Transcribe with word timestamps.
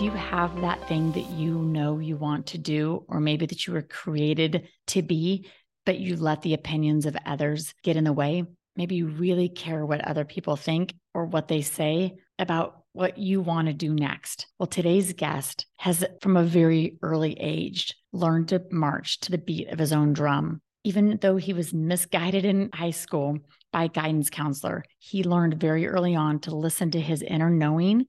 Do 0.00 0.06
you 0.06 0.12
have 0.12 0.62
that 0.62 0.88
thing 0.88 1.12
that 1.12 1.28
you 1.28 1.52
know 1.52 1.98
you 1.98 2.16
want 2.16 2.46
to 2.46 2.58
do, 2.58 3.04
or 3.06 3.20
maybe 3.20 3.44
that 3.44 3.66
you 3.66 3.74
were 3.74 3.82
created 3.82 4.66
to 4.86 5.02
be, 5.02 5.46
but 5.84 5.98
you 5.98 6.16
let 6.16 6.40
the 6.40 6.54
opinions 6.54 7.04
of 7.04 7.18
others 7.26 7.74
get 7.82 7.96
in 7.96 8.04
the 8.04 8.12
way? 8.14 8.44
Maybe 8.76 8.94
you 8.94 9.08
really 9.08 9.50
care 9.50 9.84
what 9.84 10.00
other 10.00 10.24
people 10.24 10.56
think 10.56 10.94
or 11.12 11.26
what 11.26 11.48
they 11.48 11.60
say, 11.60 12.14
about 12.38 12.84
what 12.94 13.18
you 13.18 13.42
want 13.42 13.66
to 13.66 13.74
do 13.74 13.92
next. 13.92 14.46
Well, 14.58 14.68
today's 14.68 15.12
guest 15.12 15.66
has, 15.76 16.02
from 16.22 16.38
a 16.38 16.44
very 16.44 16.96
early 17.02 17.34
age, 17.38 17.94
learned 18.10 18.48
to 18.48 18.62
march 18.70 19.20
to 19.20 19.30
the 19.30 19.36
beat 19.36 19.68
of 19.68 19.78
his 19.78 19.92
own 19.92 20.14
drum. 20.14 20.62
Even 20.82 21.18
though 21.20 21.36
he 21.36 21.52
was 21.52 21.74
misguided 21.74 22.46
in 22.46 22.70
high 22.72 22.92
school 22.92 23.36
by 23.70 23.84
a 23.84 23.88
guidance 23.88 24.30
counselor, 24.30 24.82
he 24.98 25.24
learned 25.24 25.60
very 25.60 25.86
early 25.86 26.16
on 26.16 26.40
to 26.40 26.56
listen 26.56 26.90
to 26.92 27.00
his 27.02 27.20
inner 27.20 27.50
knowing, 27.50 28.06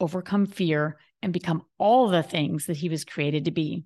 overcome 0.00 0.44
fear, 0.44 0.98
and 1.22 1.32
become 1.32 1.62
all 1.78 2.08
the 2.08 2.22
things 2.22 2.66
that 2.66 2.76
he 2.76 2.88
was 2.88 3.04
created 3.04 3.44
to 3.44 3.50
be. 3.50 3.84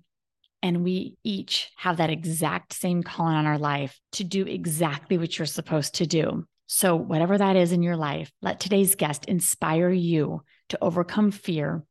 And 0.61 0.83
we 0.83 1.17
each 1.23 1.69
have 1.77 1.97
that 1.97 2.09
exact 2.09 2.73
same 2.73 3.03
calling 3.03 3.35
on 3.35 3.45
our 3.45 3.57
life 3.57 3.99
to 4.13 4.23
do 4.23 4.45
exactly 4.45 5.17
what 5.17 5.37
you're 5.37 5.45
supposed 5.45 5.95
to 5.95 6.07
do. 6.07 6.45
So, 6.67 6.95
whatever 6.95 7.37
that 7.37 7.55
is 7.55 7.71
in 7.71 7.83
your 7.83 7.95
life, 7.95 8.31
let 8.41 8.59
today's 8.59 8.95
guest 8.95 9.25
inspire 9.25 9.91
you 9.91 10.41
to 10.69 10.79
overcome 10.81 11.29
fear, 11.29 11.83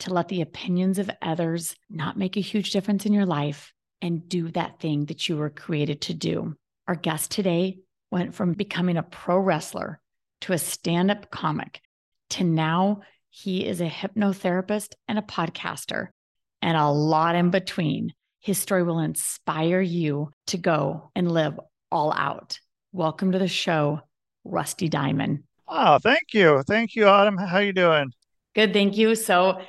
to 0.00 0.12
let 0.12 0.26
the 0.28 0.40
opinions 0.40 0.98
of 0.98 1.10
others 1.22 1.76
not 1.88 2.18
make 2.18 2.36
a 2.36 2.40
huge 2.40 2.72
difference 2.72 3.06
in 3.06 3.12
your 3.12 3.26
life, 3.26 3.72
and 4.02 4.28
do 4.28 4.50
that 4.50 4.80
thing 4.80 5.06
that 5.06 5.28
you 5.28 5.36
were 5.36 5.50
created 5.50 6.00
to 6.02 6.14
do. 6.14 6.56
Our 6.88 6.96
guest 6.96 7.30
today 7.30 7.78
went 8.10 8.34
from 8.34 8.52
becoming 8.52 8.96
a 8.96 9.02
pro 9.02 9.38
wrestler 9.38 10.00
to 10.42 10.52
a 10.52 10.58
stand 10.58 11.10
up 11.10 11.30
comic 11.30 11.80
to 12.30 12.44
now 12.44 13.02
he 13.38 13.66
is 13.66 13.82
a 13.82 13.90
hypnotherapist 13.90 14.94
and 15.08 15.18
a 15.18 15.22
podcaster 15.22 16.06
and 16.62 16.74
a 16.74 16.88
lot 16.88 17.36
in 17.36 17.50
between. 17.50 18.14
His 18.40 18.56
story 18.56 18.82
will 18.82 19.00
inspire 19.00 19.82
you 19.82 20.30
to 20.46 20.56
go 20.56 21.10
and 21.14 21.30
live 21.30 21.60
all 21.92 22.14
out. 22.14 22.58
Welcome 22.92 23.32
to 23.32 23.38
the 23.38 23.46
show, 23.46 24.00
Rusty 24.42 24.88
Diamond. 24.88 25.42
Oh, 25.68 25.98
thank 25.98 26.32
you. 26.32 26.62
Thank 26.62 26.94
you, 26.94 27.08
Autumn. 27.08 27.36
How 27.36 27.56
are 27.56 27.62
you 27.62 27.74
doing? 27.74 28.10
Good, 28.54 28.72
thank 28.72 28.96
you. 28.96 29.14
So 29.14 29.60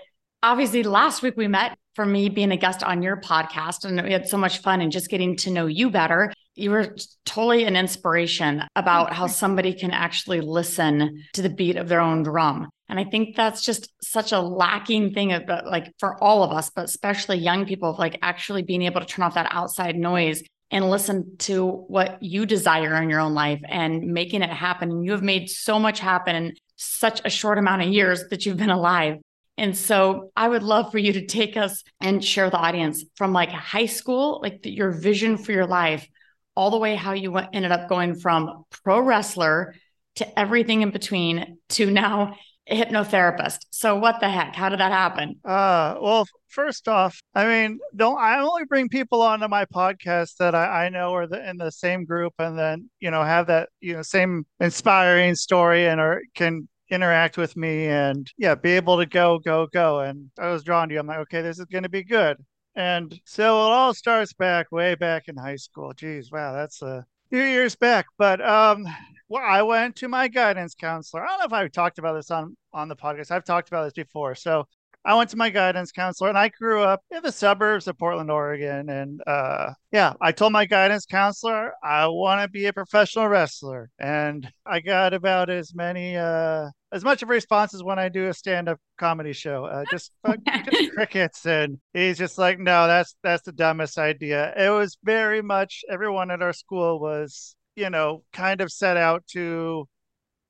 obviously 0.41 0.83
last 0.83 1.21
week 1.21 1.35
we 1.35 1.49
met 1.49 1.77
for 1.93 2.05
me 2.05 2.29
being 2.29 2.53
a 2.53 2.57
guest 2.57 2.83
on 2.83 3.01
your 3.01 3.17
podcast 3.17 3.83
and 3.83 4.01
we 4.01 4.13
had 4.13 4.29
so 4.29 4.37
much 4.37 4.59
fun 4.59 4.79
and 4.79 4.93
just 4.93 5.09
getting 5.09 5.35
to 5.37 5.51
know 5.51 5.65
you 5.65 5.89
better. 5.89 6.31
You 6.55 6.71
were 6.71 6.95
totally 7.25 7.65
an 7.65 7.75
inspiration 7.75 8.63
about 8.77 9.11
how 9.11 9.27
somebody 9.27 9.73
can 9.73 9.91
actually 9.91 10.39
listen 10.39 11.25
to 11.33 11.41
the 11.41 11.49
beat 11.49 11.75
of 11.75 11.89
their 11.89 11.99
own 11.99 12.23
drum. 12.23 12.69
And 12.89 12.99
I 12.99 13.03
think 13.03 13.35
that's 13.35 13.63
just 13.63 13.91
such 14.01 14.31
a 14.31 14.39
lacking 14.39 15.13
thing 15.13 15.33
about 15.33 15.65
like 15.65 15.93
for 15.99 16.21
all 16.23 16.43
of 16.43 16.51
us, 16.51 16.69
but 16.69 16.85
especially 16.85 17.37
young 17.37 17.65
people, 17.65 17.89
of 17.89 17.99
like 17.99 18.17
actually 18.21 18.63
being 18.63 18.83
able 18.83 19.01
to 19.01 19.05
turn 19.05 19.23
off 19.23 19.35
that 19.35 19.49
outside 19.51 19.95
noise 19.95 20.41
and 20.71 20.89
listen 20.89 21.37
to 21.37 21.65
what 21.67 22.21
you 22.21 22.45
desire 22.45 23.01
in 23.01 23.09
your 23.09 23.19
own 23.19 23.33
life 23.33 23.61
and 23.67 24.01
making 24.13 24.41
it 24.41 24.49
happen. 24.49 24.91
And 24.91 25.05
you 25.05 25.11
have 25.11 25.23
made 25.23 25.49
so 25.49 25.79
much 25.79 25.99
happen 25.99 26.35
in 26.35 26.53
such 26.75 27.21
a 27.25 27.29
short 27.29 27.57
amount 27.57 27.81
of 27.81 27.89
years 27.89 28.25
that 28.29 28.45
you've 28.45 28.57
been 28.57 28.69
alive. 28.69 29.17
And 29.57 29.75
so 29.75 30.31
I 30.35 30.47
would 30.47 30.63
love 30.63 30.91
for 30.91 30.97
you 30.97 31.13
to 31.13 31.25
take 31.25 31.57
us 31.57 31.83
and 31.99 32.23
share 32.23 32.49
the 32.49 32.57
audience 32.57 33.03
from 33.15 33.33
like 33.33 33.49
high 33.49 33.87
school, 33.87 34.39
like 34.41 34.61
the, 34.61 34.69
your 34.69 34.91
vision 34.91 35.37
for 35.37 35.51
your 35.51 35.65
life, 35.65 36.07
all 36.55 36.69
the 36.69 36.77
way 36.77 36.95
how 36.95 37.13
you 37.13 37.31
went, 37.31 37.49
ended 37.53 37.71
up 37.71 37.89
going 37.89 38.15
from 38.15 38.65
pro 38.83 38.99
wrestler 38.99 39.73
to 40.15 40.39
everything 40.39 40.81
in 40.81 40.91
between 40.91 41.57
to 41.69 41.89
now 41.89 42.35
hypnotherapist. 42.71 43.59
So 43.71 43.95
what 43.95 44.19
the 44.19 44.29
heck? 44.29 44.55
How 44.55 44.69
did 44.69 44.79
that 44.79 44.91
happen? 44.91 45.35
Uh, 45.45 45.95
well, 46.01 46.27
first 46.47 46.87
off, 46.87 47.19
I 47.33 47.45
mean, 47.45 47.79
don't 47.95 48.19
I 48.19 48.39
only 48.39 48.65
bring 48.65 48.89
people 48.89 49.21
onto 49.21 49.47
my 49.47 49.65
podcast 49.65 50.37
that 50.37 50.55
I, 50.55 50.85
I 50.85 50.89
know 50.89 51.13
are 51.13 51.27
the, 51.27 51.49
in 51.49 51.57
the 51.57 51.71
same 51.71 52.05
group, 52.05 52.33
and 52.39 52.57
then 52.57 52.89
you 52.99 53.11
know 53.11 53.23
have 53.23 53.47
that 53.47 53.69
you 53.79 53.93
know 53.93 54.01
same 54.01 54.45
inspiring 54.59 55.35
story 55.35 55.87
and 55.87 55.99
or 56.01 56.21
can 56.35 56.67
interact 56.89 57.37
with 57.37 57.55
me 57.57 57.87
and 57.87 58.31
yeah, 58.37 58.55
be 58.55 58.71
able 58.71 58.97
to 58.97 59.05
go 59.05 59.39
go 59.39 59.67
go. 59.67 59.99
And 59.99 60.29
I 60.39 60.49
was 60.49 60.63
drawn 60.63 60.89
to 60.89 60.93
you. 60.93 60.99
I'm 60.99 61.07
like, 61.07 61.19
okay, 61.19 61.41
this 61.41 61.59
is 61.59 61.65
going 61.65 61.83
to 61.83 61.89
be 61.89 62.03
good. 62.03 62.37
And 62.75 63.19
so 63.25 63.65
it 63.65 63.71
all 63.71 63.93
starts 63.93 64.33
back 64.33 64.71
way 64.71 64.95
back 64.95 65.27
in 65.27 65.35
high 65.35 65.55
school. 65.55 65.93
Geez, 65.93 66.31
wow, 66.31 66.53
that's 66.53 66.81
a 66.81 67.05
few 67.29 67.41
years 67.41 67.75
back. 67.75 68.05
But 68.17 68.39
um, 68.47 68.85
well, 69.29 69.43
I 69.43 69.61
went 69.61 69.97
to 69.97 70.07
my 70.07 70.27
guidance 70.27 70.75
counselor. 70.75 71.23
I 71.23 71.27
don't 71.29 71.39
know 71.39 71.45
if 71.45 71.53
I've 71.53 71.71
talked 71.71 71.99
about 71.99 72.13
this 72.13 72.31
on 72.31 72.55
on 72.73 72.87
the 72.87 72.95
podcast. 72.95 73.31
I've 73.31 73.43
talked 73.45 73.67
about 73.67 73.85
this 73.85 73.93
before. 73.93 74.35
So 74.35 74.67
I 75.07 75.15
went 75.15 75.29
to 75.29 75.37
my 75.37 75.49
guidance 75.49 75.93
counselor, 75.93 76.27
and 76.27 76.37
I 76.37 76.49
grew 76.49 76.81
up 76.81 77.01
in 77.11 77.23
the 77.23 77.31
suburbs 77.31 77.87
of 77.87 77.97
Portland, 77.97 78.29
Oregon. 78.29 78.89
And 78.89 79.21
uh, 79.25 79.73
yeah, 79.91 80.13
I 80.19 80.33
told 80.33 80.51
my 80.51 80.65
guidance 80.65 81.05
counselor 81.05 81.73
I 81.81 82.07
want 82.07 82.41
to 82.41 82.49
be 82.49 82.65
a 82.65 82.73
professional 82.73 83.27
wrestler, 83.27 83.89
and 83.99 84.49
I 84.65 84.79
got 84.81 85.13
about 85.13 85.49
as 85.49 85.73
many 85.73 86.17
uh, 86.17 86.69
as 86.91 87.03
much 87.03 87.21
of 87.21 87.29
a 87.29 87.33
response 87.33 87.73
as 87.73 87.83
when 87.83 87.99
I 87.99 88.09
do 88.09 88.27
a 88.27 88.33
stand 88.33 88.69
up 88.69 88.79
comedy 88.97 89.33
show. 89.33 89.65
Uh, 89.65 89.85
just, 89.89 90.11
just 90.71 90.93
crickets, 90.93 91.45
and 91.45 91.79
he's 91.93 92.17
just 92.17 92.37
like, 92.37 92.59
no, 92.59 92.87
that's 92.87 93.15
that's 93.23 93.43
the 93.43 93.53
dumbest 93.53 93.97
idea. 93.97 94.53
It 94.57 94.69
was 94.69 94.97
very 95.03 95.41
much 95.41 95.83
everyone 95.89 96.31
at 96.31 96.41
our 96.41 96.53
school 96.53 96.99
was 96.99 97.55
you 97.77 97.91
know, 97.91 98.23
kind 98.33 98.59
of 98.59 98.71
set 98.71 98.97
out 98.97 99.23
to, 99.27 99.87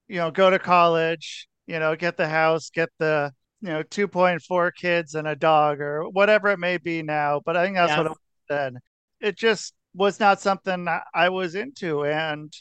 you 0.07 0.15
know, 0.15 0.31
go 0.31 0.49
to 0.49 0.57
college, 0.57 1.49
you 1.67 1.77
know, 1.77 1.93
get 1.93 2.15
the 2.15 2.27
house, 2.27 2.69
get 2.69 2.89
the, 2.99 3.33
you 3.59 3.67
know, 3.67 3.83
2.4 3.83 4.71
kids 4.73 5.13
and 5.13 5.27
a 5.27 5.35
dog 5.35 5.81
or 5.81 6.09
whatever 6.09 6.47
it 6.47 6.57
may 6.57 6.77
be 6.77 7.03
now. 7.03 7.41
But 7.45 7.57
I 7.57 7.65
think 7.65 7.75
that's 7.75 7.89
yes. 7.89 7.97
what 7.97 8.05
it 8.05 8.11
was 8.11 8.17
then. 8.47 8.77
It 9.19 9.38
just 9.38 9.73
was 9.93 10.21
not 10.21 10.39
something 10.39 10.88
I 11.13 11.27
was 11.27 11.55
into. 11.55 12.05
And, 12.05 12.53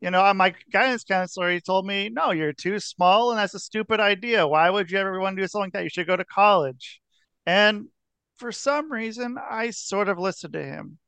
you 0.00 0.10
know, 0.10 0.24
uh, 0.24 0.34
my 0.34 0.52
guidance 0.72 1.04
counselor, 1.04 1.52
he 1.52 1.60
told 1.60 1.86
me, 1.86 2.08
no, 2.08 2.32
you're 2.32 2.52
too 2.52 2.80
small 2.80 3.30
and 3.30 3.38
that's 3.38 3.54
a 3.54 3.60
stupid 3.60 4.00
idea. 4.00 4.48
Why 4.48 4.68
would 4.68 4.90
you 4.90 4.98
ever 4.98 5.20
want 5.20 5.36
to 5.36 5.42
do 5.42 5.46
something 5.46 5.66
like 5.66 5.72
that? 5.74 5.84
You 5.84 5.90
should 5.90 6.08
go 6.08 6.16
to 6.16 6.24
college. 6.24 7.00
And 7.46 7.86
for 8.34 8.50
some 8.50 8.90
reason, 8.90 9.36
I 9.38 9.70
sort 9.70 10.08
of 10.08 10.18
listened 10.18 10.54
to 10.54 10.64
him 10.64 10.98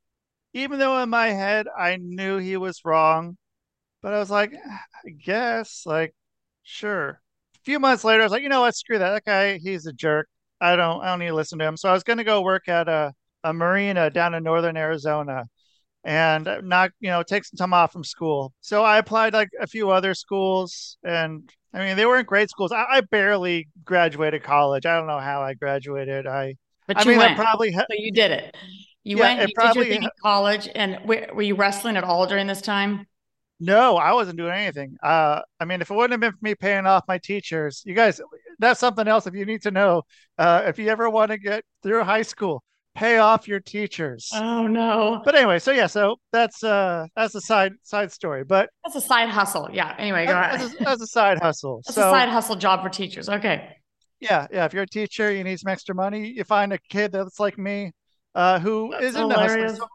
even 0.55 0.79
though 0.79 0.99
in 1.03 1.11
my 1.11 1.29
head 1.29 1.67
I 1.77 1.97
knew 1.97 2.39
he 2.39 2.57
was 2.57 2.85
wrong, 2.85 3.37
but 4.03 4.15
I 4.15 4.19
was 4.19 4.31
like, 4.31 4.53
ah, 4.55 4.81
I 5.07 5.11
guess, 5.11 5.83
like, 5.85 6.15
sure. 6.63 7.21
A 7.57 7.65
few 7.65 7.79
months 7.79 8.05
later, 8.05 8.23
I 8.23 8.25
was 8.25 8.33
like, 8.33 8.43
you 8.43 8.49
know 8.49 8.61
what, 8.61 8.75
screw 8.75 8.99
that. 8.99 9.11
That 9.11 9.25
guy, 9.25 9.59
he's 9.59 9.87
a 9.87 9.93
jerk. 9.93 10.29
I 10.61 10.77
don't, 10.77 11.03
I 11.03 11.07
don't 11.07 11.19
need 11.19 11.29
to 11.29 11.35
listen 11.35 11.59
to 11.59 11.67
him. 11.67 11.77
So 11.77 11.89
I 11.89 11.93
was 11.93 12.05
going 12.05 12.19
to 12.19 12.25
go 12.25 12.41
work 12.41 12.69
at 12.69 12.89
a, 12.89 13.13
a 13.43 13.53
marina 13.53 14.09
down 14.11 14.35
in 14.35 14.43
northern 14.43 14.77
Arizona, 14.77 15.45
and 16.05 16.49
not, 16.63 16.91
you 17.01 17.11
know, 17.11 17.23
take 17.23 17.45
some 17.45 17.57
time 17.57 17.73
off 17.73 17.93
from 17.93 18.05
school. 18.05 18.53
So 18.61 18.85
I 18.85 18.99
applied 18.99 19.33
like 19.33 19.49
a 19.61 19.67
few 19.67 19.91
other 19.91 20.15
schools, 20.15 20.99
and 21.03 21.51
I 21.73 21.79
mean, 21.79 21.97
they 21.97 22.07
weren't 22.07 22.27
great 22.27 22.51
schools. 22.51 22.73
I, 22.73 22.85
I 22.89 23.01
barely 23.01 23.69
graduated 23.85 24.43
college. 24.43 24.87
I 24.87 24.97
don't 24.97 25.07
know 25.07 25.19
how 25.19 25.43
I 25.43 25.55
graduated. 25.55 26.27
I, 26.27 26.57
but 26.87 26.99
I 26.99 27.05
mean, 27.05 27.19
went. 27.19 27.33
I 27.33 27.35
probably 27.35 27.73
ha- 27.73 27.87
so 27.91 27.97
you 27.99 28.13
did 28.13 28.31
it. 28.31 28.57
You 29.05 29.19
yeah, 29.19 29.37
went, 29.37 29.49
you 29.49 29.55
probably, 29.55 29.85
did 29.85 29.89
your 29.89 29.95
thing 29.97 30.03
in 30.05 30.11
college, 30.23 30.69
and 30.75 30.99
were, 31.07 31.29
were 31.35 31.43
you 31.43 31.55
wrestling 31.55 31.97
at 31.97 32.05
all 32.05 32.27
during 32.27 32.47
this 32.47 32.61
time? 32.61 33.07
No, 33.61 33.97
I 33.97 34.13
wasn't 34.13 34.39
doing 34.39 34.53
anything. 34.53 34.97
Uh, 35.03 35.43
I 35.61 35.65
mean, 35.65 35.81
if 35.81 35.91
it 35.91 35.95
wouldn't 35.95 36.13
have 36.13 36.21
been 36.21 36.33
for 36.33 36.39
me 36.43 36.55
paying 36.55 36.87
off 36.87 37.05
my 37.07 37.19
teachers, 37.19 37.83
you 37.87 37.95
guys, 37.95 38.21
that's 38.59 38.81
something 38.81 39.07
else. 39.07 39.27
If 39.27 39.35
you 39.35 39.45
need 39.47 39.63
to 39.63 39.71
know, 39.71 40.03
uh, 40.39 40.63
if 40.67 40.79
you 40.79 40.89
ever 40.89 41.09
want 41.09 41.31
to 41.31 41.39
get 41.39 41.65
through 41.83 42.03
high 42.03 42.23
school, 42.23 42.65
pay 42.95 43.19
off 43.19 43.47
your 43.47 43.61
teachers. 43.61 44.31
Oh 44.35 44.67
no. 44.67 45.21
But 45.25 45.35
anyway, 45.35 45.59
so 45.59 45.73
yeah, 45.73 45.87
so 45.87 46.17
that's 46.33 46.63
uh 46.63 47.07
that's 47.17 47.35
a 47.35 47.41
side 47.41 47.73
side 47.83 48.13
story. 48.13 48.45
But 48.45 48.71
that's 48.85 48.97
a 48.97 49.01
side 49.01 49.29
hustle. 49.29 49.69
Yeah. 49.73 49.95
Anyway, 49.99 50.27
go 50.27 50.33
ahead. 50.33 50.61
That's 50.61 50.75
a, 50.75 50.85
that's 50.85 51.03
a 51.03 51.07
side 51.07 51.39
hustle. 51.41 51.83
That's 51.87 51.97
so, 51.97 52.09
a 52.09 52.11
side 52.11 52.29
hustle 52.29 52.57
job 52.57 52.83
for 52.83 52.89
teachers. 52.89 53.29
Okay. 53.29 53.77
Yeah, 54.21 54.47
yeah. 54.53 54.65
If 54.65 54.73
you're 54.73 54.85
a 54.85 54.89
teacher, 54.89 55.33
you 55.33 55.45
need 55.45 55.59
some 55.59 55.71
extra 55.71 55.95
money. 55.95 56.29
You 56.29 56.45
find 56.45 56.73
a 56.73 56.79
kid 56.89 57.13
that's 57.13 57.41
like 57.41 57.59
me, 57.59 57.93
uh, 58.35 58.59
who 58.59 58.91
that's 58.93 59.05
is 59.05 59.17
into 59.17 59.35
hustling. 59.35 59.77
So, 59.77 59.87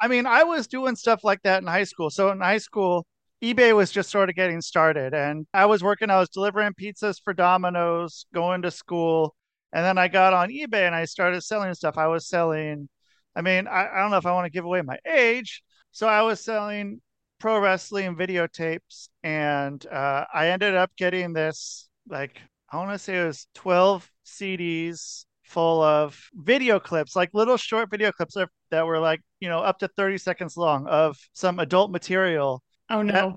I 0.00 0.08
mean, 0.08 0.26
I 0.26 0.44
was 0.44 0.66
doing 0.66 0.96
stuff 0.96 1.24
like 1.24 1.42
that 1.42 1.62
in 1.62 1.66
high 1.66 1.84
school. 1.84 2.10
So 2.10 2.30
in 2.30 2.40
high 2.40 2.58
school, 2.58 3.06
eBay 3.42 3.74
was 3.74 3.90
just 3.90 4.10
sort 4.10 4.28
of 4.28 4.34
getting 4.34 4.60
started, 4.60 5.14
and 5.14 5.46
I 5.54 5.66
was 5.66 5.82
working. 5.82 6.10
I 6.10 6.18
was 6.18 6.28
delivering 6.28 6.72
pizzas 6.74 7.20
for 7.22 7.32
Domino's, 7.32 8.26
going 8.34 8.62
to 8.62 8.70
school, 8.70 9.34
and 9.72 9.84
then 9.84 9.98
I 9.98 10.08
got 10.08 10.32
on 10.32 10.48
eBay 10.50 10.86
and 10.86 10.94
I 10.94 11.04
started 11.04 11.42
selling 11.42 11.72
stuff. 11.74 11.98
I 11.98 12.08
was 12.08 12.28
selling. 12.28 12.88
I 13.36 13.42
mean, 13.42 13.68
I, 13.68 13.88
I 13.88 14.00
don't 14.00 14.10
know 14.10 14.16
if 14.16 14.26
I 14.26 14.32
want 14.32 14.46
to 14.46 14.50
give 14.50 14.64
away 14.64 14.82
my 14.82 14.98
age, 15.06 15.62
so 15.92 16.08
I 16.08 16.22
was 16.22 16.44
selling 16.44 17.00
pro 17.38 17.60
wrestling 17.60 18.16
videotapes, 18.16 19.08
and 19.22 19.84
uh, 19.86 20.24
I 20.34 20.48
ended 20.48 20.74
up 20.74 20.90
getting 20.96 21.32
this 21.32 21.88
like 22.08 22.40
I 22.70 22.76
want 22.76 22.90
to 22.90 22.98
say 22.98 23.20
it 23.20 23.26
was 23.26 23.46
12 23.54 24.10
CDs 24.26 25.24
full 25.48 25.82
of 25.82 26.20
video 26.34 26.78
clips, 26.78 27.16
like 27.16 27.30
little 27.32 27.56
short 27.56 27.90
video 27.90 28.12
clips 28.12 28.36
that 28.70 28.86
were 28.86 28.98
like, 28.98 29.20
you 29.40 29.48
know, 29.48 29.60
up 29.60 29.78
to 29.78 29.88
30 29.88 30.18
seconds 30.18 30.56
long 30.56 30.86
of 30.86 31.16
some 31.32 31.58
adult 31.58 31.90
material. 31.90 32.62
Oh, 32.90 33.02
no. 33.02 33.12
That, 33.12 33.32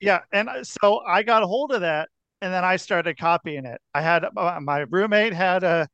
yeah. 0.00 0.20
And 0.32 0.66
so 0.66 1.00
I 1.00 1.22
got 1.22 1.42
a 1.42 1.46
hold 1.46 1.72
of 1.72 1.80
that 1.80 2.08
and 2.42 2.52
then 2.52 2.64
I 2.64 2.76
started 2.76 3.18
copying 3.18 3.64
it. 3.64 3.80
I 3.94 4.02
had 4.02 4.24
uh, 4.24 4.60
my 4.60 4.80
roommate 4.90 5.32
had 5.32 5.64
a, 5.64 5.88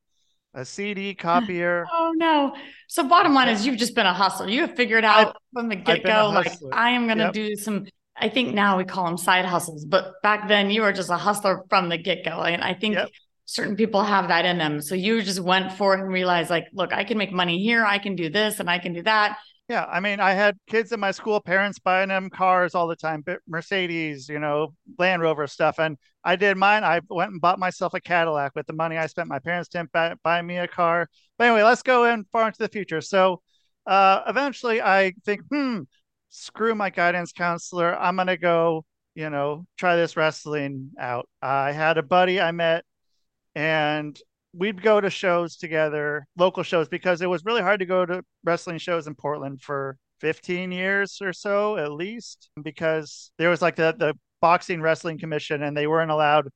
a 0.55 0.65
CD 0.65 1.15
copier. 1.15 1.87
Oh, 1.93 2.13
no. 2.17 2.55
So, 2.87 3.09
bottom 3.09 3.35
line 3.35 3.49
is 3.49 3.67
you've 3.67 3.79
just 3.79 3.95
been 3.95 4.07
a 4.07 4.13
hustler. 4.13 4.49
You 4.49 4.63
have 4.63 4.77
figured 4.77 5.05
out 5.05 5.29
I've, 5.29 5.35
from 5.53 5.69
the 5.69 5.77
get 5.77 6.05
go, 6.05 6.31
like, 6.33 6.53
I 6.73 6.91
am 6.91 7.07
going 7.07 7.19
to 7.19 7.25
yep. 7.25 7.33
do 7.33 7.57
some 7.57 7.87
I 8.17 8.29
think 8.29 8.55
now 8.55 8.79
we 8.79 8.85
call 8.85 9.07
them 9.07 9.17
side 9.17 9.45
hustles, 9.45 9.85
but 9.85 10.23
back 10.23 10.47
then 10.47 10.71
you 10.71 10.83
were 10.83 10.93
just 10.93 11.11
a 11.11 11.17
hustler 11.17 11.65
from 11.69 11.89
the 11.89 11.99
get 11.99 12.25
go. 12.25 12.43
And 12.43 12.63
I 12.63 12.75
think 12.75 12.95
yep. 12.95 13.09
Certain 13.47 13.77
people 13.77 14.03
have 14.03 14.29
that 14.29 14.45
in 14.45 14.59
them. 14.59 14.81
So 14.81 14.95
you 14.95 15.23
just 15.23 15.41
went 15.41 15.73
for 15.73 15.95
it 15.95 16.01
and 16.01 16.09
realized, 16.09 16.51
like, 16.51 16.67
look, 16.73 16.93
I 16.93 17.05
can 17.05 17.19
make 17.19 17.33
money 17.33 17.63
here, 17.63 17.85
I 17.85 17.99
can 17.99 18.17
do 18.17 18.31
this, 18.31 18.61
and 18.61 18.71
I 18.71 18.79
can 18.79 18.93
do 18.93 19.03
that. 19.03 19.39
Yeah, 19.69 19.87
I 19.87 20.01
mean, 20.01 20.21
I 20.21 20.33
had 20.33 20.59
kids 20.69 20.93
in 20.93 21.01
my 21.01 21.11
school, 21.11 21.41
parents 21.41 21.79
buying 21.79 22.11
them 22.11 22.29
cars 22.29 22.75
all 22.75 22.87
the 22.87 22.97
time, 22.97 23.25
Mercedes, 23.49 24.29
you 24.29 24.39
know, 24.39 24.75
Land 24.99 25.23
Rover 25.23 25.47
stuff, 25.47 25.79
and 25.79 25.97
I 26.23 26.37
did 26.37 26.59
mine. 26.59 26.85
I 26.85 27.01
went 27.09 27.33
and 27.33 27.41
bought 27.41 27.59
myself 27.59 27.95
a 27.95 28.01
Cadillac 28.01 28.53
with 28.55 28.67
the 28.67 28.75
money 28.75 28.99
I 28.99 29.07
spent. 29.07 29.29
My 29.29 29.39
parents 29.39 29.71
didn't 29.71 29.91
buy, 29.93 30.15
buy 30.23 30.43
me 30.43 30.59
a 30.59 30.69
car, 30.69 31.09
but 31.39 31.45
anyway, 31.45 31.63
let's 31.63 31.83
go 31.83 32.05
in 32.05 32.27
far 32.31 32.47
into 32.47 32.59
the 32.59 32.69
future. 32.69 33.01
So, 33.01 33.41
uh, 33.87 34.21
eventually, 34.27 34.83
I 34.83 35.15
think, 35.25 35.41
hmm, 35.51 35.81
screw 36.29 36.75
my 36.75 36.91
guidance 36.91 37.33
counselor. 37.33 37.97
I'm 37.97 38.17
going 38.17 38.27
to 38.27 38.37
go, 38.37 38.85
you 39.15 39.31
know, 39.31 39.67
try 39.79 39.97
this 39.97 40.17
wrestling 40.17 40.91
out. 40.99 41.29
I 41.41 41.73
had 41.73 41.97
a 41.97 42.03
buddy 42.03 42.41
I 42.41 42.53
met 42.53 42.85
and 43.55 44.19
we'd 44.53 44.83
go 44.83 45.01
to 45.01 45.11
shows 45.11 45.57
together, 45.57 46.27
local 46.37 46.63
shows, 46.63 46.89
because 46.89 47.23
it 47.23 47.29
was 47.29 47.45
really 47.45 47.63
hard 47.63 47.81
to 47.81 47.87
go 47.87 48.07
to 48.07 48.23
wrestling 48.45 48.79
shows 48.79 49.07
in 49.07 49.15
Portland 49.15 49.61
for 49.61 49.97
15 50.21 50.73
years 50.73 51.19
or 51.21 51.33
so, 51.33 51.77
at 51.77 51.93
least, 51.93 52.51
because 52.63 53.33
there 53.39 53.51
was 53.51 53.61
like 53.61 53.77
the, 53.77 53.95
the 53.99 54.15
boxing 54.41 54.81
wrestling 54.81 55.19
commission 55.19 55.63
and 55.63 55.77
they 55.77 55.87
weren't 55.87 56.11
allowed, 56.11 56.49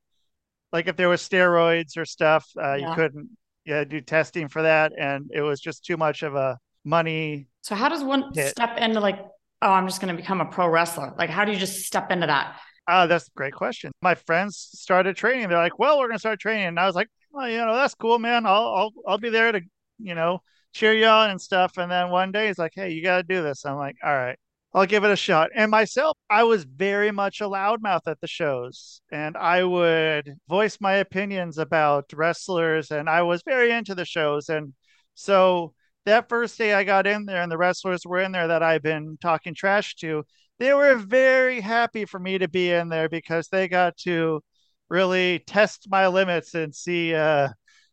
like 0.73 0.87
if 0.87 0.97
there 0.97 1.09
was 1.09 1.27
steroids 1.27 1.97
or 1.97 2.05
stuff, 2.05 2.47
uh, 2.57 2.75
yeah. 2.75 2.89
you 2.89 2.95
couldn't 2.95 3.29
yeah, 3.65 3.85
do 3.85 4.01
testing 4.01 4.49
for 4.49 4.63
that. 4.63 4.93
And 4.97 5.31
it 5.35 5.43
was 5.43 5.61
just 5.61 5.85
too 5.85 5.97
much 5.97 6.23
of 6.23 6.35
a 6.35 6.59
money. 6.85 7.49
So 7.63 7.75
how 7.75 7.89
does 7.89 8.05
one 8.05 8.33
hit. 8.35 8.51
step 8.51 8.79
into 8.79 9.01
like 9.01 9.19
oh, 9.63 9.71
I'm 9.71 9.87
just 9.87 10.01
going 10.01 10.15
to 10.15 10.21
become 10.21 10.41
a 10.41 10.47
pro 10.47 10.69
wrestler? 10.69 11.15
Like, 11.19 11.31
how 11.31 11.45
do 11.45 11.53
you 11.53 11.59
just 11.59 11.85
step 11.85 12.11
into 12.11 12.27
that? 12.27 12.59
Uh, 12.89 13.07
that's 13.07 13.29
a 13.29 13.33
great 13.37 13.53
question. 13.53 13.93
My 14.01 14.15
friends 14.15 14.57
started 14.73 15.15
training. 15.15 15.49
They're 15.49 15.59
like, 15.59 15.79
well, 15.79 15.99
we're 15.99 16.09
going 16.09 16.17
to 16.17 16.21
start 16.21 16.41
training. 16.41 16.69
And 16.69 16.81
I 16.81 16.87
was 16.87 16.95
like, 16.95 17.09
well, 17.31 17.49
you 17.49 17.59
know, 17.59 17.75
that's 17.75 17.95
cool, 17.95 18.19
man. 18.19 18.47
I'll, 18.47 18.75
I'll, 18.75 18.93
I'll 19.07 19.19
be 19.19 19.29
there 19.29 19.53
to, 19.53 19.61
you 19.99 20.15
know, 20.15 20.41
cheer 20.73 20.95
you 20.95 21.05
on 21.07 21.29
and 21.29 21.41
stuff. 21.41 21.77
And 21.77 21.93
then 21.93 22.09
one 22.09 22.33
day 22.33 22.47
he's 22.47 22.59
like, 22.59 22.73
hey, 22.75 22.91
you 22.91 23.03
got 23.03 23.19
to 23.19 23.23
do 23.23 23.43
this. 23.43 23.67
I'm 23.67 23.77
like, 23.77 23.97
all 24.03 24.15
right, 24.15 24.39
I'll 24.73 24.87
give 24.87 25.05
it 25.05 25.11
a 25.11 25.17
shot. 25.17 25.51
And 25.55 25.71
myself, 25.71 26.17
I 26.31 26.45
was 26.45 26.65
very 26.65 27.11
much 27.11 27.43
a 27.43 27.45
loudmouth 27.45 28.07
at 28.07 28.21
the 28.23 28.27
shows 28.27 29.03
and 29.13 29.37
I 29.37 29.65
would 29.65 30.37
voice 30.49 30.79
my 30.81 30.95
opinions 30.95 31.59
about 31.59 32.11
wrestlers 32.15 32.91
and 32.91 33.11
I 33.11 33.21
was 33.21 33.43
very 33.45 33.71
into 33.71 33.95
the 33.95 34.07
shows. 34.07 34.49
And 34.49 34.73
so 35.13 35.75
that 36.07 36.31
first 36.31 36.57
day 36.57 36.73
I 36.73 36.85
got 36.85 37.07
in 37.07 37.27
there 37.27 37.43
and 37.43 37.53
the 37.53 37.59
wrestlers 37.59 38.07
were 38.07 38.21
in 38.21 38.33
there 38.33 38.49
that 38.49 38.63
I've 38.63 38.83
been 38.83 39.19
talking 39.21 39.55
trash 39.55 39.95
to, 39.97 40.25
they 40.59 40.75
were 40.75 40.97
very 40.97 41.61
happy 41.61 42.05
for 42.05 42.19
me 42.19 42.39
to 42.39 42.49
be 42.49 42.71
in 42.71 42.89
there 42.89 43.09
because 43.09 43.49
they 43.49 43.69
got 43.69 43.97
to 43.99 44.43
really 44.89 45.41
test 45.41 45.87
my 45.91 46.09
limits 46.09 46.55
and 46.55 46.75
see 46.75 47.15
uh 47.15 47.49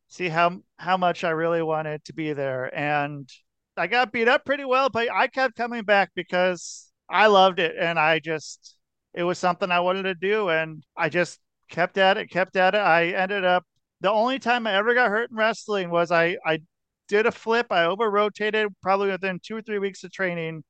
see 0.08 0.30
how 0.30 0.60
how 0.78 0.98
much 0.98 1.24
I 1.24 1.32
really 1.32 1.62
wanted 1.62 2.04
to 2.06 2.14
be 2.14 2.34
there. 2.34 2.74
And 2.78 3.30
I 3.78 3.88
got 3.88 4.12
beat 4.12 4.28
up 4.28 4.46
pretty 4.46 4.66
well, 4.66 4.90
but 4.90 5.12
I 5.12 5.28
kept 5.28 5.56
coming 5.56 5.84
back 5.84 6.12
because 6.16 6.92
I 7.10 7.28
loved 7.28 7.60
it 7.60 7.76
and 7.80 8.00
I 8.00 8.20
just 8.20 8.78
it 9.14 9.24
was 9.24 9.38
something 9.40 9.72
I 9.72 9.80
wanted 9.82 10.04
to 10.04 10.16
do 10.16 10.50
and 10.50 10.84
I 10.98 11.10
just 11.10 11.40
kept 11.70 11.98
at 11.98 12.18
it, 12.18 12.30
kept 12.30 12.56
at 12.56 12.76
it. 12.76 12.80
I 12.80 13.08
ended 13.10 13.46
up 13.46 13.66
the 14.02 14.12
only 14.12 14.40
time 14.40 14.68
I 14.68 14.76
ever 14.76 14.94
got 14.94 15.10
hurt 15.10 15.32
in 15.32 15.38
wrestling 15.38 15.90
was 15.90 16.12
I 16.12 16.38
I 16.46 16.60
did 17.08 17.26
a 17.26 17.32
flip. 17.32 17.68
I 17.72 17.86
over 17.86 18.10
rotated 18.10 18.70
probably 18.82 19.10
within 19.12 19.40
two 19.44 19.56
or 19.58 19.62
three 19.62 19.80
weeks 19.80 20.04
of 20.04 20.12
training, 20.12 20.64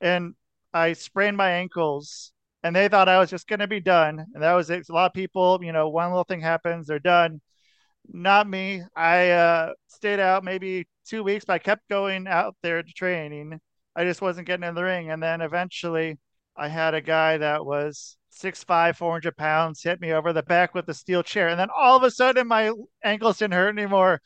and 0.00 0.34
I 0.76 0.92
sprained 0.92 1.36
my 1.36 1.50
ankles. 1.50 2.32
And 2.62 2.74
they 2.74 2.88
thought 2.88 3.08
I 3.08 3.18
was 3.18 3.30
just 3.30 3.46
going 3.46 3.60
to 3.60 3.68
be 3.68 3.80
done. 3.80 4.24
And 4.34 4.42
that 4.42 4.54
was 4.54 4.70
it. 4.70 4.88
A 4.88 4.92
lot 4.92 5.06
of 5.06 5.12
people, 5.14 5.60
you 5.62 5.72
know, 5.72 5.88
one 5.88 6.10
little 6.10 6.24
thing 6.24 6.40
happens, 6.40 6.86
they're 6.86 6.98
done. 6.98 7.40
Not 8.08 8.48
me. 8.48 8.82
I 8.96 9.30
uh, 9.30 9.72
stayed 9.88 10.20
out 10.20 10.44
maybe 10.44 10.86
two 11.06 11.22
weeks, 11.22 11.44
but 11.44 11.54
I 11.54 11.58
kept 11.58 11.88
going 11.88 12.26
out 12.26 12.56
there 12.62 12.82
to 12.82 12.92
training. 12.92 13.60
I 13.94 14.04
just 14.04 14.20
wasn't 14.20 14.46
getting 14.46 14.68
in 14.68 14.74
the 14.74 14.84
ring. 14.84 15.10
And 15.10 15.22
then 15.22 15.40
eventually 15.40 16.18
I 16.56 16.68
had 16.68 16.94
a 16.94 17.00
guy 17.00 17.38
that 17.38 17.64
was 17.64 18.16
six 18.30 18.64
five, 18.64 18.96
four 18.96 19.12
hundred 19.12 19.36
pounds, 19.36 19.82
hit 19.82 20.00
me 20.00 20.12
over 20.12 20.32
the 20.32 20.42
back 20.42 20.74
with 20.74 20.88
a 20.88 20.94
steel 20.94 21.22
chair. 21.22 21.48
And 21.48 21.58
then 21.58 21.68
all 21.74 21.96
of 21.96 22.02
a 22.02 22.10
sudden 22.10 22.48
my 22.48 22.72
ankles 23.04 23.38
didn't 23.38 23.54
hurt 23.54 23.78
anymore 23.78 24.20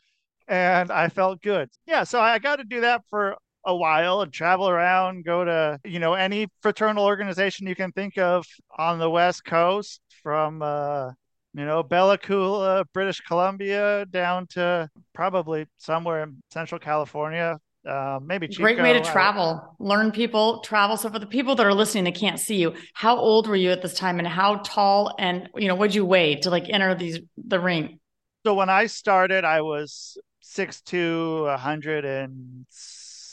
and 0.47 0.91
I 0.91 1.09
felt 1.09 1.41
good. 1.41 1.69
Yeah, 1.85 2.03
so 2.03 2.19
I 2.19 2.39
got 2.39 2.57
to 2.57 2.63
do 2.63 2.81
that 2.81 3.03
for 3.09 3.37
a 3.65 3.75
while 3.75 4.21
and 4.21 4.33
travel 4.33 4.67
around, 4.67 5.25
go 5.25 5.45
to, 5.45 5.79
you 5.83 5.99
know, 5.99 6.13
any 6.13 6.47
fraternal 6.61 7.05
organization 7.05 7.67
you 7.67 7.75
can 7.75 7.91
think 7.91 8.17
of 8.17 8.45
on 8.77 8.99
the 8.99 9.09
West 9.09 9.45
Coast 9.45 10.01
from 10.23 10.61
uh 10.61 11.11
you 11.53 11.65
know, 11.65 11.83
Bella 11.83 12.17
Coola, 12.17 12.85
British 12.93 13.19
Columbia, 13.21 14.05
down 14.05 14.47
to 14.51 14.89
probably 15.13 15.65
somewhere 15.77 16.23
in 16.23 16.41
Central 16.49 16.79
California, 16.79 17.59
uh, 17.85 18.19
maybe 18.23 18.47
Chico. 18.47 18.63
Great 18.63 18.81
way 18.81 18.93
to 18.93 19.01
travel, 19.01 19.75
learn 19.79 20.11
people, 20.11 20.59
travel. 20.59 20.95
So 20.95 21.09
for 21.09 21.19
the 21.19 21.25
people 21.25 21.55
that 21.55 21.65
are 21.65 21.73
listening 21.73 22.05
that 22.05 22.15
can't 22.15 22.39
see 22.39 22.55
you, 22.55 22.75
how 22.93 23.17
old 23.17 23.47
were 23.47 23.55
you 23.55 23.71
at 23.71 23.81
this 23.81 23.95
time, 23.95 24.19
and 24.19 24.27
how 24.27 24.61
tall, 24.63 25.13
and 25.19 25.49
you 25.55 25.67
know, 25.67 25.75
what'd 25.75 25.93
you 25.93 26.05
weigh 26.05 26.35
to 26.35 26.49
like 26.49 26.69
enter 26.69 26.95
these 26.95 27.19
the 27.37 27.59
ring? 27.59 27.99
So 28.45 28.53
when 28.53 28.69
I 28.69 28.85
started, 28.85 29.43
I 29.43 29.61
was 29.61 30.17
six 30.39 30.81
to 30.83 31.47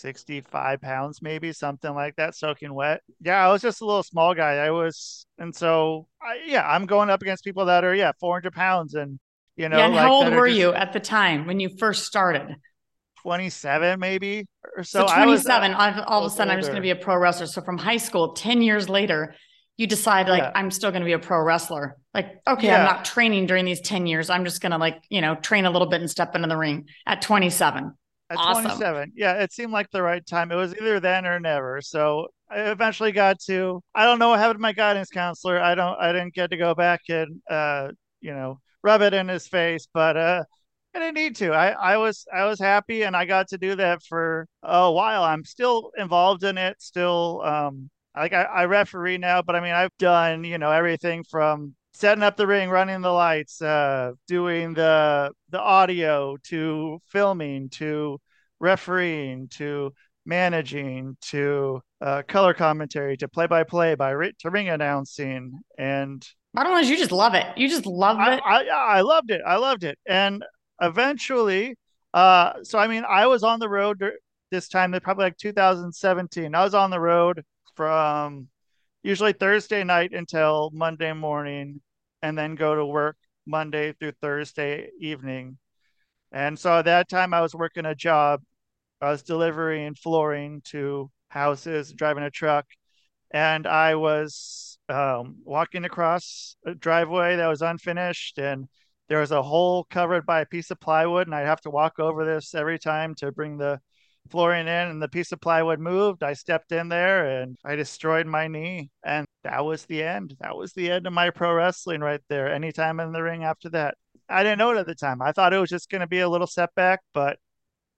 165 0.03 0.81
pounds, 0.81 1.23
maybe 1.23 1.53
something 1.53 1.95
like 1.95 2.17
that, 2.17 2.35
soaking 2.35 2.73
wet. 2.73 3.03
Yeah, 3.21 3.47
I 3.47 3.53
was 3.53 3.63
just 3.63 3.81
a 3.81 3.85
little 3.85 4.03
small 4.03 4.35
guy. 4.35 4.57
I 4.57 4.71
was, 4.71 5.27
and 5.39 5.55
so 5.55 6.07
I, 6.23 6.41
yeah, 6.47 6.69
I'm 6.69 6.87
going 6.87 7.11
up 7.11 7.23
against 7.23 7.45
people 7.45 7.67
that 7.67 7.85
are 7.85 7.95
yeah 7.95 8.13
400 8.21 8.53
pounds, 8.53 8.95
and 8.95 9.19
you 9.57 9.69
know. 9.69 9.79
Yeah, 9.79 9.87
and 9.87 9.95
like, 9.95 10.03
how 10.03 10.13
old 10.13 10.33
were 10.33 10.47
just, 10.47 10.59
you 10.59 10.73
at 10.73 10.93
the 10.93 11.01
time 11.01 11.47
when 11.47 11.61
you 11.61 11.71
first 11.79 12.05
started? 12.05 12.57
27 13.23 13.99
maybe 13.99 14.47
or 14.77 14.85
so. 14.85 15.07
so 15.07 15.13
27. 15.13 15.73
Was, 15.73 15.81
uh, 15.81 16.05
all 16.07 16.25
of 16.25 16.33
a 16.33 16.35
sudden, 16.35 16.49
older. 16.49 16.53
I'm 16.53 16.59
just 16.61 16.69
going 16.69 16.77
to 16.77 16.83
be 16.83 16.91
a 16.91 16.97
pro 16.97 17.17
wrestler. 17.17 17.47
So 17.47 17.63
from 17.63 17.77
high 17.77 17.97
school, 17.97 18.33
10 18.33 18.63
years 18.63 18.89
later, 18.89 19.35
you 19.77 19.87
decide 19.87 20.29
like 20.29 20.43
yeah. 20.43 20.53
I'm 20.55 20.71
still 20.71 20.91
going 20.91 21.03
to 21.03 21.07
be 21.07 21.13
a 21.13 21.19
pro 21.19 21.41
wrestler. 21.41 21.97
Like, 22.15 22.41
okay, 22.47 22.67
yeah. 22.67 22.79
I'm 22.79 22.85
not 22.85 23.05
training 23.05 23.47
during 23.47 23.65
these 23.65 23.81
10 23.81 24.07
years. 24.07 24.31
I'm 24.31 24.45
just 24.45 24.61
going 24.61 24.73
to 24.73 24.79
like, 24.79 25.03
you 25.09 25.21
know, 25.21 25.37
train 25.37 25.67
a 25.67 25.71
little 25.71 25.89
bit 25.89 26.01
and 26.01 26.11
step 26.11 26.35
into 26.35 26.49
the 26.49 26.57
ring 26.57 26.87
at 27.07 27.23
27. 27.23 27.93
At 28.31 28.39
awesome. 28.39 28.65
27. 28.65 29.13
Yeah, 29.17 29.35
it 29.43 29.53
seemed 29.53 29.73
like 29.73 29.91
the 29.91 30.03
right 30.03 30.25
time. 30.27 30.53
It 30.53 30.57
was 30.57 30.75
either 30.75 31.01
then 31.01 31.27
or 31.27 31.41
never. 31.41 31.81
So 31.81 32.29
I 32.51 32.71
eventually 32.71 33.13
got 33.13 33.41
to 33.47 33.83
I 33.95 34.05
don't 34.05 34.19
know 34.19 34.31
what 34.31 34.39
happened 34.39 34.59
to 34.59 34.63
my 34.63 34.73
guidance 34.73 35.11
counselor. 35.11 35.61
I 35.61 35.75
don't 35.75 35.99
I 35.99 36.13
didn't 36.13 36.35
get 36.35 36.51
to 36.51 36.57
go 36.57 36.75
back 36.75 37.01
and 37.09 37.41
uh, 37.51 37.89
you 38.21 38.33
know, 38.35 38.61
rub 38.83 39.03
it 39.03 39.15
in 39.15 39.29
his 39.29 39.47
face, 39.49 39.87
but 39.93 40.17
uh 40.17 40.45
I 40.95 40.99
didn't 41.01 41.15
need 41.17 41.37
to. 41.37 41.53
I, 41.53 41.69
I 41.71 41.97
was 41.99 42.27
I 42.35 42.45
was 42.45 42.59
happy 42.61 43.03
and 43.03 43.17
I 43.17 43.25
got 43.27 43.49
to 43.49 43.59
do 43.59 43.77
that 43.77 44.03
for 44.03 44.47
a 44.63 44.91
while. 44.91 45.23
I'm 45.23 45.45
still 45.45 45.91
involved 45.97 46.45
in 46.45 46.59
it, 46.59 46.81
still 46.83 47.43
um 47.45 47.91
like 48.17 48.33
I, 48.33 48.43
I 48.43 48.65
referee 48.67 49.19
now, 49.19 49.43
but 49.43 49.55
I 49.57 49.61
mean 49.61 49.73
I've 49.75 49.97
done 49.99 50.45
you 50.45 50.59
know 50.59 50.71
everything 50.71 51.25
from 51.25 51.75
setting 51.99 52.23
up 52.23 52.37
the 52.37 52.47
ring, 52.47 52.71
running 52.71 53.01
the 53.01 53.11
lights, 53.11 53.61
uh, 53.61 54.13
doing 54.27 54.75
the 54.75 55.33
the 55.51 55.61
audio 55.61 56.37
to 56.45 57.01
filming 57.07 57.69
to 57.71 58.21
refereeing 58.61 59.49
to 59.49 59.93
managing 60.25 61.17
to 61.23 61.81
uh, 62.01 62.23
color 62.29 62.55
commentary 62.55 63.17
to 63.17 63.29
play 63.29 63.47
by 63.47 63.65
play 63.65 63.95
by 63.95 64.13
to 64.13 64.51
ring 64.51 64.69
announcing 64.69 65.59
and 65.79 66.27
bottom 66.55 66.73
line 66.73 66.85
is 66.85 66.91
you 66.91 66.97
just 66.97 67.13
love 67.13 67.35
it. 67.35 67.47
You 67.57 67.69
just 67.69 67.87
love 67.87 68.19
it. 68.21 68.41
I, 68.45 68.65
I, 68.65 68.99
I 68.99 69.01
loved 69.01 69.31
it. 69.31 69.41
I 69.47 69.57
loved 69.57 69.85
it. 69.85 69.99
And 70.07 70.45
eventually 70.81 71.75
uh 72.15 72.53
so 72.63 72.79
i 72.79 72.87
mean 72.87 73.05
i 73.09 73.27
was 73.27 73.43
on 73.43 73.59
the 73.59 73.69
road 73.69 74.03
this 74.51 74.69
time 74.69 74.93
probably 75.03 75.25
like 75.25 75.37
2017 75.37 76.55
i 76.55 76.65
was 76.65 76.73
on 76.73 76.91
the 76.91 77.01
road 77.01 77.43
from 77.75 78.49
usually 79.03 79.33
thursday 79.33 79.85
night 79.85 80.13
until 80.13 80.71
monday 80.73 81.13
morning 81.13 81.81
and 82.23 82.37
then 82.37 82.55
go 82.55 82.75
to 82.75 82.85
work 82.87 83.17
monday 83.47 83.93
through 83.93 84.13
thursday 84.21 84.91
evening. 85.01 85.59
And 86.33 86.59
so 86.59 86.79
at 86.79 86.85
that 86.87 87.09
time 87.09 87.35
i 87.35 87.41
was 87.41 87.55
working 87.55 87.87
a 87.87 87.95
job. 87.95 88.43
I 89.01 89.11
was 89.11 89.23
delivering 89.23 89.95
flooring 89.95 90.63
to 90.67 91.11
houses, 91.29 91.93
driving 91.93 92.25
a 92.25 92.31
truck, 92.31 92.67
and 93.31 93.67
I 93.67 93.95
was 93.97 94.79
um, 94.89 95.37
walking 95.45 95.85
across 95.85 96.57
a 96.67 96.75
driveway 96.75 97.37
that 97.37 97.47
was 97.47 97.63
unfinished, 97.63 98.39
and 98.39 98.69
there 99.09 99.21
was 99.21 99.33
a 99.33 99.43
hole 99.43 99.85
covered 99.85 100.27
by 100.27 100.41
a 100.41 100.47
piece 100.47 100.71
of 100.71 100.81
plywood, 100.81 101.27
and 101.27 101.35
I'd 101.35 101.47
have 101.47 101.61
to 101.63 101.71
walk 101.71 101.99
over 101.99 102.25
this 102.25 102.55
every 102.55 102.79
time 102.79 103.15
to 103.17 103.33
bring 103.33 103.59
the 103.59 103.81
flooring 104.31 104.69
in, 104.69 104.89
and 104.89 105.03
the 105.03 105.09
piece 105.09 105.33
of 105.33 105.41
plywood 105.41 105.81
moved. 105.81 106.23
I 106.23 106.35
stepped 106.35 106.73
in 106.73 106.89
there, 106.89 107.41
and 107.41 107.57
I 107.65 107.77
destroyed 107.77 108.27
my 108.27 108.49
knee, 108.49 108.91
and 109.05 109.27
that 109.45 109.65
was 109.65 109.85
the 109.87 110.03
end. 110.03 110.37
That 110.41 110.57
was 110.57 110.73
the 110.73 110.91
end 110.91 111.07
of 111.07 111.13
my 111.13 111.31
pro 111.31 111.53
wrestling 111.53 112.01
right 112.01 112.21
there. 112.29 112.53
Anytime 112.53 113.01
in 113.01 113.13
the 113.13 113.23
ring 113.23 113.45
after 113.45 113.69
that. 113.71 113.97
I 114.29 114.43
didn't 114.43 114.59
know 114.59 114.71
it 114.73 114.79
at 114.79 114.87
the 114.87 114.95
time. 114.95 115.23
I 115.23 115.33
thought 115.33 115.55
it 115.55 115.59
was 115.59 115.71
just 115.71 115.89
going 115.89 116.03
to 116.03 116.07
be 116.07 116.21
a 116.21 116.29
little 116.29 116.47
setback, 116.47 117.01
but 117.15 117.39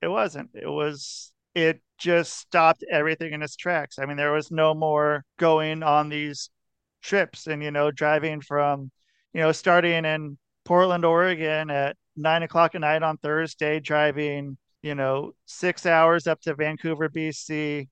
it 0.00 0.08
wasn't. 0.08 0.50
It 0.54 0.68
was 0.68 1.32
it 1.54 1.80
just 1.98 2.38
stopped 2.38 2.84
everything 2.90 3.32
in 3.32 3.42
its 3.42 3.56
tracks. 3.56 3.98
I 3.98 4.06
mean, 4.06 4.16
there 4.16 4.32
was 4.32 4.50
no 4.50 4.74
more 4.74 5.24
going 5.38 5.82
on 5.82 6.08
these 6.08 6.50
trips 7.02 7.46
and 7.46 7.62
you 7.62 7.70
know 7.70 7.90
driving 7.90 8.40
from 8.42 8.90
you 9.32 9.40
know 9.40 9.52
starting 9.52 10.04
in 10.04 10.38
Portland, 10.64 11.04
Oregon 11.04 11.70
at 11.70 11.96
nine 12.16 12.42
o'clock 12.42 12.74
at 12.74 12.80
night 12.82 13.02
on 13.02 13.16
Thursday, 13.18 13.80
driving 13.80 14.56
you 14.82 14.94
know 14.94 15.32
six 15.46 15.86
hours 15.86 16.26
up 16.26 16.40
to 16.42 16.54
Vancouver, 16.54 17.08
BC, 17.08 17.88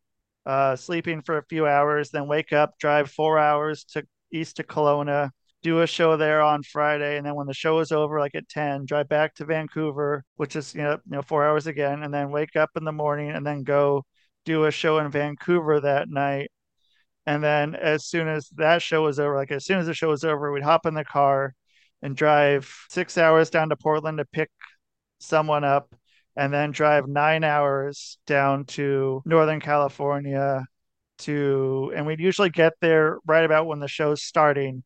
uh, 0.47 0.77
sleeping 0.77 1.23
for 1.23 1.39
a 1.39 1.45
few 1.45 1.67
hours, 1.67 2.11
then 2.11 2.27
wake 2.29 2.53
up, 2.53 2.79
drive 2.79 3.11
four 3.11 3.39
hours 3.39 3.85
to 3.93 4.05
east 4.33 4.57
to 4.57 4.63
Kelowna, 4.65 5.31
do 5.63 5.81
a 5.83 5.87
show 5.87 6.17
there 6.17 6.41
on 6.43 6.63
Friday, 6.63 7.17
and 7.17 7.27
then 7.27 7.35
when 7.35 7.47
the 7.47 7.55
show 7.55 7.81
is 7.81 7.93
over, 7.93 8.21
like 8.21 8.35
at 8.35 8.49
ten, 8.49 8.85
drive 8.87 9.09
back 9.09 9.35
to 9.37 9.45
Vancouver, 9.45 10.25
which 10.37 10.57
is 10.57 10.75
you 10.75 10.83
know 10.83 10.93
you 10.93 11.01
know 11.17 11.23
four 11.23 11.47
hours 11.47 11.67
again, 11.67 12.03
and 12.03 12.13
then 12.15 12.31
wake 12.31 12.57
up 12.57 12.71
in 12.77 12.85
the 12.85 12.93
morning 12.93 13.31
and 13.31 13.47
then 13.47 13.63
go 13.65 14.05
do 14.45 14.65
a 14.65 14.71
show 14.71 14.99
in 14.99 15.11
Vancouver 15.11 15.81
that 15.81 16.09
night. 16.09 16.51
And 17.27 17.43
then 17.45 17.75
as 17.75 18.07
soon 18.07 18.29
as 18.29 18.49
that 18.57 18.83
show 18.83 19.03
was 19.05 19.21
over, 19.21 19.37
like 19.37 19.51
as 19.53 19.65
soon 19.67 19.79
as 19.79 19.87
the 19.87 19.95
show 19.95 20.09
was 20.09 20.25
over, 20.25 20.51
we'd 20.53 20.63
hop 20.63 20.87
in 20.87 20.95
the 20.95 21.05
car 21.05 21.55
and 22.03 22.17
drive 22.17 22.73
six 22.89 23.19
hours 23.19 23.51
down 23.51 23.69
to 23.71 23.77
Portland 23.77 24.19
to 24.19 24.25
pick 24.25 24.51
someone 25.21 25.65
up, 25.65 25.93
and 26.39 26.53
then 26.53 26.71
drive 26.71 27.07
nine 27.07 27.45
hours 27.45 28.19
down 28.27 28.65
to 28.65 29.23
Northern 29.27 29.61
California 29.61 30.65
to, 31.19 31.93
and 31.95 32.07
we'd 32.07 32.21
usually 32.21 32.49
get 32.49 32.73
there 32.81 33.19
right 33.27 33.45
about 33.45 33.67
when 33.67 33.81
the 33.81 33.89
show's 33.89 34.23
starting 34.23 34.85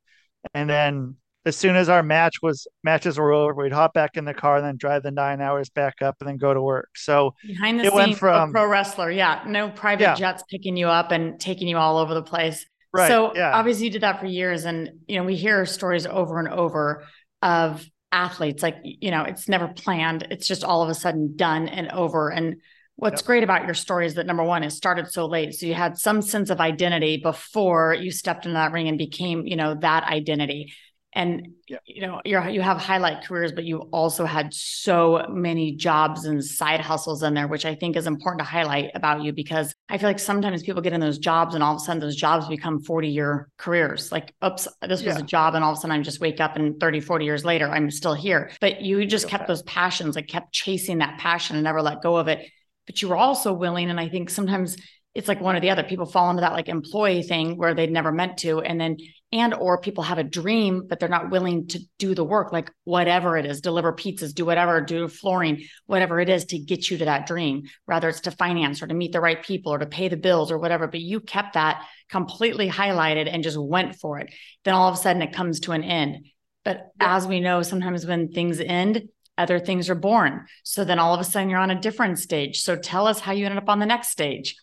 and 0.55 0.69
then 0.69 1.17
as 1.45 1.57
soon 1.57 1.75
as 1.75 1.89
our 1.89 2.03
match 2.03 2.37
was 2.41 2.67
matches 2.85 3.19
were 3.19 3.33
over, 3.33 3.55
we'd 3.55 3.73
hop 3.73 3.95
back 3.95 4.17
in 4.17 4.25
the 4.25 4.35
car 4.35 4.57
and 4.59 4.65
then 4.67 4.77
drive 4.77 5.03
the 5.03 5.11
nine 5.11 5.41
hours 5.41 5.71
back 5.71 6.01
up 6.01 6.17
and 6.21 6.29
then 6.29 6.37
go 6.37 6.55
to 6.55 6.63
work. 6.63 6.91
So 6.95 7.35
behind 7.45 7.81
the 7.81 7.91
scenes, 7.91 8.19
from 8.19 8.53
pro 8.53 8.67
wrestler, 8.67 9.11
yeah, 9.11 9.43
no 9.47 9.69
private 9.69 10.03
yeah. 10.03 10.15
jets 10.15 10.45
picking 10.49 10.77
you 10.77 10.87
up 10.87 11.11
and 11.11 11.41
taking 11.41 11.67
you 11.67 11.79
all 11.79 11.99
over 11.99 12.15
the 12.15 12.23
place. 12.23 12.65
Right. 12.93 13.09
So 13.09 13.35
yeah. 13.35 13.53
obviously 13.55 13.87
you 13.87 13.91
did 13.91 14.03
that 14.03 14.21
for 14.21 14.27
years, 14.27 14.65
and 14.67 14.91
you 15.09 15.17
know 15.17 15.25
we 15.25 15.35
hear 15.35 15.67
stories 15.67 16.07
over 16.07 16.39
and 16.39 16.49
over 16.49 17.07
of 17.41 17.85
athletes 18.13 18.63
like 18.63 18.79
you 18.83 19.11
know 19.11 19.23
it's 19.23 19.49
never 19.49 19.69
planned; 19.69 20.29
it's 20.31 20.47
just 20.47 20.63
all 20.63 20.83
of 20.83 20.89
a 20.89 20.95
sudden 20.95 21.35
done 21.37 21.69
and 21.69 21.91
over. 21.91 22.31
And 22.31 22.57
What's 22.97 23.23
yep. 23.23 23.27
great 23.27 23.43
about 23.43 23.65
your 23.65 23.75
story 23.75 24.07
is 24.07 24.15
that 24.15 24.27
number 24.27 24.45
one, 24.45 24.63
it 24.63 24.71
started 24.71 25.11
so 25.11 25.27
late. 25.27 25.55
So 25.55 25.67
you 25.67 25.75
had 25.75 25.99
some 25.99 26.23
sense 26.23 26.51
of 26.51 26.61
identity 26.61 27.17
before 27.17 27.95
you 27.95 28.13
stepped 28.13 28.45
into 28.45 28.55
that 28.55 28.73
ring 28.73 28.87
and 28.87 28.99
became, 28.99 29.47
you 29.47 29.57
know, 29.57 29.75
that 29.81 30.05
identity. 30.05 30.73
And 31.15 31.49
yep. 31.69 31.83
you 31.85 32.01
know, 32.01 32.23
you're 32.25 32.49
you 32.49 32.63
have 32.63 32.79
highlight 32.79 33.25
careers, 33.25 33.53
but 33.53 33.65
you 33.65 33.81
also 33.93 34.25
had 34.25 34.55
so 34.55 35.27
many 35.29 35.77
jobs 35.77 36.25
and 36.25 36.43
side 36.43 36.81
hustles 36.81 37.23
in 37.23 37.35
there, 37.35 37.49
which 37.49 37.67
I 37.67 37.75
think 37.75 37.97
is 37.97 38.07
important 38.07 38.41
to 38.41 38.45
highlight 38.45 38.93
about 38.95 39.23
you 39.23 39.33
because 39.33 39.75
I 39.91 39.99
feel 39.99 40.09
like 40.09 40.19
sometimes 40.19 40.63
people 40.63 40.81
get 40.81 40.95
in 40.95 41.01
those 41.01 41.19
jobs 41.19 41.55
and 41.55 41.63
all 41.63 41.75
of 41.75 41.83
a 41.83 41.85
sudden 41.85 42.01
those 42.01 42.17
jobs 42.17 42.49
become 42.49 42.83
40 42.83 43.09
year 43.09 43.51
careers. 43.59 44.11
Like, 44.11 44.35
oops, 44.45 44.67
this 44.81 45.03
was 45.03 45.17
yeah. 45.17 45.19
a 45.19 45.23
job, 45.23 45.55
and 45.55 45.63
all 45.63 45.73
of 45.73 45.79
a 45.79 45.81
sudden 45.81 45.99
I 45.99 46.03
just 46.03 46.21
wake 46.21 46.41
up 46.41 46.57
and 46.57 46.81
30, 46.81 47.01
40 47.01 47.25
years 47.25 47.45
later, 47.45 47.69
I'm 47.69 47.91
still 47.91 48.15
here. 48.15 48.51
But 48.61 48.81
you 48.81 49.05
just 49.05 49.29
kept 49.29 49.47
those 49.47 49.63
passions, 49.63 50.17
like 50.17 50.29
kept 50.29 50.53
chasing 50.53 50.99
that 50.99 51.19
passion 51.19 51.57
and 51.57 51.65
never 51.65 51.83
let 51.83 52.03
go 52.03 52.17
of 52.17 52.29
it 52.29 52.49
but 52.87 53.01
you 53.01 53.09
were 53.09 53.17
also 53.17 53.53
willing 53.53 53.91
and 53.91 54.01
i 54.01 54.09
think 54.09 54.31
sometimes 54.31 54.77
it's 55.15 55.29
like 55.29 55.41
one 55.41 55.55
or 55.55 55.61
the 55.61 55.71
other 55.71 55.83
people 55.83 56.07
fall 56.07 56.31
into 56.31 56.41
that 56.41 56.53
like 56.53 56.69
employee 56.69 57.23
thing 57.23 57.57
where 57.57 57.75
they'd 57.75 57.93
never 57.93 58.13
meant 58.13 58.39
to 58.39 58.61
and 58.61 58.81
then 58.81 58.97
and 59.31 59.55
or 59.55 59.79
people 59.79 60.05
have 60.05 60.19
a 60.19 60.25
dream 60.25 60.87
but 60.89 60.99
they're 60.99 61.09
not 61.09 61.31
willing 61.31 61.67
to 61.67 61.81
do 61.99 62.15
the 62.15 62.25
work 62.25 62.53
like 62.53 62.71
whatever 62.85 63.37
it 63.37 63.45
is 63.45 63.61
deliver 63.61 63.93
pizzas 63.93 64.35
do 64.35 64.45
whatever 64.45 64.81
do 64.81 65.09
flooring 65.09 65.65
whatever 65.87 66.21
it 66.21 66.29
is 66.29 66.45
to 66.47 66.59
get 66.59 66.91
you 66.91 66.99
to 66.99 67.05
that 67.05 67.27
dream 67.27 67.63
rather 67.87 68.09
it's 68.09 68.21
to 68.21 68.31
finance 68.31 68.83
or 68.83 68.87
to 68.87 68.95
meet 68.95 69.13
the 69.13 69.21
right 69.21 69.43
people 69.45 69.73
or 69.73 69.79
to 69.79 69.87
pay 69.87 70.09
the 70.09 70.17
bills 70.17 70.51
or 70.51 70.59
whatever 70.59 70.87
but 70.87 71.01
you 71.01 71.21
kept 71.21 71.55
that 71.55 71.85
completely 72.11 72.69
highlighted 72.69 73.29
and 73.33 73.43
just 73.43 73.61
went 73.61 73.97
for 73.97 74.19
it 74.19 74.33
then 74.65 74.75
all 74.75 74.89
of 74.89 74.95
a 74.95 74.99
sudden 74.99 75.23
it 75.23 75.33
comes 75.33 75.61
to 75.61 75.73
an 75.73 75.85
end 75.85 76.27
but 76.65 76.91
yeah. 77.01 77.17
as 77.17 77.27
we 77.27 77.41
know 77.41 77.63
sometimes 77.63 78.07
when 78.07 78.29
things 78.29 78.61
end 78.61 79.09
other 79.39 79.59
things 79.59 79.89
are 79.89 79.95
born. 79.95 80.45
So 80.63 80.85
then 80.85 80.99
all 80.99 81.15
of 81.15 81.21
a 81.21 81.25
sudden 81.25 81.49
you're 81.49 81.59
on 81.59 81.71
a 81.71 81.81
different 81.81 82.19
stage. 82.19 82.61
So 82.61 82.77
tell 82.77 83.07
us 83.07 83.19
how 83.19 83.33
you 83.33 83.47
ended 83.47 83.63
up 83.63 83.69
on 83.71 83.79
the 83.79 83.87
next 83.87 84.11
stage. 84.11 84.55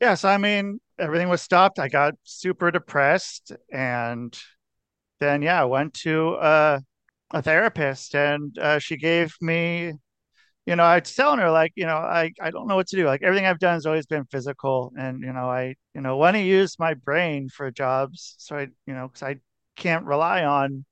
Yes, 0.00 0.24
I 0.24 0.36
mean, 0.38 0.80
everything 0.98 1.28
was 1.28 1.42
stopped. 1.42 1.78
I 1.78 1.88
got 1.88 2.14
super 2.22 2.70
depressed 2.70 3.52
and 3.72 4.36
then 5.20 5.42
yeah, 5.42 5.62
I 5.62 5.66
went 5.66 5.94
to 5.96 6.34
uh, 6.36 6.80
a 7.32 7.42
therapist 7.42 8.14
and 8.16 8.58
uh, 8.58 8.78
she 8.78 8.96
gave 8.96 9.34
me 9.40 9.94
you 10.66 10.76
know, 10.76 10.84
I 10.84 11.00
was 11.00 11.14
telling 11.14 11.40
her 11.40 11.50
like, 11.50 11.72
you 11.76 11.86
know, 11.86 11.96
I, 11.96 12.32
I 12.40 12.50
don't 12.50 12.68
know 12.68 12.76
what 12.76 12.88
to 12.88 12.96
do. 12.96 13.06
Like 13.06 13.22
everything 13.22 13.46
I've 13.46 13.58
done 13.58 13.74
has 13.74 13.86
always 13.86 14.06
been 14.06 14.26
physical, 14.26 14.92
and 14.98 15.22
you 15.22 15.32
know, 15.32 15.50
I 15.50 15.76
you 15.94 16.02
know 16.02 16.16
want 16.18 16.36
to 16.36 16.42
use 16.42 16.78
my 16.78 16.94
brain 16.94 17.48
for 17.50 17.70
jobs, 17.70 18.36
so 18.38 18.56
I 18.58 18.62
you 18.86 18.94
know, 18.94 19.08
because 19.08 19.22
I 19.24 19.38
can't 19.76 20.04
rely 20.06 20.44
on 20.44 20.84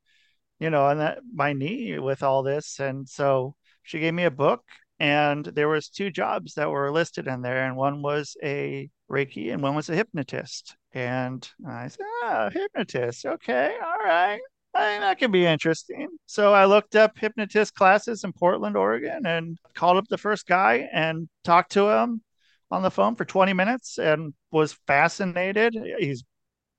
you 0.59 0.71
know, 0.71 0.85
on 0.87 0.99
that 0.99 1.19
my 1.35 1.53
knee 1.53 1.99
with 1.99 2.23
all 2.23 2.43
this. 2.43 2.81
And 2.81 3.09
so 3.09 3.57
she 3.83 3.99
gave 4.01 4.15
me 4.15 4.25
a 4.25 4.31
book 4.31 4.65
and 4.99 5.45
there 5.45 5.69
was 5.69 5.89
two 5.89 6.11
jobs 6.11 6.55
that 6.55 6.71
were 6.71 6.91
listed 6.91 7.27
in 7.27 7.43
there 7.43 7.67
and 7.67 7.77
one 7.77 8.03
was 8.03 8.37
a 8.43 8.89
reiki 9.11 9.53
and 9.53 9.63
one 9.63 9.75
was 9.75 9.89
a 9.91 9.95
hypnotist. 9.95 10.77
And 10.93 11.47
i 11.69 11.89
said 11.89 12.07
ah 12.25 12.51
hypnotist 12.53 13.27
okay 13.27 13.77
all 13.85 14.05
right. 14.05 14.41
I 14.75 14.93
mean, 14.93 15.01
that 15.01 15.19
can 15.19 15.31
be 15.31 15.47
interesting. 15.47 16.09
So 16.27 16.53
i 16.53 16.65
looked 16.65 16.97
up 16.97 17.19
hypnotist 17.19 17.75
classes 17.75 18.25
in 18.25 18.33
portland 18.33 18.77
oregon 18.77 19.27
and 19.27 19.59
called 19.75 19.99
up 19.99 20.09
the 20.09 20.19
first 20.19 20.47
guy 20.47 20.89
and 20.93 21.29
talked 21.45 21.73
to 21.73 21.89
him 21.91 22.23
on 22.71 22.83
the 22.83 22.91
phone 22.91 23.15
for 23.15 23.25
20 23.25 23.53
minutes 23.53 23.99
and 23.99 24.35
was 24.51 24.73
fascinated. 24.87 25.77
He's 25.99 26.25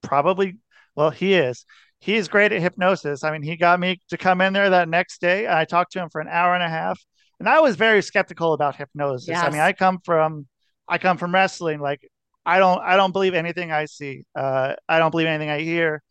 probably 0.02 0.58
well 0.96 1.10
he 1.10 1.34
is. 1.36 1.66
He's 2.00 2.28
great 2.28 2.52
at 2.52 2.62
hypnosis. 2.62 3.24
I 3.24 3.32
mean, 3.32 3.42
he 3.42 3.56
got 3.56 3.80
me 3.80 4.00
to 4.10 4.18
come 4.18 4.42
in 4.42 4.54
there 4.54 4.70
that 4.70 4.90
next 4.90 5.20
day. 5.22 5.48
I 5.48 5.66
talked 5.66 5.94
to 5.94 6.00
him 6.00 6.10
for 6.10 6.22
an 6.22 6.28
hour 6.28 6.54
and 6.54 6.64
a 6.64 6.70
half, 6.70 7.00
and 7.39 7.48
I 7.48 7.60
was 7.60 7.75
very 7.75 8.01
skeptical 8.01 8.53
about 8.53 8.75
hypnosis. 8.75 9.27
Yes. 9.27 9.44
I 9.44 9.50
mean, 9.50 9.62
I 9.62 9.74
come 9.74 10.00
from 10.03 10.48
I 10.88 10.98
come 10.98 11.17
from 11.17 11.34
wrestling. 11.34 11.79
Like, 11.79 12.10
I 12.46 12.60
don't 12.60 12.79
I 12.82 12.96
don't 12.96 13.12
believe 13.12 13.34
anything 13.34 13.72
I 13.72 13.86
see. 13.86 14.24
Uh, 14.36 14.75
I 14.88 15.00
don't 15.00 15.12
believe 15.12 15.27
anything 15.27 15.50
I 15.50 15.60
hear. 15.62 16.01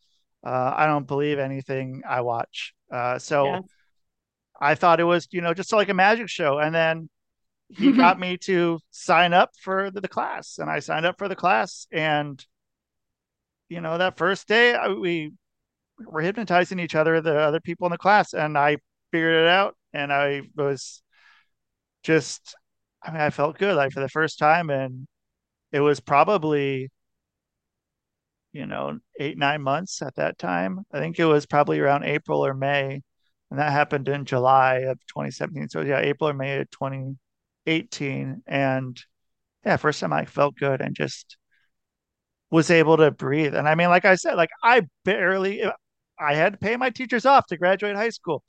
Uh, 0.45 0.73
I 0.77 0.87
don't 0.87 1.07
believe 1.07 1.39
anything 1.39 2.03
I 2.09 2.21
watch. 2.21 2.75
Uh, 2.93 3.19
so 3.19 3.47
yes. 3.47 3.63
I 4.61 4.75
thought 4.75 5.01
it 5.01 5.05
was 5.05 5.29
you 5.31 5.41
know 5.41 5.55
just 5.55 5.73
like 5.73 5.89
a 5.89 5.95
magic 5.95 6.29
show, 6.29 6.59
and 6.59 6.75
then 6.75 7.09
he 7.69 7.93
got 7.97 8.21
me 8.21 8.37
to 8.39 8.79
sign 8.91 9.33
up 9.33 9.51
for 9.61 9.91
the, 9.91 10.01
the 10.01 10.09
class, 10.09 10.59
and 10.59 10.71
I 10.71 10.79
signed 10.79 11.07
up 11.07 11.19
for 11.19 11.29
the 11.29 11.37
class, 11.37 11.87
and 11.91 12.45
you 13.69 13.81
know 13.81 13.99
that 13.99 14.17
first 14.17 14.47
day 14.47 14.77
we 15.01 15.33
we're 15.99 16.21
hypnotizing 16.21 16.79
each 16.79 16.95
other, 16.95 17.21
the 17.21 17.37
other 17.39 17.61
people 17.61 17.87
in 17.87 17.91
the 17.91 17.99
class, 17.99 18.35
and 18.35 18.57
I 18.57 18.77
figured 19.11 19.43
it 19.43 19.49
out, 19.49 19.77
and 19.93 20.13
I 20.13 20.43
was 20.55 21.03
just, 22.07 22.55
I 23.03 23.11
mean, 23.13 23.21
I 23.21 23.31
felt 23.31 23.59
good 23.59 23.77
like 23.77 23.93
for 23.93 24.01
the 24.01 24.09
first 24.09 24.39
time, 24.39 24.71
and 24.71 25.07
it 25.73 25.81
was 25.81 26.01
probably, 26.01 26.91
you 28.53 28.67
know, 28.67 28.99
eight, 29.21 29.37
nine 29.39 29.63
months 29.63 30.01
at 30.03 30.15
that 30.17 30.39
time. 30.39 30.81
I 30.93 30.99
think 30.99 31.19
it 31.19 31.25
was 31.27 31.47
probably 31.47 31.79
around 31.81 32.05
April 32.05 32.45
or 32.45 32.55
May. 32.55 33.03
And 33.51 33.61
that 33.61 33.73
happened 33.73 34.09
in 34.09 34.25
July 34.25 34.77
of 34.79 34.99
2017. 35.09 35.69
So 35.69 35.83
yeah, 35.83 36.01
April 36.01 36.31
or 36.31 36.35
May 36.35 36.61
of 36.61 36.71
2018. 36.71 38.43
And 38.47 39.01
yeah, 39.65 39.77
first 39.77 40.01
time 40.01 40.13
I 40.13 40.25
felt 40.25 40.57
good 40.57 40.81
and 40.81 40.97
just 40.97 41.37
was 42.51 42.71
able 42.71 42.97
to 42.97 43.11
breathe. 43.11 43.55
And 43.55 43.69
I 43.69 43.75
mean, 43.75 43.89
like 43.89 44.05
I 44.05 44.15
said, 44.15 44.35
like 44.35 44.51
I 44.63 44.83
barely 45.05 45.63
I 46.19 46.35
had 46.35 46.55
to 46.55 46.59
pay 46.59 46.77
my 46.77 46.91
teachers 46.91 47.27
off 47.27 47.47
to 47.49 47.57
graduate 47.57 47.97
high 47.97 48.11
school. 48.11 48.43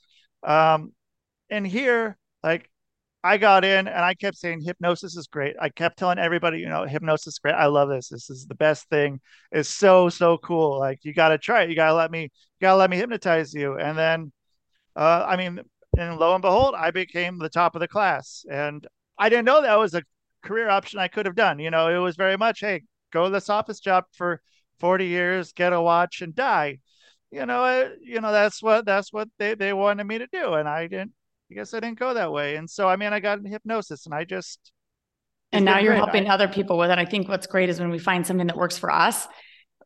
Um, 0.44 0.94
and 1.50 1.66
here, 1.66 2.18
like 2.44 2.70
I 3.24 3.38
got 3.38 3.66
in 3.66 3.88
and 3.88 4.06
I 4.06 4.14
kept 4.14 4.38
saying 4.38 4.62
hypnosis 4.62 5.18
is 5.18 5.28
great. 5.28 5.56
I 5.60 5.70
kept 5.70 5.98
telling 5.98 6.20
everybody, 6.20 6.60
you 6.60 6.70
know, 6.70 6.86
hypnosis 6.86 7.34
is 7.34 7.40
great. 7.40 7.56
I 7.56 7.66
love 7.66 7.90
this. 7.90 8.10
This 8.10 8.30
is 8.30 8.46
the 8.46 8.56
best 8.56 8.88
thing. 8.90 9.20
It's 9.52 9.70
so 9.70 10.10
so 10.10 10.38
cool. 10.38 10.80
Like 10.80 11.00
you 11.04 11.14
got 11.14 11.30
to 11.30 11.38
try 11.38 11.64
it. 11.64 11.70
You 11.70 11.76
got 11.76 11.90
to 11.90 11.96
let 11.96 12.12
me. 12.12 12.24
You 12.24 12.30
got 12.62 12.74
to 12.74 12.78
let 12.78 12.90
me 12.90 12.98
hypnotize 12.98 13.54
you. 13.54 13.78
And 13.78 13.98
then, 13.98 14.32
uh, 14.96 15.26
I 15.28 15.38
mean, 15.38 15.60
and 15.98 16.18
lo 16.18 16.34
and 16.36 16.42
behold, 16.42 16.76
I 16.78 16.92
became 16.92 17.38
the 17.38 17.50
top 17.50 17.76
of 17.76 17.82
the 17.82 17.88
class. 17.88 18.46
And 18.50 18.86
I 19.18 19.30
didn't 19.30 19.46
know 19.46 19.62
that 19.62 19.76
was 19.80 19.94
a 19.94 20.04
career 20.44 20.70
option 20.70 21.00
I 21.00 21.08
could 21.08 21.26
have 21.26 21.36
done. 21.36 21.60
You 21.60 21.72
know, 21.72 21.90
it 21.90 22.00
was 22.00 22.16
very 22.16 22.38
much, 22.38 22.60
hey, 22.62 22.84
go 23.12 23.26
to 23.26 23.30
this 23.32 23.50
office 23.50 23.80
job 23.80 24.06
for 24.14 24.42
40 24.80 25.06
years, 25.08 25.54
get 25.54 25.74
a 25.74 25.82
watch, 25.82 26.22
and 26.22 26.36
die. 26.36 26.80
You 27.32 27.46
know, 27.46 27.64
uh, 27.64 27.90
you 28.02 28.22
know 28.22 28.32
that's 28.32 28.64
what 28.64 28.86
that's 28.86 29.12
what 29.12 29.28
they 29.38 29.56
they 29.56 29.74
wanted 29.74 30.06
me 30.06 30.20
to 30.20 30.28
do, 30.32 30.54
and 30.54 30.68
I 30.70 30.88
didn't 30.88 31.12
I 31.52 31.56
guess 31.56 31.74
I 31.74 31.80
didn't 31.80 32.00
go 32.00 32.14
that 32.14 32.32
way. 32.32 32.56
And 32.56 32.70
so, 32.70 32.88
I 32.90 32.96
mean, 32.96 33.14
I 33.14 33.20
got 33.20 33.40
hypnosis 33.46 34.06
and 34.06 34.14
I 34.14 34.24
just. 34.24 34.72
And 35.54 35.64
now 35.64 35.80
you're 35.80 35.94
great. 35.94 36.04
helping 36.04 36.28
I, 36.28 36.34
other 36.34 36.50
people 36.50 36.78
with 36.78 36.92
it. 36.92 36.98
I 36.98 37.06
think 37.06 37.30
what's 37.30 37.48
great 37.48 37.70
is 37.70 37.80
when 37.80 37.90
we 37.90 38.00
find 38.00 38.28
something 38.28 38.48
that 38.48 38.58
works 38.58 38.78
for 38.78 38.92
us, 38.92 39.28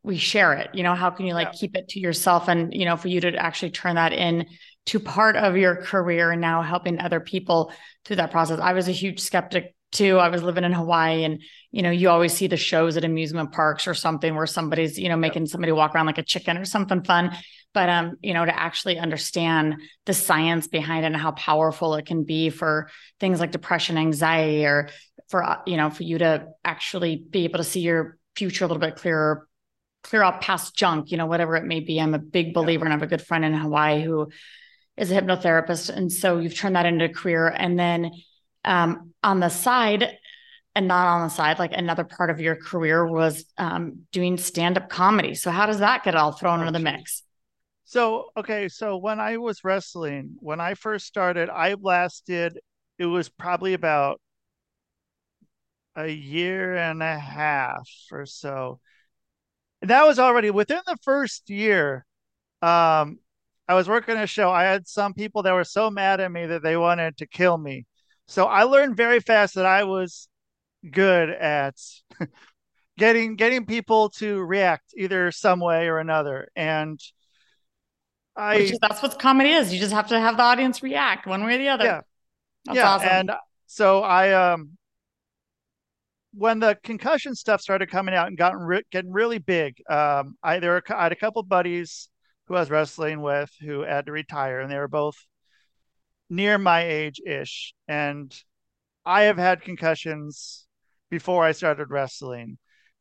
we 0.02 0.18
share 0.18 0.54
it. 0.54 0.72
You 0.74 0.82
know, 0.82 0.96
how 0.96 1.12
can 1.12 1.28
you 1.28 1.36
like 1.36 1.50
yeah. 1.50 1.60
keep 1.60 1.76
it 1.76 1.90
to 1.90 2.00
yourself? 2.00 2.48
And, 2.48 2.74
you 2.74 2.86
know, 2.86 2.98
for 2.98 3.10
you 3.10 3.22
to 3.22 3.36
actually 3.36 3.70
turn 3.70 3.96
that 3.96 4.12
in 4.12 4.48
to 4.88 5.00
part 5.00 5.36
of 5.36 5.58
your 5.58 5.76
career 5.76 6.32
and 6.32 6.42
now 6.42 6.64
helping 6.64 7.00
other 7.00 7.20
people 7.20 7.72
through 8.06 8.16
that 8.16 8.32
process. 8.32 8.60
I 8.60 8.74
was 8.74 8.88
a 8.88 8.92
huge 8.92 9.20
skeptic 9.20 9.76
too. 9.92 10.18
I 10.18 10.30
was 10.30 10.42
living 10.42 10.64
in 10.64 10.72
Hawaii 10.72 11.24
and, 11.24 11.44
you 11.70 11.84
know, 11.84 11.92
you 11.92 12.10
always 12.10 12.34
see 12.34 12.48
the 12.48 12.58
shows 12.58 12.98
at 12.98 13.04
amusement 13.04 13.52
parks 13.52 13.88
or 13.88 13.94
something 13.94 14.34
where 14.36 14.48
somebody's, 14.48 14.98
you 14.98 15.10
know, 15.10 15.18
making 15.18 15.46
somebody 15.46 15.72
walk 15.72 15.94
around 15.94 16.08
like 16.08 16.18
a 16.18 16.24
chicken 16.24 16.58
or 16.58 16.66
something 16.66 17.04
fun 17.04 17.38
but 17.74 17.90
um 17.90 18.18
you 18.22 18.34
know 18.34 18.46
to 18.46 18.60
actually 18.60 18.98
understand 18.98 19.76
the 20.06 20.14
science 20.14 20.68
behind 20.68 21.04
it 21.04 21.08
and 21.08 21.18
how 21.18 21.32
powerful 21.32 21.96
it 21.96 22.06
can 22.06 22.24
be 22.24 22.50
for 22.50 22.90
things 23.20 23.40
like 23.40 23.52
depression 23.52 23.98
anxiety 23.98 24.66
or 24.66 24.90
for 25.30 25.44
uh, 25.44 25.58
you 25.66 25.78
know 25.78 25.90
for 25.90 26.04
you 26.04 26.18
to 26.18 26.48
actually 26.64 27.16
be 27.16 27.46
able 27.46 27.58
to 27.58 27.64
see 27.64 27.82
your 27.82 28.18
future 28.36 28.66
a 28.66 28.68
little 28.68 28.82
bit 28.82 28.96
clearer 28.96 29.48
clear 30.04 30.24
out 30.24 30.42
past 30.42 30.76
junk 30.76 31.12
you 31.12 31.18
know 31.18 31.26
whatever 31.26 31.56
it 31.56 31.66
may 31.66 31.80
be. 31.80 32.00
I'm 32.00 32.14
a 32.14 32.20
big 32.20 32.54
believer 32.54 32.86
and 32.86 32.94
i 32.94 32.96
have 32.96 33.04
a 33.04 33.08
good 33.08 33.22
friend 33.22 33.46
in 33.46 33.54
hawaii 33.54 34.04
who 34.04 34.30
is 34.98 35.12
a 35.12 35.20
hypnotherapist 35.20 35.90
and 35.90 36.12
so 36.12 36.38
you've 36.40 36.56
turned 36.56 36.76
that 36.76 36.86
into 36.86 37.06
a 37.06 37.10
career. 37.10 37.48
And 37.48 37.80
then 37.80 38.12
um, 38.66 39.14
on 39.24 39.40
the 39.40 39.50
side 39.50 40.18
and 40.76 40.88
not 40.88 41.08
on 41.08 41.28
the 41.28 41.34
side 41.34 41.60
like 41.60 41.74
another 41.74 42.04
part 42.04 42.30
of 42.30 42.40
your 42.40 42.56
career 42.56 43.06
was 43.06 43.46
um, 43.58 44.02
doing 44.12 44.38
stand-up 44.38 44.90
comedy. 44.90 45.34
So 45.34 45.50
how 45.50 45.66
does 45.66 45.80
that 45.80 46.04
get 46.04 46.16
all 46.16 46.34
thrown 46.34 46.60
into 46.60 46.72
the 46.72 46.80
mix 46.80 47.24
so, 47.92 48.30
okay, 48.38 48.70
so 48.70 48.96
when 48.96 49.20
I 49.20 49.36
was 49.36 49.66
wrestling, 49.66 50.36
when 50.40 50.62
I 50.62 50.76
first 50.76 51.08
started, 51.08 51.50
I 51.50 51.74
lasted, 51.74 52.58
it 52.98 53.06
was 53.06 53.28
probably 53.28 53.74
about 53.74 54.22
a 55.98 56.08
year 56.08 56.78
and 56.78 57.04
a 57.04 57.20
half 57.20 57.90
or 58.10 58.26
so. 58.26 58.80
And 59.82 59.92
that 59.92 60.08
was 60.08 60.20
already 60.20 60.52
within 60.52 60.80
the 60.86 60.96
first 61.04 61.50
year. 61.50 62.06
Um, 62.62 63.20
I 63.68 63.74
was 63.74 63.90
working 63.90 64.16
a 64.16 64.26
show. 64.26 64.50
I 64.50 64.64
had 64.64 64.88
some 64.88 65.14
people 65.14 65.44
that 65.44 65.54
were 65.54 65.66
so 65.66 65.92
mad 65.92 66.22
at 66.22 66.32
me 66.32 66.46
that 66.46 66.64
they 66.64 66.78
wanted 66.78 67.18
to 67.18 67.28
kill 67.28 67.58
me. 67.58 67.88
So 68.26 68.46
I 68.46 68.64
learned 68.64 68.96
very 68.96 69.20
fast 69.20 69.56
that 69.56 69.66
I 69.66 69.84
was 69.84 70.30
good 70.90 71.30
at 71.30 71.76
getting 72.98 73.36
getting 73.36 73.66
people 73.66 74.12
to 74.12 74.40
react 74.40 74.94
either 74.96 75.30
some 75.34 75.60
way 75.60 75.90
or 75.90 75.98
another. 76.00 76.48
And 76.56 76.98
I 78.36 78.56
is, 78.56 78.80
that's 78.82 79.02
what 79.02 79.20
comedy 79.20 79.52
is. 79.52 79.74
You 79.74 79.80
just 79.80 79.94
have 79.94 80.08
to 80.08 80.20
have 80.20 80.38
the 80.38 80.44
audience 80.44 80.82
react 80.82 81.28
one 81.28 81.44
way 81.44 81.56
or 81.56 81.58
the 81.58 81.70
other. 81.70 81.86
Yeah. 81.86 82.02
That's 82.66 82.76
yeah. 82.76 82.90
Awesome. 82.90 83.10
And 83.10 83.32
so 83.68 84.04
I 84.04 84.54
um 84.54 84.78
when 86.34 86.60
the 86.60 86.78
concussion 86.84 87.36
stuff 87.36 87.62
started 87.62 87.90
coming 87.90 88.16
out 88.16 88.28
and 88.28 88.38
gotten 88.38 88.60
re- 88.60 88.84
getting 88.92 89.12
really 89.12 89.38
big, 89.38 89.82
um, 89.90 90.36
I 90.42 90.60
there 90.60 90.72
were 90.72 90.84
I 90.90 91.04
had 91.04 91.12
a 91.12 91.18
couple 91.18 91.44
buddies 91.44 92.10
who 92.46 92.56
I 92.56 92.62
was 92.62 92.70
wrestling 92.70 93.22
with 93.22 93.52
who 93.60 93.82
had 93.82 94.06
to 94.06 94.12
retire, 94.12 94.62
and 94.62 94.72
they 94.72 94.78
were 94.78 94.88
both 94.88 95.18
near 96.30 96.58
my 96.58 96.84
age 96.84 97.20
ish. 97.26 97.74
And 97.88 98.34
I 99.06 99.24
have 99.24 99.38
had 99.38 99.62
concussions 99.62 100.66
before 101.10 101.44
I 101.44 101.52
started 101.52 101.90
wrestling, 101.90 102.58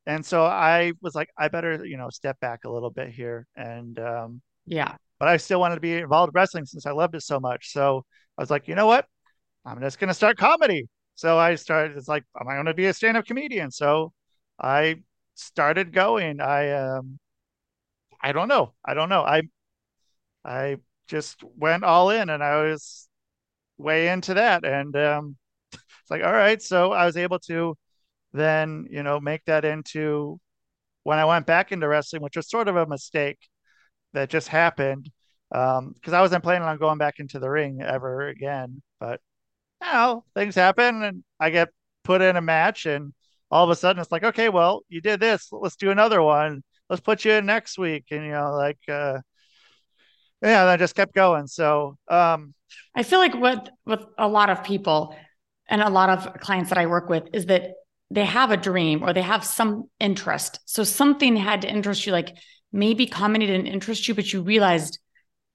and 0.06 0.26
so 0.26 0.44
I 0.44 0.92
was 1.00 1.14
like, 1.14 1.28
I 1.38 1.48
better 1.48 1.84
you 1.84 1.96
know 1.96 2.10
step 2.10 2.40
back 2.40 2.64
a 2.64 2.70
little 2.70 2.90
bit 2.90 3.10
here, 3.10 3.46
and 3.54 3.98
um, 4.00 4.42
yeah, 4.66 4.96
but 5.20 5.28
I 5.28 5.36
still 5.36 5.60
wanted 5.60 5.76
to 5.76 5.82
be 5.82 5.98
involved 5.98 6.30
in 6.30 6.34
wrestling 6.34 6.64
since 6.64 6.86
I 6.86 6.92
loved 6.92 7.14
it 7.14 7.22
so 7.22 7.38
much. 7.38 7.72
So 7.72 8.06
I 8.38 8.42
was 8.42 8.50
like, 8.50 8.66
you 8.66 8.74
know 8.74 8.86
what? 8.86 9.06
I'm 9.66 9.80
just 9.80 9.98
going 10.00 10.08
to 10.08 10.14
start 10.14 10.38
comedy. 10.38 10.88
So 11.14 11.38
I 11.38 11.54
started, 11.56 11.96
it's 11.96 12.08
like, 12.08 12.24
am 12.40 12.48
I 12.48 12.54
going 12.54 12.66
to 12.66 12.74
be 12.74 12.86
a 12.86 12.94
stand 12.94 13.18
up 13.18 13.26
comedian? 13.26 13.70
So 13.70 14.14
I 14.58 15.02
started 15.34 15.92
going. 15.92 16.40
I, 16.40 16.70
um, 16.72 17.18
I 18.22 18.32
don't 18.32 18.48
know. 18.48 18.72
I 18.82 18.94
don't 18.94 19.10
know. 19.10 19.22
I, 19.22 19.42
I 20.42 20.78
just 21.06 21.44
went 21.56 21.84
all 21.84 22.08
in 22.08 22.30
and 22.30 22.42
I 22.42 22.62
was 22.62 23.06
way 23.76 24.08
into 24.08 24.34
that. 24.34 24.64
And, 24.64 24.96
um, 24.96 25.36
it's 25.72 26.10
like, 26.10 26.24
all 26.24 26.32
right. 26.32 26.62
So 26.62 26.92
I 26.92 27.04
was 27.04 27.18
able 27.18 27.40
to 27.40 27.76
then, 28.32 28.86
you 28.90 29.02
know, 29.02 29.20
make 29.20 29.44
that 29.44 29.66
into 29.66 30.40
when 31.02 31.18
I 31.18 31.26
went 31.26 31.46
back 31.46 31.72
into 31.72 31.88
wrestling, 31.88 32.22
which 32.22 32.36
was 32.36 32.48
sort 32.48 32.68
of 32.68 32.76
a 32.76 32.86
mistake 32.86 33.38
that 34.12 34.30
just 34.30 34.48
happened 34.48 35.10
because 35.50 35.78
um, 35.78 36.14
I 36.14 36.20
wasn't 36.20 36.44
planning 36.44 36.68
on 36.68 36.78
going 36.78 36.98
back 36.98 37.18
into 37.18 37.38
the 37.38 37.50
ring 37.50 37.82
ever 37.82 38.28
again. 38.28 38.82
But 38.98 39.20
you 39.80 39.86
now 39.86 40.24
things 40.34 40.54
happen, 40.54 41.02
and 41.02 41.24
I 41.38 41.50
get 41.50 41.68
put 42.04 42.22
in 42.22 42.36
a 42.36 42.40
match, 42.40 42.86
and 42.86 43.12
all 43.50 43.64
of 43.64 43.70
a 43.70 43.76
sudden 43.76 44.00
it's 44.00 44.12
like, 44.12 44.24
okay, 44.24 44.48
well, 44.48 44.82
you 44.88 45.00
did 45.00 45.20
this, 45.20 45.48
let's 45.52 45.76
do 45.76 45.90
another 45.90 46.22
one. 46.22 46.62
Let's 46.88 47.00
put 47.00 47.24
you 47.24 47.32
in 47.32 47.46
next 47.46 47.78
week, 47.78 48.06
and 48.10 48.24
you 48.24 48.32
know, 48.32 48.52
like, 48.52 48.78
uh, 48.88 49.18
yeah, 50.42 50.64
I 50.64 50.76
just 50.76 50.94
kept 50.94 51.14
going. 51.14 51.46
So 51.46 51.96
um, 52.08 52.54
I 52.94 53.02
feel 53.02 53.18
like 53.18 53.34
what 53.34 53.70
with 53.86 54.04
a 54.18 54.28
lot 54.28 54.50
of 54.50 54.64
people 54.64 55.14
and 55.68 55.82
a 55.82 55.90
lot 55.90 56.10
of 56.10 56.40
clients 56.40 56.70
that 56.70 56.78
I 56.78 56.86
work 56.86 57.08
with 57.08 57.28
is 57.32 57.46
that 57.46 57.72
they 58.10 58.24
have 58.24 58.50
a 58.50 58.56
dream 58.56 59.02
or 59.02 59.12
they 59.12 59.22
have 59.22 59.44
some 59.44 59.88
interest. 60.00 60.58
So 60.64 60.82
something 60.82 61.36
had 61.36 61.62
to 61.62 61.70
interest 61.70 62.06
you, 62.06 62.12
like 62.12 62.36
maybe 62.72 63.06
comedy 63.06 63.46
didn't 63.46 63.66
interest 63.66 64.08
you, 64.08 64.14
but 64.14 64.32
you 64.32 64.42
realized 64.42 64.98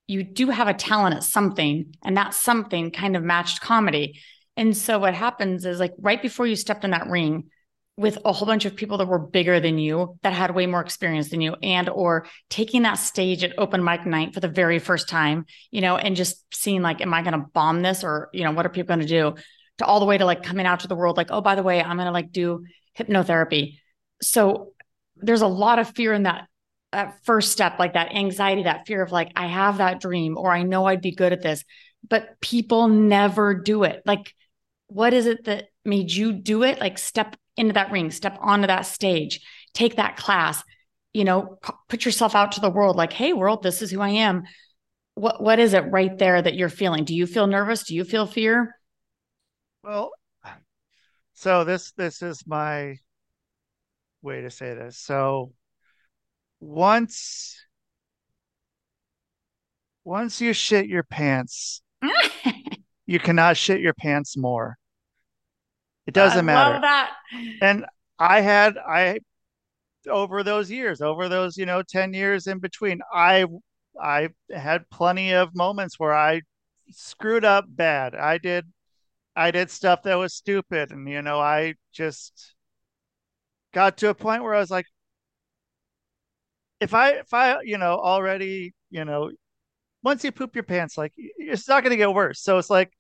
you 0.07 0.23
do 0.23 0.49
have 0.49 0.67
a 0.67 0.73
talent 0.73 1.15
at 1.15 1.23
something, 1.23 1.95
and 2.03 2.17
that 2.17 2.33
something 2.33 2.91
kind 2.91 3.15
of 3.15 3.23
matched 3.23 3.61
comedy. 3.61 4.19
And 4.55 4.75
so 4.77 4.99
what 4.99 5.13
happens 5.13 5.65
is 5.65 5.79
like 5.79 5.93
right 5.99 6.21
before 6.21 6.45
you 6.45 6.55
stepped 6.55 6.83
in 6.83 6.91
that 6.91 7.07
ring 7.07 7.49
with 7.97 8.17
a 8.25 8.33
whole 8.33 8.45
bunch 8.45 8.65
of 8.65 8.75
people 8.75 8.97
that 8.97 9.07
were 9.07 9.19
bigger 9.19 9.59
than 9.59 9.77
you, 9.77 10.17
that 10.21 10.33
had 10.33 10.53
way 10.53 10.65
more 10.65 10.81
experience 10.81 11.29
than 11.29 11.41
you, 11.41 11.55
and 11.63 11.89
or 11.89 12.27
taking 12.49 12.83
that 12.83 12.95
stage 12.95 13.43
at 13.43 13.57
open 13.57 13.83
mic 13.83 14.05
night 14.05 14.33
for 14.33 14.41
the 14.41 14.49
very 14.49 14.79
first 14.79 15.07
time, 15.07 15.45
you 15.71 15.81
know, 15.81 15.95
and 15.95 16.15
just 16.15 16.43
seeing 16.53 16.81
like, 16.81 17.01
am 17.01 17.13
I 17.13 17.23
to 17.23 17.45
bomb 17.53 17.81
this 17.81 18.03
or, 18.03 18.29
you 18.33 18.43
know, 18.43 18.51
what 18.51 18.65
are 18.65 18.69
people 18.69 18.97
to 18.97 19.05
do? 19.05 19.35
To 19.77 19.85
all 19.85 19.99
the 19.99 20.05
way 20.05 20.17
to 20.17 20.25
like 20.25 20.43
coming 20.43 20.65
out 20.65 20.81
to 20.81 20.87
the 20.87 20.95
world, 20.95 21.17
like, 21.17 21.31
oh, 21.31 21.41
by 21.41 21.55
the 21.55 21.63
way, 21.63 21.81
I'm 21.81 21.97
to 21.97 22.11
like 22.11 22.31
do 22.31 22.65
hypnotherapy. 22.97 23.79
So 24.21 24.73
there's 25.15 25.41
a 25.41 25.47
lot 25.47 25.79
of 25.79 25.89
fear 25.95 26.13
in 26.13 26.23
that 26.23 26.47
that 26.95 27.19
first 27.25 27.51
step, 27.51 27.77
like 27.77 27.93
that 27.93 28.15
anxiety, 28.15 28.63
that 28.63 28.87
fear 28.87 29.03
of 29.03 29.11
like, 29.11 29.31
I 29.35 29.47
have 29.47 29.79
that 29.79 29.99
dream 29.99 30.37
or 30.37 30.49
I 30.51 30.63
know 30.63 30.85
I'd 30.85 31.01
be 31.01 31.11
good 31.11 31.33
at 31.33 31.41
this, 31.41 31.63
but 32.07 32.39
people 32.39 32.87
never 32.87 33.53
do 33.53 33.83
it. 33.83 34.01
Like, 34.05 34.33
what 34.87 35.13
is 35.13 35.25
it 35.25 35.43
that 35.43 35.65
made 35.83 36.09
you 36.09 36.31
do 36.31 36.63
it? 36.63 36.79
Like, 36.79 36.97
step 36.97 37.35
into 37.57 37.73
that 37.73 37.91
ring, 37.91 38.11
step 38.11 38.37
onto 38.39 38.67
that 38.67 38.85
stage, 38.85 39.41
take 39.73 39.97
that 39.97 40.15
class, 40.15 40.63
you 41.13 41.25
know, 41.25 41.59
put 41.89 42.05
yourself 42.05 42.33
out 42.33 42.53
to 42.53 42.61
the 42.61 42.69
world 42.69 42.95
like, 42.95 43.11
hey, 43.11 43.33
world, 43.33 43.61
this 43.61 43.81
is 43.81 43.91
who 43.91 43.99
I 43.99 44.09
am. 44.09 44.43
What 45.15 45.41
what 45.41 45.59
is 45.59 45.73
it 45.73 45.91
right 45.91 46.17
there 46.17 46.41
that 46.41 46.55
you're 46.55 46.69
feeling? 46.69 47.03
Do 47.03 47.15
you 47.15 47.27
feel 47.27 47.47
nervous? 47.47 47.83
Do 47.83 47.95
you 47.95 48.03
feel 48.03 48.25
fear? 48.25 48.75
Well, 49.83 50.11
so 51.33 51.63
this 51.63 51.91
this 51.93 52.21
is 52.21 52.45
my 52.47 52.95
way 54.21 54.41
to 54.41 54.49
say 54.49 54.73
this. 54.73 54.97
So 54.97 55.53
once 56.65 57.55
once 60.03 60.41
you 60.41 60.53
shit 60.53 60.87
your 60.87 61.03
pants, 61.03 61.81
you 63.05 63.19
cannot 63.19 63.57
shit 63.57 63.81
your 63.81 63.93
pants 63.93 64.35
more. 64.37 64.77
It 66.07 66.13
doesn't 66.13 66.39
I 66.39 66.41
matter. 66.41 66.81
that. 66.81 67.11
And 67.61 67.85
I 68.19 68.41
had 68.41 68.77
I 68.77 69.19
over 70.07 70.43
those 70.43 70.69
years, 70.69 71.01
over 71.01 71.27
those, 71.29 71.57
you 71.57 71.65
know, 71.65 71.81
10 71.81 72.13
years 72.13 72.47
in 72.47 72.59
between, 72.59 72.99
I 73.13 73.45
I 74.01 74.29
had 74.53 74.89
plenty 74.89 75.33
of 75.33 75.55
moments 75.55 75.99
where 75.99 76.13
I 76.13 76.41
screwed 76.91 77.45
up 77.45 77.65
bad. 77.67 78.15
I 78.15 78.37
did 78.37 78.65
I 79.35 79.51
did 79.51 79.69
stuff 79.69 80.03
that 80.03 80.15
was 80.15 80.33
stupid 80.33 80.91
and 80.91 81.07
you 81.09 81.21
know, 81.21 81.39
I 81.39 81.75
just 81.93 82.55
got 83.73 83.97
to 83.97 84.09
a 84.09 84.15
point 84.15 84.43
where 84.43 84.55
I 84.55 84.59
was 84.59 84.71
like 84.71 84.85
if 86.79 86.93
I 86.93 87.11
if 87.11 87.33
I, 87.33 87.61
you 87.63 87.77
know, 87.77 87.97
already, 87.97 88.73
you 88.89 89.05
know, 89.05 89.31
once 90.03 90.23
you 90.23 90.31
poop 90.31 90.55
your 90.55 90.63
pants 90.63 90.97
like 90.97 91.13
it's 91.15 91.67
not 91.67 91.83
going 91.83 91.91
to 91.91 91.97
get 91.97 92.13
worse. 92.13 92.41
So 92.41 92.57
it's 92.57 92.69
like 92.69 92.91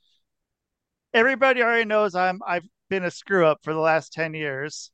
everybody 1.13 1.61
already 1.61 1.85
knows 1.85 2.15
I'm 2.15 2.39
I've 2.45 2.65
been 2.89 3.03
a 3.03 3.11
screw 3.11 3.45
up 3.45 3.59
for 3.63 3.73
the 3.73 3.79
last 3.79 4.13
10 4.13 4.33
years. 4.33 4.91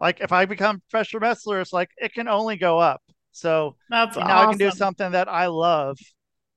Like 0.00 0.20
if 0.20 0.32
I 0.32 0.44
become 0.44 0.82
professional 0.90 1.20
wrestler, 1.20 1.60
it's 1.60 1.72
like 1.72 1.90
it 1.96 2.12
can 2.12 2.28
only 2.28 2.56
go 2.56 2.78
up. 2.78 3.02
So 3.32 3.76
That's 3.90 4.16
now 4.16 4.22
awesome. 4.22 4.48
I 4.48 4.52
can 4.52 4.58
do 4.58 4.70
something 4.70 5.12
that 5.12 5.28
I 5.28 5.46
love 5.46 5.98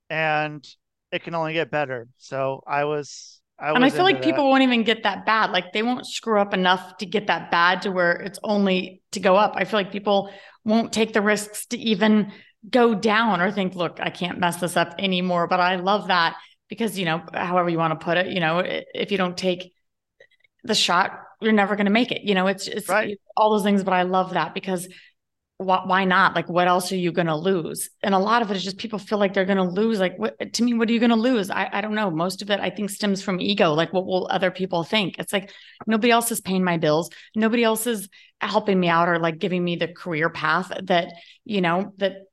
and 0.10 0.66
it 1.12 1.24
can 1.24 1.36
only 1.36 1.54
get 1.54 1.72
better. 1.72 2.08
So 2.18 2.62
I 2.68 2.86
was 2.86 3.42
I 3.60 3.72
and 3.72 3.84
I 3.84 3.90
feel 3.90 4.04
like 4.04 4.16
that. 4.16 4.24
people 4.24 4.50
won't 4.50 4.64
even 4.64 4.84
get 4.84 5.04
that 5.04 5.26
bad. 5.26 5.52
Like 5.52 5.74
they 5.74 5.82
won't 5.82 6.06
screw 6.06 6.40
up 6.40 6.54
enough 6.54 6.98
to 6.98 7.06
get 7.06 7.28
that 7.28 7.50
bad 7.50 7.82
to 7.84 7.92
where 7.92 8.12
it's 8.12 8.40
only 8.44 9.02
to 9.12 9.20
go 9.20 9.36
up. 9.36 9.54
I 9.56 9.64
feel 9.64 9.80
like 9.80 9.92
people 9.92 10.32
won't 10.68 10.94
take 10.94 11.14
the 11.14 11.22
risks 11.22 11.66
to 11.68 11.78
even 11.78 12.32
go 12.70 12.94
down 12.94 13.42
or 13.42 13.52
think, 13.52 13.76
look, 13.76 14.00
I 14.02 14.10
can't 14.10 14.40
mess 14.40 14.58
this 14.58 14.78
up 14.78 14.96
anymore. 15.00 15.48
But 15.48 15.60
I 15.60 15.78
love 15.78 16.10
that 16.10 16.36
because, 16.68 17.00
you 17.00 17.06
know, 17.06 17.24
however 17.34 17.70
you 17.70 17.78
want 17.78 18.00
to 18.00 18.04
put 18.04 18.18
it, 18.18 18.28
you 18.28 18.40
know, 18.40 18.62
if 18.64 19.12
you 19.12 19.18
don't 19.18 19.38
take 19.38 19.74
the 20.64 20.76
shot, 20.76 21.12
you're 21.40 21.54
never 21.54 21.76
going 21.76 21.86
to 21.86 21.92
make 21.92 22.12
it. 22.12 22.24
You 22.24 22.36
know, 22.36 22.48
it's, 22.48 22.68
it's 22.68 22.90
Right. 22.90 23.18
all 23.36 23.52
those 23.52 23.64
things. 23.64 23.84
But 23.84 23.94
I 23.94 24.04
love 24.04 24.34
that 24.34 24.54
because 24.54 24.88
why, 25.60 26.06
not? 26.06 26.36
Like, 26.36 26.50
what 26.50 26.68
else 26.68 26.92
are 26.92 26.98
you 26.98 27.12
going 27.12 27.28
to 27.28 27.36
lose? 27.36 27.90
And 28.04 28.14
a 28.14 28.20
lot 28.20 28.44
of 28.44 28.52
it 28.52 28.58
is 28.58 28.64
just 28.64 28.78
people 28.78 29.00
feel 29.00 29.18
like 29.18 29.34
they're 29.34 29.46
going 29.46 29.58
to 29.58 29.64
lose. 29.64 30.00
Like, 30.00 30.18
what, 30.20 30.54
to 30.54 30.64
me, 30.64 30.76
what 30.76 30.88
are 30.88 30.94
you 30.94 31.00
going 31.00 31.10
to 31.10 31.16
lose? 31.16 31.50
I, 31.50 31.68
I 31.72 31.82
don't 31.82 31.96
know. 31.96 32.12
Most 32.12 32.44
of 32.44 32.52
it, 32.52 32.60
I 32.60 32.70
think, 32.70 32.92
stems 32.92 33.24
from 33.24 33.42
ego. 33.42 33.74
Like, 33.74 33.92
what 33.92 34.06
will 34.06 34.28
other 34.30 34.52
people 34.52 34.84
think? 34.84 35.18
It's 35.18 35.34
like 35.34 35.52
nobody 35.88 36.12
else 36.12 36.32
is 36.32 36.42
paying 36.42 36.64
my 36.64 36.78
bills. 36.78 37.10
Nobody 37.36 37.64
else 37.64 37.88
is 37.88 38.08
helping 38.40 38.80
me 38.80 38.88
out 38.88 39.10
or 39.10 39.18
like 39.18 39.40
giving 39.40 39.64
me 39.64 39.78
the 39.78 39.88
career 39.88 40.30
path 40.30 40.72
that, 40.84 41.08
you 41.44 41.62
know, 41.62 41.92
that 41.98 42.28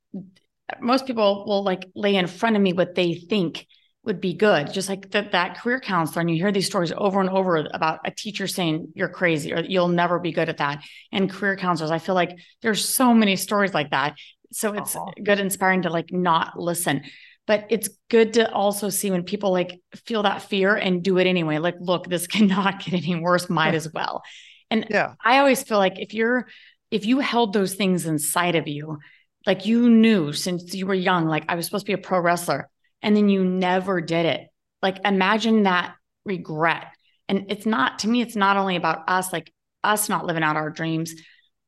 most 0.80 1.06
people 1.06 1.46
will 1.46 1.64
like 1.64 1.86
lay 1.94 2.16
in 2.16 2.26
front 2.26 2.56
of 2.56 2.62
me 2.62 2.74
what 2.74 2.94
they 2.94 3.14
think 3.14 3.66
would 4.04 4.20
be 4.20 4.34
good. 4.34 4.72
Just 4.72 4.88
like 4.88 5.10
that, 5.12 5.32
that 5.32 5.58
career 5.58 5.80
counselor. 5.80 6.20
And 6.20 6.30
you 6.30 6.36
hear 6.36 6.52
these 6.52 6.66
stories 6.66 6.92
over 6.96 7.20
and 7.20 7.30
over 7.30 7.66
about 7.72 8.00
a 8.04 8.10
teacher 8.10 8.46
saying 8.46 8.88
you're 8.94 9.08
crazy 9.08 9.52
or 9.52 9.60
you'll 9.60 9.88
never 9.88 10.18
be 10.18 10.32
good 10.32 10.48
at 10.48 10.58
that. 10.58 10.82
And 11.12 11.30
career 11.30 11.56
counselors, 11.56 11.90
I 11.90 11.98
feel 11.98 12.14
like 12.14 12.36
there's 12.62 12.86
so 12.86 13.14
many 13.14 13.36
stories 13.36 13.74
like 13.74 13.90
that. 13.90 14.16
So 14.52 14.74
it's 14.74 14.96
Uh-huh. 14.96 15.12
good, 15.22 15.40
inspiring 15.40 15.82
to 15.82 15.90
like 15.90 16.12
not 16.12 16.58
listen. 16.58 17.02
But 17.46 17.66
it's 17.68 17.88
good 18.08 18.34
to 18.34 18.50
also 18.52 18.88
see 18.88 19.10
when 19.10 19.22
people 19.24 19.50
like 19.52 19.80
feel 20.06 20.22
that 20.22 20.42
fear 20.42 20.74
and 20.76 21.02
do 21.02 21.18
it 21.18 21.26
anyway. 21.26 21.58
Like, 21.58 21.76
look, 21.78 22.08
this 22.08 22.26
cannot 22.34 22.84
get 22.84 22.94
any 22.94 23.16
worse, 23.20 23.50
might 23.50 23.74
as 23.74 23.92
well. 23.92 24.22
And 24.70 24.88
Yeah. 24.88 25.14
I 25.24 25.38
always 25.38 25.62
feel 25.62 25.78
like 25.78 25.98
if 25.98 26.14
you're, 26.14 26.46
if 26.90 27.06
you 27.06 27.18
held 27.20 27.52
those 27.52 27.74
things 27.74 28.06
inside 28.06 28.54
of 28.56 28.68
you, 28.68 28.98
like 29.46 29.66
you 29.66 29.90
knew 29.90 30.32
since 30.32 30.74
you 30.74 30.86
were 30.86 30.94
young, 30.94 31.26
like 31.26 31.44
I 31.48 31.54
was 31.54 31.66
supposed 31.66 31.84
to 31.86 31.90
be 31.90 31.94
a 31.94 31.98
pro 31.98 32.18
wrestler, 32.20 32.70
and 33.04 33.16
then 33.16 33.28
you 33.28 33.44
never 33.44 34.00
did 34.00 34.26
it. 34.26 34.48
Like 34.82 34.98
imagine 35.04 35.62
that 35.62 35.94
regret. 36.24 36.86
And 37.28 37.46
it's 37.50 37.66
not, 37.66 38.00
to 38.00 38.08
me, 38.08 38.20
it's 38.20 38.36
not 38.36 38.56
only 38.56 38.76
about 38.76 39.08
us, 39.08 39.32
like 39.32 39.52
us 39.84 40.08
not 40.08 40.26
living 40.26 40.42
out 40.42 40.56
our 40.56 40.70
dreams, 40.70 41.14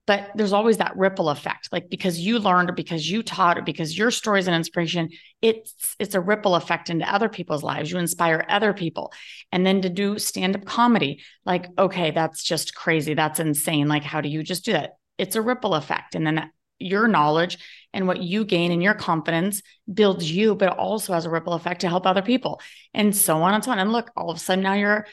but 0.07 0.31
there's 0.35 0.53
always 0.53 0.77
that 0.77 0.97
ripple 0.97 1.29
effect. 1.29 1.69
Like 1.73 1.91
because 1.91 2.19
you 2.19 2.39
learned 2.39 2.71
or 2.71 2.73
because 2.73 3.11
you 3.11 3.23
taught 3.23 3.59
or 3.59 3.63
because 3.63 3.99
your 3.99 4.11
story 4.11 4.39
is 4.39 4.49
an 4.49 4.55
inspiration, 4.55 5.09
it's 5.43 5.97
it's 5.99 6.15
a 6.15 6.21
ripple 6.21 6.55
effect 6.55 6.91
into 6.91 7.13
other 7.13 7.29
people's 7.29 7.63
lives. 7.63 7.91
You 7.91 7.99
inspire 7.99 8.45
other 8.49 8.73
people. 8.73 9.13
And 9.51 9.67
then 9.67 9.83
to 9.83 9.89
do 9.89 10.19
stand-up 10.19 10.65
comedy, 10.65 11.23
like, 11.45 11.67
okay, 11.79 12.13
that's 12.13 12.43
just 12.43 12.75
crazy. 12.75 13.15
That's 13.15 13.41
insane. 13.41 13.89
Like, 13.89 14.05
how 14.05 14.21
do 14.21 14.29
you 14.29 14.43
just 14.43 14.65
do 14.65 14.73
that? 14.73 14.97
It's 15.19 15.37
a 15.37 15.43
ripple 15.43 15.75
effect. 15.75 16.15
And 16.15 16.27
then 16.27 16.51
your 16.79 17.09
knowledge 17.09 17.59
and 17.93 18.07
what 18.07 18.23
you 18.23 18.45
gain 18.45 18.73
and 18.73 18.83
your 18.83 18.95
confidence 18.95 19.63
builds 19.93 20.31
you, 20.31 20.55
but 20.55 20.77
also 20.77 21.13
has 21.13 21.25
a 21.25 21.31
ripple 21.31 21.55
effect 21.55 21.81
to 21.83 21.89
help 21.89 22.07
other 22.07 22.23
people 22.23 22.61
and 22.95 23.17
so 23.17 23.39
on 23.43 23.55
and 23.55 23.65
so 23.65 23.71
on. 23.73 23.79
And 23.79 23.93
look, 23.93 24.11
all 24.17 24.31
of 24.31 24.37
a 24.37 24.41
sudden 24.41 24.63
now 24.65 24.75
you're 24.75 25.07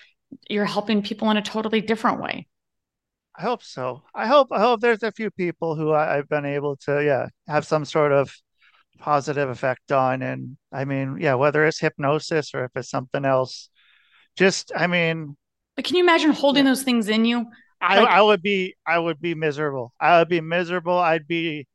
you're 0.50 0.66
helping 0.66 1.04
people 1.04 1.30
in 1.32 1.38
a 1.38 1.42
totally 1.42 1.82
different 1.82 2.22
way. 2.22 2.48
I 3.36 3.42
hope 3.42 3.64
so. 3.64 4.04
I 4.14 4.28
hope 4.28 4.50
I 4.52 4.60
hope 4.60 4.80
there's 4.82 5.04
a 5.04 5.12
few 5.12 5.32
people 5.32 5.76
who 5.76 5.92
I, 5.92 6.18
I've 6.18 6.30
been 6.30 6.46
able 6.46 6.78
to 6.86 7.04
yeah 7.04 7.28
have 7.48 7.66
some 7.66 7.86
sort 7.86 8.12
of 8.12 8.34
positive 9.00 9.50
effect 9.50 9.92
on. 9.92 10.22
And 10.24 10.58
I 10.72 10.86
mean, 10.86 11.18
yeah, 11.20 11.36
whether 11.36 11.66
it's 11.66 11.80
hypnosis 11.80 12.54
or 12.56 12.66
if 12.66 12.72
it's 12.76 12.90
something 12.92 13.26
else, 13.26 13.70
just 14.38 14.72
I 14.76 14.88
mean, 14.88 15.38
But 15.76 15.86
can 15.86 15.96
you 15.96 16.04
imagine 16.04 16.32
holding 16.32 16.66
Yeah. 16.66 16.72
those 16.72 16.84
things 16.84 17.08
in 17.08 17.26
you? 17.26 17.48
I 17.84 18.00
Like- 18.00 18.10
I 18.10 18.22
would 18.22 18.42
be 18.42 18.76
I 18.88 18.98
would 19.00 19.20
be 19.22 19.36
miserable. 19.36 19.94
I 20.00 20.20
would 20.20 20.30
be 20.30 20.42
miserable. 20.42 20.98
I'd 20.98 21.28
be, 21.28 21.68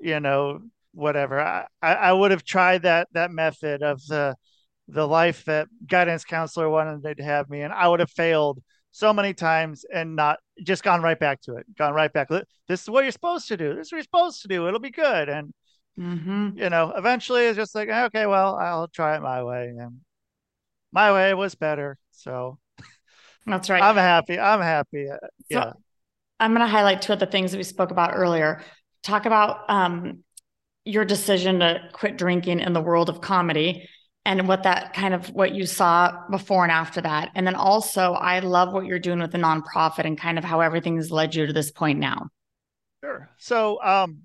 you 0.00 0.20
know, 0.20 0.60
whatever. 0.92 1.40
I 1.40 1.66
I, 1.82 1.94
I 1.94 2.12
would 2.12 2.30
have 2.30 2.44
tried 2.44 2.82
that 2.82 3.08
that 3.12 3.30
method 3.30 3.82
of 3.82 4.04
the 4.06 4.36
the 4.88 5.06
life 5.08 5.44
that 5.46 5.68
guidance 5.86 6.24
counselor 6.24 6.68
wanted 6.68 7.16
to 7.16 7.24
have 7.24 7.48
me, 7.50 7.62
and 7.62 7.72
I 7.72 7.88
would 7.88 8.00
have 8.00 8.10
failed 8.10 8.62
so 8.92 9.12
many 9.12 9.34
times 9.34 9.84
and 9.92 10.14
not 10.16 10.38
just 10.62 10.82
gone 10.84 11.02
right 11.02 11.18
back 11.18 11.40
to 11.42 11.56
it. 11.56 11.66
Gone 11.76 11.92
right 11.94 12.12
back. 12.12 12.28
This 12.68 12.82
is 12.82 12.88
what 12.90 13.02
you're 13.04 13.10
supposed 13.12 13.48
to 13.48 13.56
do. 13.56 13.74
This 13.74 13.88
is 13.88 13.92
what 13.92 13.98
you're 13.98 14.04
supposed 14.04 14.42
to 14.42 14.48
do. 14.48 14.68
It'll 14.68 14.80
be 14.80 14.90
good. 14.90 15.28
And 15.28 15.52
Mhm. 15.98 16.56
you 16.58 16.70
know, 16.70 16.92
eventually 16.96 17.46
it's 17.46 17.56
just 17.56 17.74
like, 17.74 17.88
okay, 17.88 18.26
well, 18.26 18.56
I'll 18.56 18.88
try 18.88 19.16
it 19.16 19.22
my 19.22 19.42
way. 19.42 19.68
And 19.68 20.00
my 20.92 21.12
way 21.12 21.34
was 21.34 21.54
better. 21.54 21.98
So 22.10 22.58
That's 23.46 23.70
right. 23.70 23.82
I'm 23.82 23.96
happy. 23.96 24.38
I'm 24.38 24.60
happy. 24.60 25.10
Uh, 25.10 25.16
So 25.50 25.50
yeah. 25.50 25.72
I'm 26.40 26.52
going 26.52 26.60
to 26.60 26.66
highlight 26.66 27.02
two 27.02 27.12
of 27.12 27.18
the 27.18 27.26
things 27.26 27.52
that 27.52 27.58
we 27.58 27.64
spoke 27.64 27.90
about 27.90 28.12
earlier. 28.14 28.62
Talk 29.02 29.26
about 29.26 29.68
um, 29.68 30.24
your 30.84 31.04
decision 31.04 31.60
to 31.60 31.80
quit 31.92 32.18
drinking 32.18 32.60
in 32.60 32.72
the 32.72 32.80
world 32.80 33.08
of 33.08 33.20
comedy 33.20 33.88
and 34.24 34.48
what 34.48 34.64
that 34.64 34.92
kind 34.92 35.14
of 35.14 35.28
what 35.28 35.54
you 35.54 35.66
saw 35.66 36.28
before 36.30 36.64
and 36.64 36.72
after 36.72 37.00
that. 37.00 37.30
And 37.34 37.46
then 37.46 37.54
also, 37.54 38.14
I 38.14 38.40
love 38.40 38.72
what 38.72 38.84
you're 38.84 38.98
doing 38.98 39.20
with 39.20 39.30
the 39.30 39.38
nonprofit 39.38 40.04
and 40.04 40.18
kind 40.18 40.38
of 40.38 40.44
how 40.44 40.60
everything 40.60 40.96
has 40.96 41.12
led 41.12 41.34
you 41.34 41.46
to 41.46 41.52
this 41.52 41.70
point 41.70 42.00
now. 42.00 42.28
Sure. 43.02 43.30
So, 43.38 43.80
um, 43.82 44.22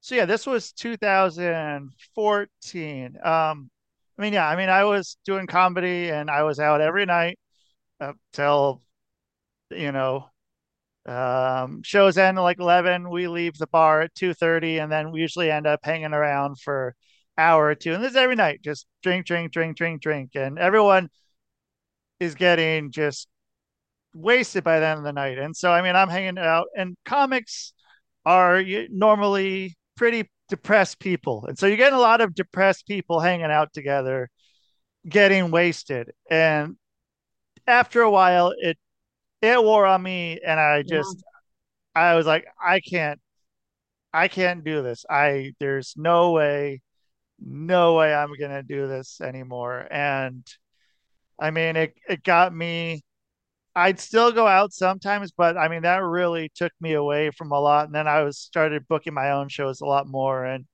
so 0.00 0.14
yeah, 0.14 0.24
this 0.24 0.46
was 0.46 0.72
2014. 0.72 3.18
Um, 3.22 3.70
I 4.18 4.22
mean, 4.22 4.32
yeah, 4.32 4.48
I 4.48 4.56
mean, 4.56 4.68
I 4.68 4.84
was 4.84 5.16
doing 5.24 5.46
comedy 5.46 6.10
and 6.10 6.30
I 6.30 6.44
was 6.44 6.60
out 6.60 6.80
every 6.80 7.06
night 7.06 7.38
up 8.02 8.16
till, 8.32 8.82
you 9.70 9.92
know, 9.92 10.28
um, 11.06 11.82
shows 11.82 12.18
end 12.18 12.38
at 12.38 12.42
like 12.42 12.60
11. 12.60 13.10
We 13.10 13.28
leave 13.28 13.58
the 13.58 13.66
bar 13.66 14.02
at 14.02 14.14
2:30, 14.14 14.78
and 14.82 14.90
then 14.92 15.12
we 15.12 15.20
usually 15.20 15.50
end 15.50 15.66
up 15.66 15.80
hanging 15.84 16.12
around 16.12 16.60
for 16.60 16.94
hour 17.38 17.66
or 17.66 17.74
two. 17.74 17.94
And 17.94 18.02
this 18.02 18.12
is 18.12 18.16
every 18.16 18.36
night, 18.36 18.62
just 18.62 18.86
drink, 19.02 19.26
drink, 19.26 19.52
drink, 19.52 19.76
drink, 19.76 20.02
drink, 20.02 20.30
and 20.34 20.58
everyone 20.58 21.08
is 22.20 22.34
getting 22.34 22.90
just 22.92 23.28
wasted 24.14 24.64
by 24.64 24.80
the 24.80 24.86
end 24.86 24.98
of 24.98 25.04
the 25.04 25.12
night. 25.12 25.38
And 25.38 25.56
so, 25.56 25.72
I 25.72 25.82
mean, 25.82 25.96
I'm 25.96 26.08
hanging 26.08 26.38
out, 26.38 26.68
and 26.76 26.96
comics 27.04 27.72
are 28.24 28.62
normally 28.90 29.76
pretty 29.96 30.30
depressed 30.48 31.00
people. 31.00 31.46
And 31.46 31.58
so 31.58 31.66
you're 31.66 31.76
getting 31.76 31.98
a 31.98 32.00
lot 32.02 32.20
of 32.20 32.34
depressed 32.34 32.86
people 32.86 33.20
hanging 33.20 33.50
out 33.50 33.72
together, 33.72 34.30
getting 35.08 35.50
wasted. 35.50 36.10
And 36.30 36.76
after 37.66 38.02
a 38.02 38.10
while, 38.10 38.52
it 38.58 38.78
it 39.42 39.62
wore 39.62 39.86
on 39.86 40.02
me, 40.02 40.40
and 40.46 40.60
I 40.60 40.82
just 40.84 41.24
I 41.94 42.14
was 42.16 42.26
like, 42.26 42.46
I 42.62 42.80
can't, 42.80 43.20
I 44.12 44.28
can't 44.28 44.64
do 44.64 44.82
this. 44.82 45.04
I 45.10 45.52
there's 45.60 45.94
no 45.96 46.32
way, 46.32 46.82
no 47.40 47.94
way 47.96 48.14
I'm 48.14 48.32
gonna 48.40 48.62
do 48.64 48.88
this 48.88 49.20
anymore. 49.20 49.86
And 49.90 50.46
I 51.40 51.50
mean, 51.50 51.76
it 51.76 51.94
it 52.08 52.22
got 52.22 52.54
me. 52.54 53.02
I'd 53.76 54.00
still 54.00 54.32
go 54.32 54.46
out 54.46 54.72
sometimes, 54.72 55.32
but 55.32 55.56
I 55.56 55.68
mean 55.68 55.82
that 55.82 55.98
really 56.04 56.50
took 56.54 56.72
me 56.80 56.94
away 56.94 57.30
from 57.30 57.52
a 57.52 57.60
lot. 57.60 57.86
And 57.86 57.94
then 57.94 58.08
I 58.08 58.22
was 58.22 58.38
started 58.38 58.88
booking 58.88 59.14
my 59.14 59.32
own 59.32 59.48
shows 59.48 59.80
a 59.80 59.86
lot 59.86 60.06
more, 60.08 60.44
and 60.44 60.66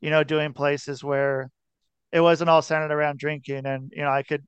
you 0.00 0.10
know, 0.10 0.24
doing 0.24 0.52
places 0.54 1.04
where 1.04 1.50
it 2.12 2.20
wasn't 2.20 2.50
all 2.50 2.62
centered 2.62 2.92
around 2.94 3.18
drinking, 3.18 3.66
and 3.66 3.92
you 3.94 4.02
know, 4.02 4.10
I 4.10 4.22
could 4.22 4.44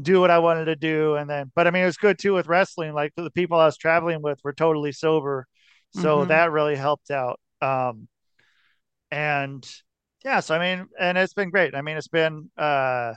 do 0.00 0.20
what 0.20 0.30
I 0.30 0.38
wanted 0.38 0.66
to 0.66 0.76
do. 0.76 1.16
And 1.16 1.28
then, 1.28 1.52
but 1.54 1.66
I 1.66 1.70
mean, 1.70 1.82
it 1.82 1.86
was 1.86 1.96
good 1.96 2.18
too 2.18 2.34
with 2.34 2.46
wrestling. 2.46 2.92
Like 2.94 3.12
the 3.16 3.30
people 3.30 3.58
I 3.58 3.66
was 3.66 3.76
traveling 3.76 4.22
with 4.22 4.40
were 4.44 4.52
totally 4.52 4.92
sober, 4.92 5.46
so 5.90 6.24
Mhm. 6.24 6.26
that 6.26 6.50
really 6.52 6.76
helped 6.76 7.10
out. 7.10 7.40
Um, 7.60 8.08
and 9.10 9.68
yeah, 10.24 10.40
so 10.40 10.54
I 10.54 10.58
mean, 10.58 10.86
and 10.98 11.18
it's 11.18 11.34
been 11.34 11.50
great. 11.50 11.74
I 11.74 11.82
mean, 11.82 11.96
it's 11.96 12.08
been, 12.08 12.50
uh, 12.56 13.14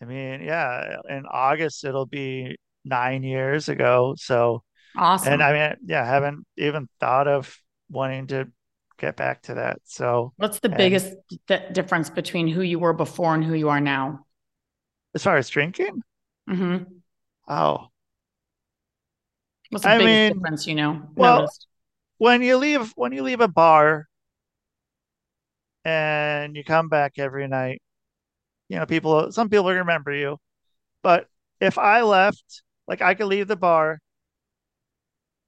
I 0.00 0.04
mean, 0.04 0.42
yeah, 0.42 0.96
in 1.08 1.24
August 1.26 1.84
it'll 1.84 2.06
be 2.06 2.56
nine 2.84 3.22
years 3.22 3.68
ago. 3.68 4.14
So 4.16 4.62
Awesome. 4.96 5.32
And 5.34 5.42
I 5.42 5.52
mean, 5.54 5.76
yeah, 5.86 6.02
I 6.02 6.06
haven't 6.06 6.46
even 6.58 6.88
thought 7.00 7.28
of 7.28 7.56
wanting 7.90 8.28
to 8.28 8.50
get 8.98 9.16
back 9.16 9.42
to 9.44 9.54
that. 9.56 9.80
So, 9.84 10.34
what's 10.36 10.60
the 10.60 10.68
and, 10.70 10.78
biggest 10.78 11.12
th- 11.48 11.72
difference 11.72 12.10
between 12.10 12.48
who 12.48 12.62
you 12.62 12.78
were 12.78 12.92
before 12.92 13.34
and 13.34 13.44
who 13.44 13.54
you 13.54 13.68
are 13.68 13.80
now? 13.80 14.24
As 15.14 15.22
far 15.22 15.36
as 15.36 15.48
drinking? 15.48 16.02
Mm-hmm. 16.48 16.84
Oh. 17.48 17.88
What's 19.70 19.84
the 19.84 19.90
I 19.90 19.98
biggest 19.98 20.06
mean, 20.06 20.32
difference 20.32 20.66
you 20.66 20.74
know? 20.74 21.02
Well, 21.14 21.40
noticed? 21.40 21.66
when 22.18 22.42
you 22.42 22.56
leave 22.56 22.92
when 22.96 23.12
you 23.12 23.22
leave 23.22 23.40
a 23.40 23.48
bar 23.48 24.06
and 25.84 26.56
you 26.56 26.64
come 26.64 26.88
back 26.88 27.14
every 27.18 27.46
night, 27.48 27.82
you 28.68 28.78
know, 28.78 28.86
people 28.86 29.32
some 29.32 29.48
people 29.48 29.70
remember 29.70 30.12
you. 30.12 30.38
But 31.02 31.28
if 31.60 31.78
I 31.78 32.02
left, 32.02 32.62
like 32.86 33.02
I 33.02 33.14
could 33.14 33.26
leave 33.26 33.48
the 33.48 33.56
bar 33.56 33.98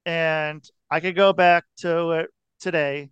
and 0.04 0.64
I 0.90 1.00
could 1.00 1.16
go 1.16 1.32
back 1.32 1.64
to 1.78 2.10
it 2.12 2.30
today 2.60 3.10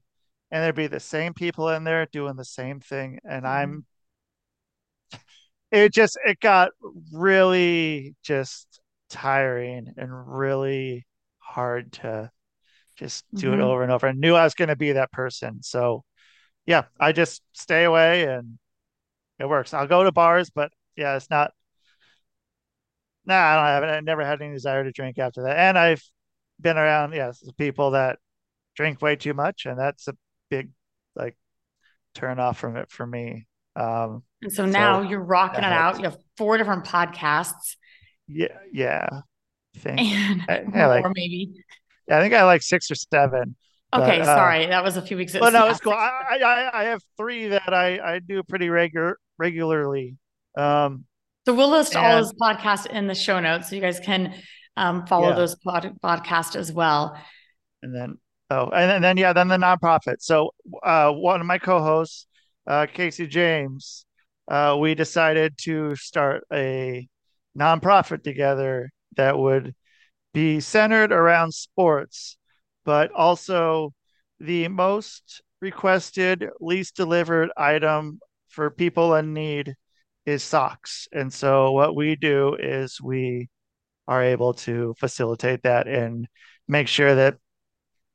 and 0.51 0.63
there'd 0.63 0.75
be 0.75 0.87
the 0.87 1.01
same 1.01 1.35
people 1.35 1.69
in 1.71 1.85
there 1.85 2.07
doing 2.07 2.37
the 2.37 2.45
same 2.45 2.81
thing 2.81 3.19
and 3.25 3.45
mm-hmm. 3.45 3.47
I'm 3.47 3.87
it 5.71 5.93
just 5.93 6.19
it 6.25 6.41
got 6.41 6.71
really 7.13 8.15
just 8.23 8.81
tiring 9.11 9.95
and 9.97 10.39
really 10.39 11.07
hard 11.39 11.93
to 11.93 12.31
just 12.97 13.25
do 13.35 13.51
mm-hmm. 13.51 13.61
it 13.61 13.65
over 13.65 13.83
and 13.83 13.93
over. 13.93 14.09
I 14.09 14.13
knew 14.13 14.35
I 14.35 14.45
was 14.45 14.55
going 14.55 14.69
to 14.69 14.77
be 14.77 14.93
that 14.93 15.13
person. 15.13 15.63
So, 15.63 16.05
yeah, 16.67 16.85
I 16.99 17.13
just 17.13 17.43
stay 17.53 17.85
away 17.85 18.25
and 18.25 18.59
it 19.39 19.49
works. 19.49 19.73
I'll 19.73 19.87
go 19.87 20.05
to 20.05 20.13
bars, 20.13 20.51
but 20.51 20.73
yeah, 20.97 21.17
it's 21.17 21.31
not. 21.31 21.53
Nah, 23.25 23.35
I 23.35 23.55
don't 23.57 23.67
have 23.67 23.83
it. 23.85 23.97
I 23.99 24.01
never 24.01 24.25
had 24.25 24.41
any 24.41 24.55
desire 24.55 24.85
to 24.85 24.93
drink 24.93 25.19
after 25.19 25.43
that. 25.43 25.59
And 25.59 25.79
I've 25.79 26.03
been 26.61 26.79
around, 26.79 27.13
yes, 27.13 27.43
people 27.57 27.93
that 27.93 28.19
drink 28.75 29.03
way 29.03 29.17
too 29.17 29.35
much, 29.35 29.67
and 29.67 29.79
that's 29.79 30.09
a 30.09 30.17
big 30.51 30.71
like 31.15 31.37
turn 32.15 32.39
off 32.41 32.59
from 32.59 32.77
it 32.77 32.91
for 32.91 33.07
me. 33.07 33.47
Um, 33.77 34.23
and 34.43 34.53
so 34.53 34.67
now 34.67 35.03
so 35.03 35.09
you're 35.09 35.23
rocking 35.23 35.65
it 35.65 35.73
out. 35.73 35.99
You 35.99 36.05
have 36.05 36.17
four 36.37 36.59
different 36.59 36.85
podcasts. 36.85 37.77
Yeah, 38.27 38.57
yeah. 38.73 39.09
I 39.77 39.79
think. 39.79 40.01
And 40.01 40.43
I, 40.49 40.65
yeah, 40.75 40.87
like, 40.87 41.05
maybe. 41.15 41.53
I 42.11 42.21
think 42.21 42.35
I 42.35 42.45
like 42.45 42.63
six 42.63 42.91
or 42.91 42.95
seven. 42.95 43.57
Okay, 43.95 44.19
but, 44.19 44.29
uh, 44.29 44.37
sorry, 44.37 44.67
that 44.67 44.85
was 44.85 44.97
a 44.97 45.03
few 45.03 45.17
weeks. 45.17 45.35
ago. 45.35 45.41
But 45.41 45.55
no, 45.55 45.69
it's 45.69 45.81
cool. 45.81 45.95
I, 45.95 46.39
I 46.43 46.81
I 46.81 46.85
have 46.85 47.01
three 47.17 47.49
that 47.49 47.73
I 47.73 47.99
I 47.99 48.19
do 48.19 48.43
pretty 48.43 48.69
regular 48.69 49.19
regularly. 49.39 50.17
Um, 50.57 51.05
so 51.47 51.55
we'll 51.55 51.71
list 51.71 51.97
and, 51.97 52.05
all 52.05 52.17
those 52.17 52.35
podcasts 52.35 52.87
in 52.87 53.07
the 53.07 53.15
show 53.15 53.41
notes, 53.41 53.71
so 53.71 53.77
you 53.77 53.81
guys 53.81 53.99
can 53.99 54.35
um, 54.77 55.07
follow 55.07 55.31
yeah. 55.31 55.37
those 55.37 55.55
pod, 55.55 55.97
podcasts 56.05 56.55
as 56.55 56.71
well. 56.71 57.19
And 57.83 57.95
then 57.95 58.19
oh, 58.51 58.65
and 58.65 58.73
then, 58.75 58.91
and 58.97 59.05
then 59.05 59.17
yeah, 59.17 59.33
then 59.33 59.49
the 59.49 59.57
nonprofit. 59.57 60.17
So 60.21 60.51
uh, 60.83 61.11
one 61.13 61.41
of 61.41 61.47
my 61.47 61.57
co-hosts, 61.57 62.27
uh, 62.67 62.87
Casey 62.93 63.27
James, 63.27 64.05
uh, 64.49 64.77
we 64.79 64.95
decided 64.95 65.57
to 65.59 65.95
start 65.97 66.45
a 66.53 67.09
nonprofit 67.59 68.23
together 68.23 68.91
that 69.17 69.39
would 69.39 69.75
be 70.33 70.61
centered 70.61 71.13
around 71.13 71.53
sports, 71.53 72.37
but 72.85 73.13
also 73.13 73.93
the 74.41 74.69
most 74.69 75.43
requested, 75.61 76.49
least 76.61 76.97
delivered 76.97 77.51
item 77.57 78.21
for 78.49 78.71
people 78.71 79.15
in 79.15 79.35
need 79.35 79.75
is 80.27 80.43
socks. 80.43 81.09
And 81.13 81.33
so 81.33 81.73
what 81.73 81.97
we 81.97 82.17
do 82.17 82.55
is 82.59 83.01
we 83.01 83.49
are 84.07 84.23
able 84.23 84.55
to 84.55 84.95
facilitate 84.99 85.63
that 85.63 85.87
and 85.87 86.27
make 86.67 86.89
sure 86.89 87.15
that 87.15 87.37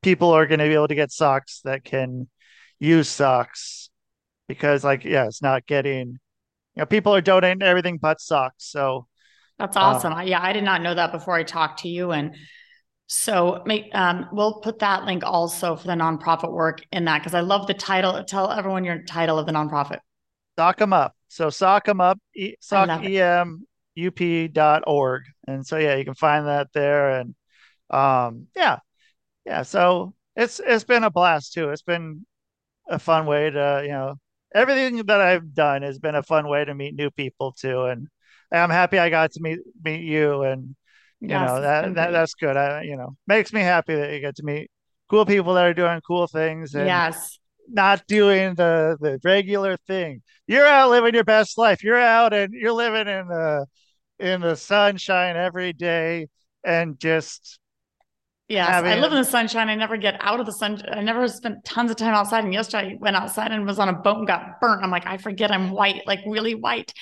people 0.02 0.32
are 0.32 0.46
going 0.46 0.60
to 0.60 0.68
be 0.68 0.74
able 0.74 0.88
to 0.88 0.96
get 0.96 1.12
socks 1.12 1.62
that 1.64 1.84
can 1.84 2.28
use 2.80 3.08
socks 3.08 3.90
because 4.48 4.84
like 4.84 5.06
yeah 5.06 5.26
it's 5.26 5.42
not 5.42 5.66
getting 5.66 6.20
you 6.76 6.82
know 6.82 6.86
people 6.86 7.14
are 7.14 7.22
donating 7.22 7.62
everything 7.62 7.98
but 7.98 8.20
socks 8.22 8.66
so 8.66 9.08
that's 9.60 9.78
awesome. 9.78 10.14
Uh, 10.14 10.22
yeah, 10.22 10.42
I 10.42 10.54
did 10.54 10.64
not 10.64 10.82
know 10.82 10.96
that 10.96 11.12
before 11.12 11.36
I 11.36 11.44
talked 11.44 11.80
to 11.82 11.88
you. 11.88 12.12
And 12.12 12.36
so 13.08 13.62
make, 13.66 13.94
um, 13.94 14.28
we'll 14.32 14.62
put 14.62 14.80
that 14.80 15.06
link 15.06 15.24
also 15.26 15.76
for 15.76 15.88
the 15.88 15.94
nonprofit 15.94 16.52
work 16.52 16.82
in 16.92 17.06
that 17.06 17.20
because 17.20 17.34
I 17.34 17.42
love 17.42 17.68
the 17.68 17.74
title. 17.74 18.24
Tell 18.24 18.52
everyone 18.52 18.84
your 18.84 19.04
title 19.04 19.38
of 19.38 19.46
the 19.46 19.52
nonprofit. 19.52 20.00
Sock 20.58 20.78
them 20.78 20.94
up. 20.94 21.16
So 21.28 21.50
sock 21.50 21.86
them 21.86 22.02
up, 22.02 22.20
e- 22.36 22.56
sockemup.org. 22.62 23.44
And 25.48 25.66
so, 25.66 25.78
yeah, 25.78 25.96
you 25.96 26.06
can 26.06 26.16
find 26.16 26.48
that 26.48 26.68
there. 26.74 27.20
And 27.20 27.36
um, 27.90 28.48
yeah, 28.56 28.80
yeah. 29.46 29.64
So 29.64 30.14
it's, 30.36 30.60
it's 30.60 30.84
been 30.84 31.04
a 31.04 31.12
blast 31.12 31.54
too. 31.54 31.70
It's 31.70 31.82
been 31.84 32.26
a 32.88 33.00
fun 33.00 33.26
way 33.26 33.50
to, 33.50 33.82
you 33.84 33.92
know, 33.92 34.16
everything 34.54 34.98
that 35.06 35.22
I've 35.22 35.54
done 35.54 35.82
has 35.82 36.00
been 36.00 36.16
a 36.16 36.24
fun 36.24 36.48
way 36.48 36.66
to 36.66 36.76
meet 36.76 36.96
new 36.96 37.12
people 37.12 37.52
too. 37.52 37.86
And, 37.86 38.08
I'm 38.52 38.70
happy 38.70 39.00
I 39.00 39.10
got 39.10 39.32
to 39.32 39.42
meet 39.42 39.58
meet 39.84 40.04
you, 40.04 40.44
and 40.44 40.76
you 41.20 41.30
yes, 41.30 41.50
know 41.50 41.62
that, 41.62 41.96
that 41.96 42.12
that's 42.12 42.36
good. 42.36 42.56
I 42.56 42.84
you 42.84 42.96
know 42.96 43.16
makes 43.26 43.52
me 43.52 43.62
happy 43.62 43.96
that 43.96 44.14
you 44.14 44.20
get 44.20 44.36
to 44.36 44.44
meet 44.44 44.70
cool 45.10 45.26
people 45.26 45.56
that 45.56 45.66
are 45.66 45.74
doing 45.74 46.00
cool 46.06 46.28
things. 46.28 46.76
And 46.76 46.86
yes. 46.86 47.40
Not 47.68 48.06
doing 48.08 48.54
the 48.56 48.98
the 49.00 49.20
regular 49.24 49.78
thing. 49.88 50.22
You're 50.46 50.68
out 50.68 50.92
living 50.92 51.16
your 51.16 51.24
best 51.24 51.58
life. 51.58 51.84
You're 51.84 52.00
out 52.00 52.32
and 52.32 52.54
you're 52.54 52.74
living 52.74 53.08
in 53.08 53.28
the 53.28 53.66
in 54.20 54.42
the 54.42 54.56
sunshine 54.56 55.36
every 55.36 55.74
day, 55.74 56.28
and 56.64 57.00
just 57.00 57.58
Yes, 58.54 58.84
I 58.84 58.96
live 58.96 59.12
in 59.12 59.18
the 59.18 59.26
sunshine. 59.26 59.70
I 59.70 59.76
never 59.76 59.98
get 59.98 60.18
out 60.20 60.40
of 60.40 60.46
the 60.46 60.52
sun. 60.52 60.82
I 60.92 61.02
never 61.02 61.28
spent 61.28 61.64
tons 61.66 61.92
of 61.92 61.98
time 61.98 62.14
outside. 62.14 62.44
And 62.44 62.54
yesterday 62.54 62.94
I 62.94 62.98
went 63.00 63.16
outside 63.16 63.52
and 63.52 63.66
was 63.66 63.80
on 63.80 63.90
a 63.90 63.94
boat 63.94 64.18
and 64.18 64.28
got 64.28 64.60
burnt. 64.62 64.84
I'm 64.84 64.92
like, 64.92 65.06
I 65.06 65.18
forget 65.18 65.52
I'm 65.52 65.72
white, 65.72 66.06
like 66.06 66.20
really 66.26 66.56
white 66.56 66.94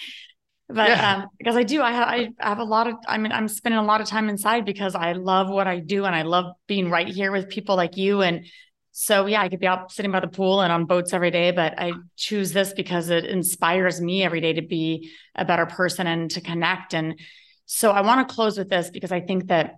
but 0.74 0.90
yeah. 0.90 1.16
um, 1.16 1.30
because 1.38 1.56
I 1.56 1.64
do, 1.64 1.82
I 1.82 1.92
have, 1.92 2.08
I 2.08 2.30
have 2.40 2.60
a 2.60 2.64
lot 2.64 2.88
of, 2.88 2.96
I 3.08 3.18
mean, 3.18 3.32
I'm 3.32 3.48
spending 3.48 3.80
a 3.80 3.84
lot 3.84 4.02
of 4.02 4.08
time 4.08 4.30
inside 4.30 4.66
because 4.66 4.96
I 4.96 5.14
love 5.14 5.50
what 5.50 5.68
I 5.68 5.80
do 5.80 6.06
and 6.06 6.16
I 6.16 6.22
love 6.22 6.54
being 6.68 6.90
right 6.90 7.08
here 7.08 7.32
with 7.32 7.50
people 7.50 7.76
like 7.76 7.98
you. 7.98 8.22
And 8.22 8.46
so, 8.92 9.26
yeah, 9.26 9.42
I 9.42 9.50
could 9.50 9.60
be 9.60 9.68
out 9.68 9.92
sitting 9.92 10.12
by 10.12 10.20
the 10.20 10.28
pool 10.28 10.62
and 10.62 10.72
on 10.72 10.86
boats 10.86 11.14
every 11.14 11.32
day, 11.32 11.52
but 11.52 11.76
I 11.78 11.94
choose 12.16 12.52
this 12.52 12.74
because 12.74 13.10
it 13.10 13.26
inspires 13.26 14.02
me 14.02 14.24
every 14.24 14.42
day 14.42 14.54
to 14.54 14.62
be 14.62 15.12
a 15.36 15.46
better 15.46 15.66
person 15.66 16.08
and 16.08 16.30
to 16.32 16.42
connect. 16.42 16.94
And 16.94 17.20
so 17.66 17.92
I 17.92 18.02
want 18.02 18.28
to 18.28 18.34
close 18.34 18.58
with 18.58 18.70
this 18.70 18.90
because 18.90 19.12
I 19.12 19.22
think 19.22 19.48
that 19.48 19.76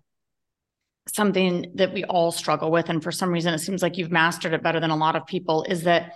something 1.08 1.72
that 1.76 1.94
we 1.94 2.04
all 2.04 2.32
struggle 2.32 2.72
with, 2.72 2.90
and 2.90 3.04
for 3.04 3.12
some 3.12 3.30
reason, 3.30 3.54
it 3.54 3.60
seems 3.60 3.82
like 3.82 3.98
you've 3.98 4.12
mastered 4.12 4.54
it 4.54 4.64
better 4.64 4.80
than 4.80 4.92
a 4.92 4.96
lot 4.96 5.16
of 5.16 5.26
people, 5.26 5.64
is 5.64 5.84
that 5.84 6.14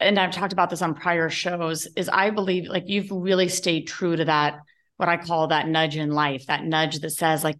and 0.00 0.18
I've 0.18 0.32
talked 0.32 0.52
about 0.52 0.70
this 0.70 0.82
on 0.82 0.94
prior 0.94 1.30
shows, 1.30 1.86
is 1.96 2.08
I 2.08 2.30
believe 2.30 2.68
like 2.68 2.84
you've 2.86 3.10
really 3.10 3.48
stayed 3.48 3.86
true 3.86 4.16
to 4.16 4.24
that, 4.24 4.58
what 4.96 5.08
I 5.08 5.16
call 5.16 5.48
that 5.48 5.68
nudge 5.68 5.96
in 5.96 6.10
life, 6.10 6.46
that 6.46 6.64
nudge 6.64 6.98
that 7.00 7.10
says, 7.10 7.44
like, 7.44 7.58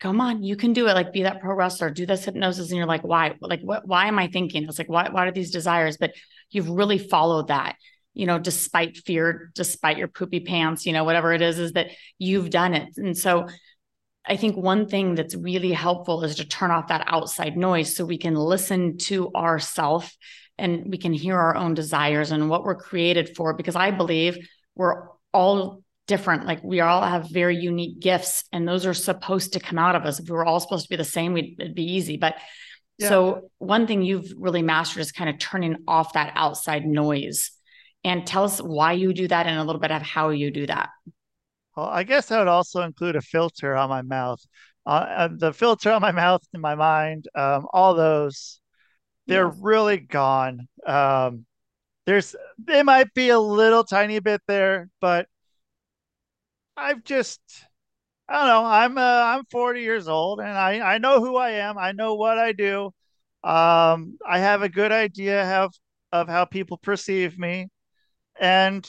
come 0.00 0.20
on, 0.20 0.42
you 0.42 0.56
can 0.56 0.72
do 0.72 0.88
it. 0.88 0.94
Like, 0.94 1.12
be 1.12 1.22
that 1.22 1.40
pro 1.40 1.54
wrestler, 1.54 1.90
do 1.90 2.04
this 2.04 2.24
hypnosis. 2.24 2.70
And 2.70 2.76
you're 2.76 2.86
like, 2.86 3.04
why? 3.04 3.34
Like, 3.40 3.60
what, 3.60 3.86
why 3.86 4.08
am 4.08 4.18
I 4.18 4.26
thinking? 4.26 4.64
It's 4.64 4.78
like, 4.78 4.88
why, 4.88 5.08
why 5.10 5.28
are 5.28 5.32
these 5.32 5.52
desires? 5.52 5.96
But 5.96 6.12
you've 6.50 6.68
really 6.68 6.98
followed 6.98 7.48
that, 7.48 7.76
you 8.12 8.26
know, 8.26 8.38
despite 8.38 8.96
fear, 8.96 9.50
despite 9.54 9.98
your 9.98 10.08
poopy 10.08 10.40
pants, 10.40 10.84
you 10.84 10.92
know, 10.92 11.04
whatever 11.04 11.32
it 11.32 11.42
is, 11.42 11.58
is 11.58 11.72
that 11.72 11.90
you've 12.18 12.50
done 12.50 12.74
it. 12.74 12.88
And 12.96 13.16
so, 13.16 13.46
I 14.26 14.36
think 14.36 14.56
one 14.56 14.86
thing 14.86 15.14
that's 15.14 15.34
really 15.34 15.72
helpful 15.72 16.22
is 16.22 16.36
to 16.36 16.44
turn 16.44 16.70
off 16.70 16.88
that 16.88 17.04
outside 17.06 17.56
noise 17.56 17.96
so 17.96 18.04
we 18.04 18.18
can 18.18 18.34
listen 18.34 18.98
to 18.98 19.32
ourself 19.34 20.16
and 20.58 20.90
we 20.90 20.98
can 20.98 21.12
hear 21.12 21.36
our 21.36 21.56
own 21.56 21.74
desires 21.74 22.30
and 22.30 22.48
what 22.48 22.62
we're 22.62 22.76
created 22.76 23.34
for 23.34 23.54
because 23.54 23.74
i 23.74 23.90
believe 23.90 24.36
we're 24.76 25.08
all 25.32 25.82
different. 26.06 26.46
Like 26.46 26.62
we 26.62 26.80
all 26.80 27.02
have 27.02 27.30
very 27.30 27.56
unique 27.56 28.00
gifts 28.00 28.44
and 28.52 28.66
those 28.66 28.86
are 28.86 28.94
supposed 28.94 29.52
to 29.54 29.60
come 29.60 29.78
out 29.78 29.94
of 29.94 30.04
us. 30.04 30.20
If 30.20 30.28
we 30.28 30.36
were 30.36 30.44
all 30.44 30.60
supposed 30.60 30.84
to 30.84 30.90
be 30.90 30.96
the 30.96 31.04
same 31.04 31.32
we'd, 31.32 31.56
it'd 31.58 31.74
be 31.74 31.94
easy. 31.94 32.16
But 32.16 32.36
yeah. 32.98 33.08
so 33.08 33.50
one 33.58 33.86
thing 33.86 34.02
you've 34.02 34.32
really 34.36 34.62
mastered 34.62 35.00
is 35.00 35.12
kind 35.12 35.30
of 35.30 35.38
turning 35.38 35.76
off 35.86 36.14
that 36.14 36.32
outside 36.36 36.84
noise. 36.84 37.50
And 38.04 38.26
tell 38.26 38.44
us 38.44 38.58
why 38.58 38.92
you 38.92 39.14
do 39.14 39.28
that 39.28 39.46
and 39.46 39.58
a 39.58 39.64
little 39.64 39.80
bit 39.80 39.92
of 39.92 40.02
how 40.02 40.30
you 40.30 40.50
do 40.50 40.66
that 40.66 40.90
well 41.76 41.86
i 41.86 42.02
guess 42.02 42.30
I 42.30 42.38
would 42.38 42.48
also 42.48 42.82
include 42.82 43.16
a 43.16 43.22
filter 43.22 43.74
on 43.76 43.88
my 43.88 44.02
mouth 44.02 44.40
uh, 44.84 45.28
the 45.28 45.52
filter 45.52 45.92
on 45.92 46.02
my 46.02 46.12
mouth 46.12 46.42
in 46.54 46.60
my 46.60 46.74
mind 46.74 47.28
um, 47.34 47.66
all 47.72 47.94
those 47.94 48.60
they're 49.26 49.46
yeah. 49.46 49.54
really 49.60 49.98
gone. 49.98 50.68
Um, 50.86 51.46
there's 52.06 52.34
they 52.58 52.82
might 52.82 53.14
be 53.14 53.30
a 53.30 53.38
little 53.38 53.84
tiny 53.84 54.18
bit 54.20 54.42
there, 54.48 54.88
but 55.00 55.28
I've 56.76 57.04
just 57.04 57.40
I 58.28 58.38
don't 58.38 58.48
know. 58.48 58.64
I'm 58.64 58.98
uh, 58.98 59.00
I'm 59.02 59.44
40 59.46 59.82
years 59.82 60.08
old 60.08 60.40
and 60.40 60.48
I 60.50 60.94
I 60.94 60.98
know 60.98 61.20
who 61.20 61.36
I 61.36 61.50
am. 61.52 61.78
I 61.78 61.92
know 61.92 62.14
what 62.14 62.38
I 62.38 62.52
do. 62.52 62.86
Um, 63.44 64.18
I 64.26 64.38
have 64.38 64.62
a 64.62 64.68
good 64.68 64.92
idea 64.92 65.62
of 65.62 65.74
of 66.12 66.28
how 66.28 66.44
people 66.44 66.78
perceive 66.78 67.38
me, 67.38 67.68
and 68.40 68.88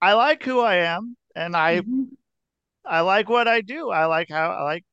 I 0.00 0.14
like 0.14 0.42
who 0.44 0.60
I 0.60 0.76
am, 0.76 1.16
and 1.38 1.56
I 1.56 1.80
mm-hmm. 1.80 2.04
I 2.84 3.00
like 3.00 3.28
what 3.28 3.46
I 3.46 3.60
do. 3.60 3.90
I 3.90 4.06
like 4.06 4.28
how 4.28 4.50
I 4.50 4.62
like 4.62 4.84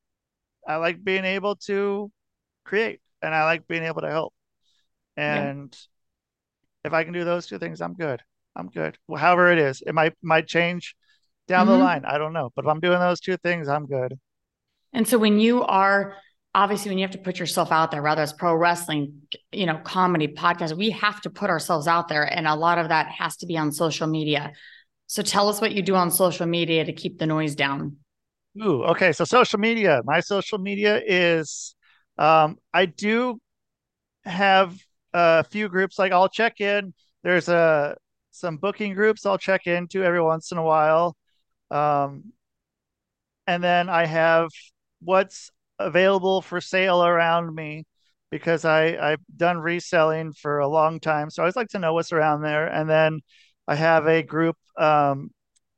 I 0.67 0.75
like 0.77 1.03
being 1.03 1.25
able 1.25 1.55
to 1.67 2.11
create 2.63 3.01
and 3.21 3.33
I 3.33 3.45
like 3.45 3.67
being 3.67 3.83
able 3.83 4.01
to 4.01 4.09
help. 4.09 4.33
And 5.17 5.75
yeah. 6.83 6.89
if 6.89 6.93
I 6.93 7.03
can 7.03 7.13
do 7.13 7.23
those 7.23 7.47
two 7.47 7.57
things, 7.57 7.81
I'm 7.81 7.93
good. 7.95 8.21
I'm 8.55 8.69
good. 8.69 8.97
Well, 9.07 9.19
however 9.19 9.51
it 9.51 9.59
is, 9.59 9.81
it 9.85 9.93
might 9.93 10.13
might 10.21 10.47
change 10.47 10.95
down 11.47 11.67
mm-hmm. 11.67 11.77
the 11.77 11.83
line. 11.83 12.05
I 12.05 12.17
don't 12.17 12.33
know, 12.33 12.51
but 12.55 12.65
if 12.65 12.69
I'm 12.69 12.79
doing 12.79 12.99
those 12.99 13.19
two 13.19 13.37
things, 13.37 13.67
I'm 13.67 13.87
good. 13.87 14.17
And 14.93 15.07
so 15.07 15.17
when 15.17 15.39
you 15.39 15.63
are 15.63 16.15
obviously 16.53 16.89
when 16.89 16.97
you 16.97 17.03
have 17.03 17.11
to 17.11 17.17
put 17.17 17.39
yourself 17.39 17.71
out 17.71 17.91
there, 17.91 18.01
whether 18.01 18.23
it's 18.23 18.31
pro 18.31 18.55
wrestling, 18.55 19.23
you 19.51 19.65
know, 19.65 19.77
comedy, 19.83 20.27
podcast, 20.27 20.77
we 20.77 20.91
have 20.91 21.21
to 21.21 21.29
put 21.29 21.49
ourselves 21.49 21.87
out 21.87 22.07
there, 22.07 22.23
and 22.23 22.47
a 22.47 22.55
lot 22.55 22.77
of 22.77 22.89
that 22.89 23.07
has 23.07 23.35
to 23.37 23.45
be 23.45 23.57
on 23.57 23.71
social 23.71 24.07
media. 24.07 24.53
So 25.07 25.21
tell 25.21 25.49
us 25.49 25.61
what 25.61 25.73
you 25.73 25.81
do 25.81 25.95
on 25.95 26.11
social 26.11 26.45
media 26.45 26.83
to 26.83 26.93
keep 26.93 27.19
the 27.19 27.25
noise 27.25 27.55
down. 27.55 27.97
Ooh, 28.61 28.83
okay. 28.85 29.11
So 29.11 29.25
social 29.25 29.59
media, 29.59 30.01
my 30.05 30.19
social 30.19 30.57
media 30.57 31.01
is 31.05 31.75
um, 32.17 32.57
I 32.73 32.85
do 32.85 33.39
have 34.23 34.77
a 35.13 35.43
few 35.43 35.69
groups 35.69 35.99
like 35.99 36.11
I'll 36.11 36.29
check 36.29 36.61
in. 36.61 36.93
There's 37.23 37.49
a 37.49 37.97
some 38.31 38.57
booking 38.57 38.93
groups 38.93 39.25
I'll 39.25 39.37
check 39.37 39.67
into 39.67 40.03
every 40.03 40.21
once 40.21 40.51
in 40.51 40.57
a 40.57 40.63
while. 40.63 41.15
Um, 41.71 42.33
and 43.47 43.63
then 43.63 43.89
I 43.89 44.05
have 44.05 44.49
what's 45.01 45.51
available 45.79 46.41
for 46.41 46.61
sale 46.61 47.03
around 47.03 47.53
me 47.53 47.85
because 48.31 48.65
I, 48.65 48.97
I've 48.97 49.21
done 49.35 49.57
reselling 49.57 50.33
for 50.33 50.59
a 50.59 50.67
long 50.67 50.99
time. 50.99 51.29
So 51.29 51.41
I 51.41 51.45
always 51.45 51.55
like 51.55 51.69
to 51.69 51.79
know 51.79 51.93
what's 51.93 52.11
around 52.11 52.41
there. 52.41 52.67
And 52.67 52.89
then 52.89 53.21
I 53.67 53.75
have 53.75 54.07
a 54.07 54.23
group 54.23 54.57
um, 54.77 55.31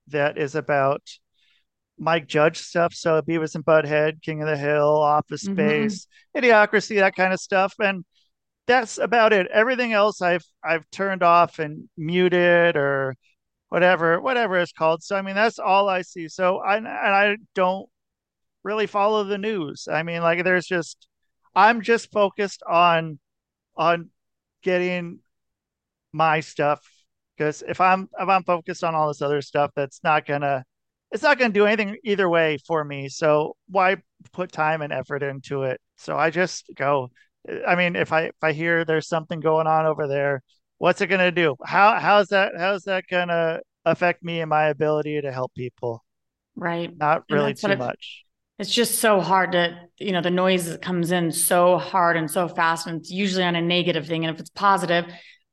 that 0.07 0.37
is 0.37 0.55
about 0.55 1.01
Mike 1.97 2.27
Judge 2.27 2.59
stuff. 2.59 2.93
So 2.93 3.21
Beavis 3.21 3.55
and 3.55 3.65
Butthead, 3.65 4.21
King 4.21 4.41
of 4.41 4.47
the 4.47 4.57
Hill, 4.57 5.01
Office 5.01 5.43
mm-hmm. 5.43 5.55
Space. 5.55 6.07
Idiocracy, 6.35 6.99
that 6.99 7.15
kind 7.15 7.33
of 7.33 7.39
stuff. 7.39 7.73
And 7.79 8.05
that's 8.67 8.97
about 8.97 9.33
it. 9.33 9.47
Everything 9.47 9.93
else 9.93 10.21
I've 10.21 10.43
I've 10.63 10.89
turned 10.91 11.23
off 11.23 11.59
and 11.59 11.89
muted 11.97 12.75
or 12.75 13.15
whatever, 13.69 14.21
whatever 14.21 14.59
it's 14.59 14.73
called. 14.73 15.03
So 15.03 15.15
I 15.15 15.21
mean 15.21 15.35
that's 15.35 15.59
all 15.59 15.89
I 15.89 16.01
see. 16.01 16.27
So 16.27 16.57
I 16.57 16.77
and 16.77 16.87
I 16.87 17.37
don't 17.55 17.87
really 18.63 18.87
follow 18.87 19.23
the 19.23 19.37
news. 19.37 19.87
I 19.91 20.03
mean, 20.03 20.21
like 20.21 20.43
there's 20.43 20.67
just 20.67 21.07
I'm 21.55 21.81
just 21.81 22.11
focused 22.11 22.61
on 22.69 23.19
on 23.75 24.09
getting 24.61 25.19
my 26.11 26.41
stuff 26.41 26.81
because 27.37 27.63
if 27.67 27.79
I'm 27.81 28.09
if 28.19 28.27
I'm 28.27 28.43
focused 28.43 28.83
on 28.83 28.95
all 28.95 29.07
this 29.07 29.21
other 29.21 29.41
stuff, 29.41 29.71
that's 29.75 30.01
not 30.03 30.25
gonna 30.25 30.63
it's 31.11 31.23
not 31.23 31.37
gonna 31.39 31.53
do 31.53 31.65
anything 31.65 31.97
either 32.03 32.29
way 32.29 32.57
for 32.65 32.83
me. 32.83 33.09
So 33.09 33.55
why 33.69 33.97
put 34.33 34.51
time 34.51 34.81
and 34.81 34.91
effort 34.91 35.23
into 35.23 35.63
it? 35.63 35.79
So 35.97 36.17
I 36.17 36.29
just 36.29 36.69
go. 36.75 37.11
I 37.65 37.75
mean, 37.75 37.95
if 37.95 38.11
I 38.11 38.23
if 38.23 38.43
I 38.43 38.51
hear 38.51 38.83
there's 38.83 39.07
something 39.07 39.39
going 39.39 39.67
on 39.67 39.85
over 39.85 40.07
there, 40.07 40.41
what's 40.77 41.01
it 41.01 41.07
gonna 41.07 41.31
do? 41.31 41.55
How 41.63 41.99
how's 41.99 42.27
that 42.29 42.53
how's 42.57 42.83
that 42.83 43.05
gonna 43.09 43.59
affect 43.85 44.23
me 44.23 44.41
and 44.41 44.49
my 44.49 44.65
ability 44.65 45.21
to 45.21 45.31
help 45.31 45.53
people? 45.53 46.03
Right. 46.55 46.95
Not 46.97 47.23
really 47.29 47.53
too 47.53 47.75
much 47.77 48.27
it's 48.59 48.73
just 48.73 48.99
so 48.99 49.21
hard 49.21 49.51
to 49.51 49.77
you 49.99 50.11
know 50.11 50.21
the 50.21 50.31
noise 50.31 50.77
comes 50.81 51.11
in 51.11 51.31
so 51.31 51.77
hard 51.77 52.17
and 52.17 52.29
so 52.29 52.47
fast 52.47 52.87
and 52.87 52.99
it's 52.99 53.11
usually 53.11 53.43
on 53.43 53.55
a 53.55 53.61
negative 53.61 54.07
thing 54.07 54.25
and 54.25 54.33
if 54.33 54.39
it's 54.39 54.49
positive 54.49 55.05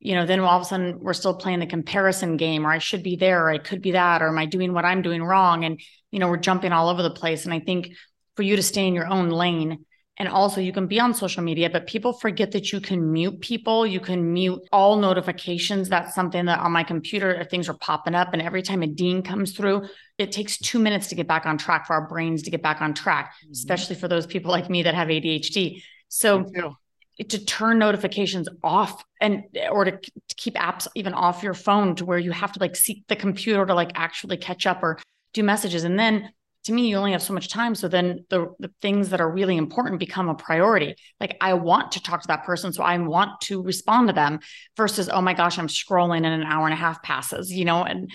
you 0.04 0.14
know 0.14 0.24
then 0.24 0.38
all 0.38 0.56
of 0.56 0.62
a 0.62 0.64
sudden 0.64 1.00
we're 1.00 1.12
still 1.12 1.34
playing 1.34 1.58
the 1.58 1.66
comparison 1.66 2.36
game 2.36 2.64
or 2.64 2.70
i 2.70 2.78
should 2.78 3.02
be 3.02 3.16
there 3.16 3.44
or 3.44 3.50
i 3.50 3.58
could 3.58 3.82
be 3.82 3.92
that 3.92 4.22
or 4.22 4.28
am 4.28 4.38
i 4.38 4.46
doing 4.46 4.72
what 4.72 4.84
i'm 4.84 5.02
doing 5.02 5.22
wrong 5.22 5.64
and 5.64 5.80
you 6.12 6.20
know 6.20 6.28
we're 6.28 6.36
jumping 6.36 6.70
all 6.70 6.88
over 6.88 7.02
the 7.02 7.10
place 7.10 7.44
and 7.44 7.52
i 7.52 7.58
think 7.58 7.90
for 8.36 8.42
you 8.42 8.54
to 8.54 8.62
stay 8.62 8.86
in 8.86 8.94
your 8.94 9.08
own 9.08 9.30
lane 9.30 9.84
and 10.16 10.28
also, 10.28 10.60
you 10.60 10.72
can 10.72 10.86
be 10.86 11.00
on 11.00 11.12
social 11.12 11.42
media, 11.42 11.68
but 11.68 11.88
people 11.88 12.12
forget 12.12 12.52
that 12.52 12.72
you 12.72 12.80
can 12.80 13.12
mute 13.12 13.40
people. 13.40 13.84
You 13.84 13.98
can 13.98 14.32
mute 14.32 14.60
all 14.70 14.96
notifications. 14.96 15.88
That's 15.88 16.14
something 16.14 16.44
that 16.44 16.60
on 16.60 16.70
my 16.70 16.84
computer, 16.84 17.44
things 17.50 17.68
are 17.68 17.74
popping 17.74 18.14
up. 18.14 18.32
And 18.32 18.40
every 18.40 18.62
time 18.62 18.82
a 18.82 18.86
dean 18.86 19.22
comes 19.22 19.56
through, 19.56 19.88
it 20.16 20.30
takes 20.30 20.56
two 20.56 20.78
minutes 20.78 21.08
to 21.08 21.16
get 21.16 21.26
back 21.26 21.46
on 21.46 21.58
track 21.58 21.88
for 21.88 21.94
our 21.94 22.06
brains 22.06 22.42
to 22.44 22.50
get 22.52 22.62
back 22.62 22.80
on 22.80 22.94
track, 22.94 23.34
mm-hmm. 23.42 23.52
especially 23.52 23.96
for 23.96 24.06
those 24.06 24.24
people 24.24 24.52
like 24.52 24.70
me 24.70 24.84
that 24.84 24.94
have 24.94 25.08
ADHD. 25.08 25.82
So, 26.08 26.48
to 27.18 27.44
turn 27.44 27.78
notifications 27.78 28.48
off 28.62 29.04
and 29.20 29.44
or 29.70 29.84
to, 29.84 29.92
to 29.92 30.34
keep 30.36 30.54
apps 30.54 30.88
even 30.94 31.14
off 31.14 31.42
your 31.42 31.54
phone 31.54 31.94
to 31.96 32.04
where 32.04 32.18
you 32.18 32.32
have 32.32 32.52
to 32.52 32.60
like 32.60 32.74
seek 32.74 33.06
the 33.08 33.16
computer 33.16 33.64
to 33.64 33.74
like 33.74 33.92
actually 33.94 34.36
catch 34.36 34.66
up 34.66 34.82
or 34.82 34.98
do 35.32 35.42
messages. 35.42 35.84
And 35.84 35.98
then 35.98 36.30
to 36.64 36.72
me 36.72 36.88
you 36.88 36.96
only 36.96 37.12
have 37.12 37.22
so 37.22 37.34
much 37.34 37.48
time 37.48 37.74
so 37.74 37.88
then 37.88 38.24
the, 38.30 38.52
the 38.58 38.70
things 38.80 39.10
that 39.10 39.20
are 39.20 39.30
really 39.30 39.56
important 39.56 40.00
become 40.00 40.28
a 40.28 40.34
priority. 40.34 40.96
Like 41.20 41.36
i 41.40 41.54
want 41.54 41.92
to 41.92 42.02
talk 42.02 42.22
to 42.22 42.28
that 42.28 42.44
person 42.44 42.72
so 42.72 42.82
i 42.82 42.96
want 42.98 43.40
to 43.42 43.62
respond 43.62 44.08
to 44.08 44.14
them 44.14 44.40
versus 44.76 45.08
oh 45.08 45.20
my 45.20 45.34
gosh 45.34 45.58
i'm 45.58 45.68
scrolling 45.68 46.24
and 46.24 46.42
an 46.42 46.42
hour 46.42 46.66
and 46.66 46.74
a 46.74 46.76
half 46.76 47.02
passes 47.02 47.52
you 47.52 47.64
know? 47.64 47.84
And 47.84 48.10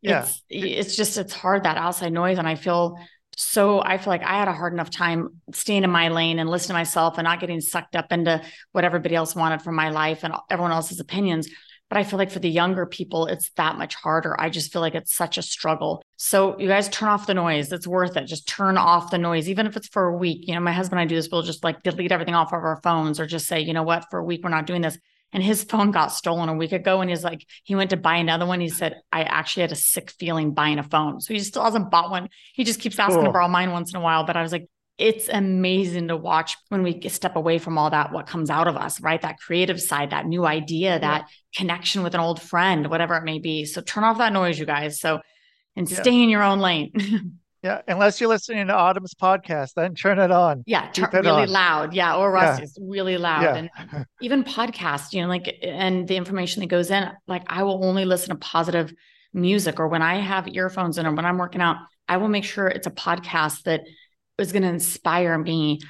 yeah. 0.00 0.22
it's 0.22 0.42
it's 0.48 0.96
just 0.96 1.18
it's 1.18 1.32
hard 1.32 1.64
that 1.64 1.76
outside 1.76 2.12
noise 2.12 2.38
and 2.38 2.48
i 2.48 2.54
feel 2.54 2.96
so 3.40 3.80
i 3.82 3.96
feel 3.96 4.10
like 4.10 4.24
i 4.24 4.38
had 4.38 4.48
a 4.48 4.52
hard 4.52 4.72
enough 4.72 4.90
time 4.90 5.40
staying 5.52 5.84
in 5.84 5.90
my 5.90 6.08
lane 6.08 6.38
and 6.38 6.50
listening 6.50 6.74
to 6.74 6.80
myself 6.80 7.18
and 7.18 7.24
not 7.24 7.40
getting 7.40 7.60
sucked 7.60 7.94
up 7.94 8.12
into 8.12 8.42
what 8.72 8.84
everybody 8.84 9.14
else 9.14 9.36
wanted 9.36 9.62
from 9.62 9.74
my 9.74 9.90
life 9.90 10.24
and 10.24 10.34
everyone 10.50 10.72
else's 10.72 11.00
opinions 11.00 11.48
but 11.88 11.96
I 11.96 12.04
feel 12.04 12.18
like 12.18 12.30
for 12.30 12.38
the 12.38 12.50
younger 12.50 12.84
people, 12.84 13.26
it's 13.26 13.50
that 13.56 13.78
much 13.78 13.94
harder. 13.94 14.38
I 14.38 14.50
just 14.50 14.72
feel 14.72 14.82
like 14.82 14.94
it's 14.94 15.14
such 15.14 15.38
a 15.38 15.42
struggle. 15.42 16.02
So 16.16 16.58
you 16.58 16.68
guys 16.68 16.88
turn 16.90 17.08
off 17.08 17.26
the 17.26 17.32
noise. 17.32 17.72
It's 17.72 17.86
worth 17.86 18.16
it. 18.16 18.26
Just 18.26 18.46
turn 18.46 18.76
off 18.76 19.10
the 19.10 19.16
noise, 19.16 19.48
even 19.48 19.66
if 19.66 19.74
it's 19.74 19.88
for 19.88 20.04
a 20.04 20.16
week. 20.16 20.46
You 20.46 20.54
know, 20.54 20.60
my 20.60 20.72
husband 20.72 21.00
and 21.00 21.06
I 21.06 21.08
do 21.08 21.14
this. 21.14 21.28
We'll 21.32 21.42
just 21.42 21.64
like 21.64 21.82
delete 21.82 22.12
everything 22.12 22.34
off 22.34 22.52
of 22.52 22.62
our 22.62 22.80
phones 22.82 23.18
or 23.18 23.26
just 23.26 23.46
say, 23.46 23.60
you 23.60 23.72
know 23.72 23.84
what, 23.84 24.04
for 24.10 24.18
a 24.18 24.24
week, 24.24 24.42
we're 24.44 24.50
not 24.50 24.66
doing 24.66 24.82
this. 24.82 24.98
And 25.32 25.42
his 25.42 25.64
phone 25.64 25.90
got 25.90 26.08
stolen 26.08 26.48
a 26.48 26.54
week 26.54 26.72
ago. 26.72 27.00
And 27.00 27.10
he's 27.10 27.24
like, 27.24 27.46
he 27.62 27.74
went 27.74 27.90
to 27.90 27.96
buy 27.96 28.16
another 28.16 28.46
one. 28.46 28.60
He 28.60 28.68
said, 28.68 29.00
I 29.12 29.24
actually 29.24 29.62
had 29.62 29.72
a 29.72 29.76
sick 29.76 30.10
feeling 30.10 30.54
buying 30.54 30.78
a 30.78 30.82
phone. 30.82 31.20
So 31.20 31.34
he 31.34 31.40
still 31.40 31.64
hasn't 31.64 31.90
bought 31.90 32.10
one. 32.10 32.28
He 32.54 32.64
just 32.64 32.80
keeps 32.80 32.98
asking 32.98 33.16
cool. 33.16 33.26
to 33.26 33.32
borrow 33.32 33.48
mine 33.48 33.72
once 33.72 33.92
in 33.92 33.96
a 33.96 34.02
while. 34.02 34.24
But 34.24 34.36
I 34.36 34.42
was 34.42 34.52
like, 34.52 34.68
it's 34.96 35.28
amazing 35.28 36.08
to 36.08 36.16
watch 36.16 36.56
when 36.70 36.82
we 36.82 37.08
step 37.08 37.36
away 37.36 37.58
from 37.58 37.78
all 37.78 37.90
that, 37.90 38.10
what 38.10 38.26
comes 38.26 38.50
out 38.50 38.66
of 38.66 38.76
us, 38.76 39.00
right? 39.00 39.22
That 39.22 39.38
creative 39.38 39.80
side, 39.80 40.10
that 40.10 40.26
new 40.26 40.44
idea, 40.44 40.98
that 40.98 41.28
connection 41.54 42.02
with 42.02 42.14
an 42.14 42.20
old 42.20 42.42
friend, 42.42 42.90
whatever 42.90 43.14
it 43.14 43.22
may 43.22 43.38
be. 43.38 43.64
So 43.64 43.80
turn 43.80 44.02
off 44.02 44.18
that 44.18 44.32
noise, 44.32 44.58
you 44.58 44.66
guys. 44.66 44.98
So, 44.98 45.20
and 45.76 45.88
yeah. 45.88 46.00
stay 46.00 46.20
in 46.20 46.28
your 46.28 46.42
own 46.42 46.58
lane. 46.58 47.38
yeah. 47.62 47.82
Unless 47.88 48.20
you're 48.20 48.28
listening 48.28 48.66
to 48.68 48.74
Autumn's 48.74 49.14
podcast, 49.14 49.74
then 49.74 49.94
turn 49.94 50.18
it 50.18 50.30
on. 50.30 50.62
Yeah. 50.66 50.90
Turn 50.90 51.08
really 51.12 51.42
on. 51.42 51.48
loud. 51.48 51.94
Yeah. 51.94 52.16
Or 52.16 52.30
Rusty's 52.32 52.78
yeah. 52.78 52.86
really 52.88 53.18
loud. 53.18 53.42
Yeah. 53.42 53.54
And 53.56 54.06
even 54.20 54.44
podcasts, 54.44 55.12
you 55.12 55.22
know, 55.22 55.28
like, 55.28 55.58
and 55.62 56.06
the 56.06 56.16
information 56.16 56.60
that 56.60 56.68
goes 56.68 56.90
in, 56.90 57.10
like, 57.26 57.42
I 57.46 57.62
will 57.62 57.84
only 57.84 58.04
listen 58.04 58.30
to 58.30 58.36
positive 58.36 58.92
music 59.32 59.78
or 59.78 59.88
when 59.88 60.02
I 60.02 60.20
have 60.20 60.48
earphones 60.48 60.98
in 60.98 61.06
or 61.06 61.12
when 61.12 61.26
I'm 61.26 61.38
working 61.38 61.60
out, 61.60 61.76
I 62.08 62.16
will 62.16 62.28
make 62.28 62.44
sure 62.44 62.68
it's 62.68 62.86
a 62.86 62.92
podcast 62.92 63.64
that 63.64 63.82
is 64.38 64.52
going 64.52 64.62
to 64.62 64.68
inspire 64.68 65.36
me 65.36 65.80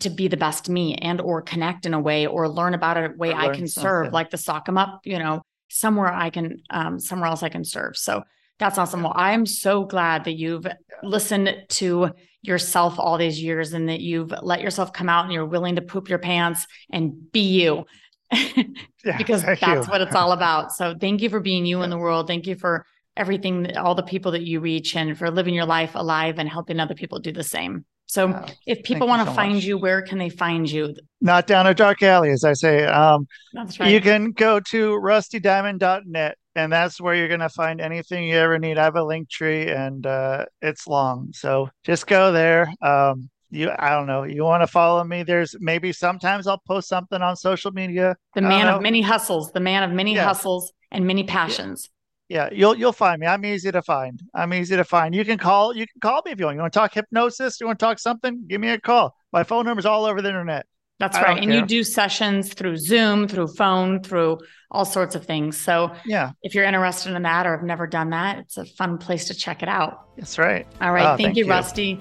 to 0.00 0.10
be 0.10 0.28
the 0.28 0.36
best 0.36 0.68
me 0.68 0.94
and 0.94 1.20
or 1.20 1.42
connect 1.42 1.86
in 1.86 1.94
a 1.94 2.00
way 2.00 2.26
or 2.26 2.48
learn 2.48 2.74
about 2.74 2.96
a 2.96 3.12
way 3.16 3.32
I 3.32 3.48
can 3.48 3.68
something. 3.68 3.88
serve, 3.88 4.12
like 4.12 4.30
the 4.30 4.38
sock 4.38 4.68
em 4.68 4.78
up, 4.78 5.00
you 5.04 5.18
know, 5.18 5.42
somewhere 5.68 6.12
I 6.12 6.30
can, 6.30 6.62
um, 6.70 6.98
somewhere 6.98 7.28
else 7.28 7.42
I 7.42 7.48
can 7.48 7.64
serve. 7.64 7.96
So 7.96 8.22
that's 8.58 8.78
awesome. 8.78 9.02
Well, 9.02 9.12
I'm 9.14 9.46
so 9.46 9.84
glad 9.84 10.24
that 10.24 10.36
you've 10.36 10.66
listened 11.02 11.64
to 11.68 12.10
yourself 12.42 12.98
all 12.98 13.18
these 13.18 13.42
years 13.42 13.72
and 13.72 13.88
that 13.88 14.00
you've 14.00 14.32
let 14.42 14.62
yourself 14.62 14.92
come 14.92 15.08
out 15.08 15.24
and 15.24 15.32
you're 15.32 15.46
willing 15.46 15.76
to 15.76 15.82
poop 15.82 16.08
your 16.08 16.18
pants 16.18 16.66
and 16.90 17.30
be 17.32 17.60
you. 17.60 17.84
yeah, 18.32 19.18
because 19.18 19.42
that's 19.42 19.62
you. 19.62 19.90
what 19.90 20.00
it's 20.00 20.14
all 20.14 20.32
about. 20.32 20.72
So 20.72 20.94
thank 20.98 21.22
you 21.22 21.28
for 21.28 21.40
being 21.40 21.66
you 21.66 21.78
yeah. 21.78 21.84
in 21.84 21.90
the 21.90 21.98
world. 21.98 22.26
Thank 22.26 22.46
you 22.46 22.54
for 22.54 22.84
everything, 23.16 23.76
all 23.76 23.94
the 23.94 24.02
people 24.02 24.32
that 24.32 24.42
you 24.42 24.60
reach 24.60 24.96
and 24.96 25.16
for 25.16 25.30
living 25.30 25.54
your 25.54 25.64
life 25.64 25.94
alive 25.94 26.38
and 26.38 26.48
helping 26.48 26.80
other 26.80 26.94
people 26.94 27.18
do 27.18 27.32
the 27.32 27.44
same. 27.44 27.84
So 28.06 28.44
if 28.66 28.84
people 28.84 29.08
want 29.08 29.22
to 29.22 29.30
so 29.30 29.34
find 29.34 29.54
much. 29.54 29.64
you, 29.64 29.78
where 29.78 30.00
can 30.00 30.18
they 30.18 30.28
find 30.28 30.70
you? 30.70 30.94
Not 31.20 31.46
down 31.48 31.66
a 31.66 31.74
dark 31.74 32.02
alley, 32.02 32.30
as 32.30 32.44
I 32.44 32.52
say. 32.52 32.84
Um, 32.84 33.26
that's 33.52 33.80
right. 33.80 33.90
You 33.90 34.00
can 34.00 34.30
go 34.30 34.60
to 34.60 34.90
rustydiamond.net 34.92 36.38
and 36.56 36.72
that's 36.72 37.00
where 37.00 37.14
you're 37.14 37.28
going 37.28 37.40
to 37.40 37.48
find 37.48 37.80
anything 37.80 38.24
you 38.24 38.36
ever 38.36 38.58
need. 38.58 38.78
I 38.78 38.84
have 38.84 38.96
a 38.96 39.04
link 39.04 39.28
tree 39.28 39.68
and 39.68 40.06
uh, 40.06 40.46
it's 40.62 40.86
long. 40.86 41.30
So 41.32 41.68
just 41.84 42.06
go 42.06 42.32
there. 42.32 42.68
Um, 42.82 43.30
you, 43.50 43.70
I 43.78 43.90
don't 43.90 44.06
know. 44.06 44.24
You 44.24 44.42
want 44.42 44.62
to 44.62 44.66
follow 44.66 45.04
me? 45.04 45.22
There's 45.22 45.54
maybe 45.60 45.92
sometimes 45.92 46.46
I'll 46.46 46.62
post 46.66 46.88
something 46.88 47.22
on 47.22 47.36
social 47.36 47.70
media. 47.70 48.16
The 48.34 48.42
man 48.42 48.66
of 48.66 48.82
many 48.82 49.00
hustles, 49.00 49.52
the 49.52 49.60
man 49.60 49.84
of 49.84 49.92
many 49.92 50.14
yeah. 50.14 50.24
hustles 50.24 50.72
and 50.90 51.06
many 51.06 51.22
passions 51.22 51.88
yeah, 52.28 52.48
you'll 52.52 52.74
you'll 52.74 52.92
find 52.92 53.20
me. 53.20 53.26
I'm 53.26 53.44
easy 53.44 53.70
to 53.70 53.82
find. 53.82 54.20
I'm 54.34 54.52
easy 54.52 54.76
to 54.76 54.84
find. 54.84 55.14
You 55.14 55.24
can 55.24 55.38
call. 55.38 55.76
You 55.76 55.86
can 55.86 56.00
call 56.00 56.22
me 56.24 56.32
if 56.32 56.40
you 56.40 56.46
want. 56.46 56.56
You 56.56 56.60
want 56.60 56.72
to 56.72 56.78
talk 56.78 56.94
hypnosis? 56.94 57.60
You 57.60 57.66
want 57.66 57.78
to 57.78 57.84
talk 57.84 57.98
something? 57.98 58.44
Give 58.48 58.60
me 58.60 58.70
a 58.70 58.80
call. 58.80 59.14
My 59.32 59.44
phone 59.44 59.64
number's 59.64 59.86
all 59.86 60.04
over 60.04 60.20
the 60.20 60.28
internet. 60.28 60.66
That's 60.98 61.16
I 61.16 61.22
right. 61.22 61.42
And 61.42 61.50
care. 61.50 61.60
you 61.60 61.66
do 61.66 61.84
sessions 61.84 62.54
through 62.54 62.78
Zoom, 62.78 63.28
through 63.28 63.48
phone, 63.48 64.02
through 64.02 64.38
all 64.70 64.84
sorts 64.84 65.14
of 65.14 65.24
things. 65.24 65.56
So 65.56 65.92
yeah, 66.04 66.32
if 66.42 66.54
you're 66.54 66.64
interested 66.64 67.14
in 67.14 67.22
that 67.22 67.46
or 67.46 67.56
have 67.56 67.66
never 67.66 67.86
done 67.86 68.10
that, 68.10 68.38
it's 68.38 68.56
a 68.56 68.64
fun 68.64 68.98
place 68.98 69.26
to 69.26 69.34
check 69.34 69.62
it 69.62 69.68
out. 69.68 70.16
That's 70.16 70.38
right. 70.38 70.66
All 70.80 70.92
right. 70.92 71.04
Oh, 71.04 71.16
thank, 71.16 71.20
thank, 71.20 71.36
you, 71.36 71.44
you. 71.44 71.50
Rusty. 71.50 72.00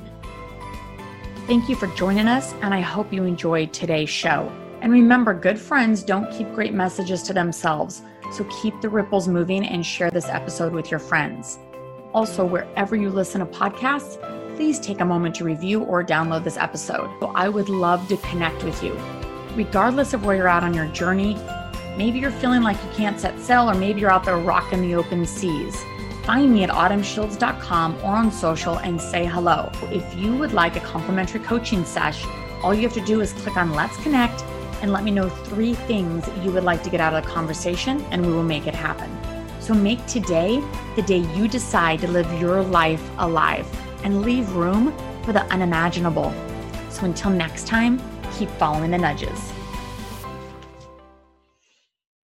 Thank 1.46 1.70
you 1.70 1.76
for 1.76 1.88
joining 1.88 2.28
us, 2.28 2.54
and 2.62 2.74
I 2.74 2.82
hope 2.82 3.14
you 3.14 3.24
enjoyed 3.24 3.72
today's 3.72 4.10
show. 4.10 4.52
And 4.82 4.92
remember, 4.92 5.34
good 5.34 5.60
friends 5.60 6.04
don't 6.04 6.32
keep 6.32 6.52
great 6.54 6.74
messages 6.74 7.22
to 7.24 7.34
themselves, 7.34 8.02
so 8.32 8.44
keep 8.62 8.82
the 8.82 8.90
ripples 8.90 9.28
moving 9.28 9.66
and 9.66 9.86
share 9.86 10.10
this 10.10 10.28
episode 10.28 10.74
with 10.74 10.90
your 10.90 11.00
friends. 11.00 11.60
Also, 12.14 12.46
wherever 12.46 12.96
you 12.96 13.10
listen 13.10 13.42
to 13.42 13.46
podcasts, 13.46 14.18
please 14.56 14.80
take 14.80 15.02
a 15.02 15.06
moment 15.06 15.36
to 15.36 15.44
review 15.44 15.84
or 15.84 16.04
download 16.04 16.44
this 16.44 16.58
episode. 16.58 17.10
So 17.20 17.28
I 17.36 17.50
would 17.50 17.68
love 17.68 18.08
to 18.08 18.18
connect 18.18 18.64
with 18.64 18.82
you. 18.82 18.98
Regardless 19.54 20.14
of 20.14 20.26
where 20.26 20.36
you're 20.36 20.48
at 20.48 20.64
on 20.64 20.74
your 20.74 20.88
journey, 20.88 21.38
maybe 21.98 22.20
you're 22.20 22.32
feeling 22.32 22.62
like 22.62 22.82
you 22.82 22.90
can't 22.92 23.20
set 23.20 23.38
sail, 23.40 23.70
or 23.70 23.74
maybe 23.74 24.00
you're 24.00 24.12
out 24.12 24.24
there 24.24 24.38
rocking 24.38 24.82
the 24.82 24.96
open 24.96 25.26
seas. 25.26 25.78
Find 26.24 26.54
me 26.54 26.64
at 26.64 26.70
autumnshields.com 26.70 27.98
or 27.98 28.16
on 28.16 28.32
social 28.32 28.78
and 28.78 29.00
say 29.00 29.26
hello. 29.26 29.70
If 29.92 30.16
you 30.16 30.36
would 30.38 30.54
like 30.54 30.78
a 30.78 30.80
complimentary 30.80 31.42
coaching 31.42 31.84
sesh, 31.84 32.26
all 32.64 32.74
you 32.74 32.82
have 32.84 32.94
to 32.94 33.06
do 33.06 33.22
is 33.22 33.34
click 33.34 33.58
on 33.58 33.74
Let's 33.74 33.98
Connect 33.98 34.42
and 34.82 34.92
let 34.92 35.04
me 35.04 35.12
know 35.12 35.30
three 35.30 35.74
things 35.74 36.28
you 36.44 36.52
would 36.52 36.64
like 36.64 36.82
to 36.84 36.90
get 36.90 37.02
out 37.02 37.14
of 37.14 37.24
the 37.24 37.30
conversation, 37.30 38.02
and 38.12 38.26
we 38.26 38.32
will 38.32 38.44
make 38.44 38.68
it 38.68 38.76
happen. 38.76 39.12
So 39.60 39.74
make 39.74 40.06
today 40.06 40.64
the 40.96 41.02
day 41.02 41.18
you 41.36 41.48
decide 41.48 42.00
to 42.00 42.08
live 42.08 42.32
your 42.40 42.62
life 42.62 43.04
alive 43.18 43.68
and 44.06 44.22
leave 44.22 44.50
room 44.54 44.96
for 45.24 45.34
the 45.34 45.42
unimaginable. 45.52 46.32
So 46.90 47.06
until 47.06 47.32
next 47.32 47.68
time, 47.68 48.00
keep 48.38 48.50
following 48.52 48.92
the 48.92 48.98
nudges. 48.98 49.55